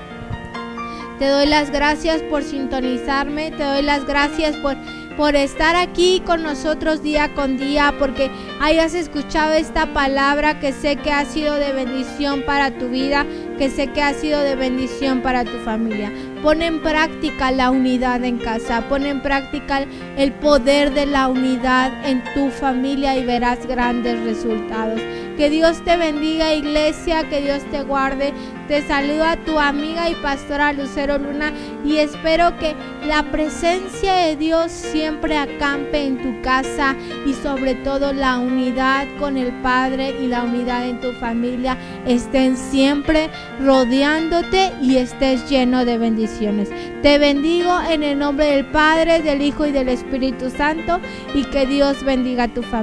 te 1.20 1.28
doy 1.28 1.46
las 1.46 1.72
gracias 1.72 2.22
por 2.24 2.44
sintonizarme, 2.44 3.52
te 3.52 3.64
doy 3.64 3.84
las 3.84 4.06
gracias 4.06 4.56
por 4.58 4.76
por 5.18 5.36
estar 5.36 5.76
aquí 5.76 6.22
con 6.26 6.42
nosotros 6.42 7.04
día 7.04 7.34
con 7.36 7.58
día, 7.58 7.94
porque 8.00 8.32
hayas 8.60 8.94
escuchado 8.94 9.54
esta 9.54 9.94
palabra 9.94 10.60
que 10.60 10.72
sé 10.74 10.96
que 10.96 11.12
ha 11.12 11.26
sido 11.26 11.56
de 11.56 11.74
bendición 11.74 12.44
para 12.44 12.72
tu 12.78 12.90
vida, 12.90 13.26
que 13.58 13.70
sé 13.70 13.88
que 13.88 14.02
ha 14.02 14.14
sido 14.14 14.40
de 14.42 14.56
bendición 14.56 15.22
para 15.22 15.44
tu 15.44 15.58
familia. 15.60 16.12
Pon 16.42 16.64
en 16.64 16.82
práctica 16.82 17.52
la 17.52 17.70
unidad 17.70 18.24
en 18.24 18.40
casa, 18.40 18.88
pon 18.90 19.06
en 19.06 19.22
práctica 19.22 19.86
el 20.18 20.32
poder 20.32 20.92
de 20.92 21.06
la 21.06 21.28
unidad 21.28 21.92
en 22.04 22.24
tu 22.34 22.50
familia 22.50 23.16
y 23.16 23.24
verás 23.24 23.68
grandes 23.68 24.20
resultados. 24.24 25.00
Que 25.42 25.50
Dios 25.50 25.84
te 25.84 25.98
bendiga 25.98 26.54
iglesia, 26.54 27.28
que 27.28 27.42
Dios 27.42 27.64
te 27.72 27.82
guarde. 27.82 28.32
Te 28.68 28.84
saluda 28.84 29.38
tu 29.38 29.58
amiga 29.58 30.08
y 30.08 30.14
pastora 30.14 30.72
Lucero 30.72 31.18
Luna 31.18 31.52
y 31.84 31.98
espero 31.98 32.56
que 32.60 32.76
la 33.08 33.24
presencia 33.32 34.14
de 34.14 34.36
Dios 34.36 34.72
siempre 34.72 35.36
acampe 35.36 36.06
en 36.06 36.22
tu 36.22 36.42
casa 36.44 36.96
y 37.26 37.34
sobre 37.34 37.74
todo 37.74 38.14
la 38.14 38.38
unidad 38.38 39.08
con 39.20 39.36
el 39.36 39.52
Padre 39.64 40.16
y 40.22 40.28
la 40.28 40.44
unidad 40.44 40.88
en 40.88 41.02
tu 41.02 41.12
familia 41.14 41.76
estén 42.06 42.56
siempre 42.56 43.32
rodeándote 43.60 44.72
y 44.80 44.98
estés 44.98 45.50
lleno 45.50 45.86
de 45.86 45.98
bendiciones. 45.98 46.70
Te 47.02 47.18
bendigo 47.18 47.78
en 47.90 48.04
el 48.04 48.20
nombre 48.20 48.46
del 48.46 48.68
Padre, 48.68 49.24
del 49.24 49.42
Hijo 49.42 49.66
y 49.66 49.72
del 49.72 49.90
Espíritu 49.90 50.52
Santo 50.52 51.00
y 51.34 51.44
que 51.46 51.66
Dios 51.66 52.06
bendiga 52.06 52.44
a 52.44 52.48
tu 52.48 52.62
familia. 52.62 52.80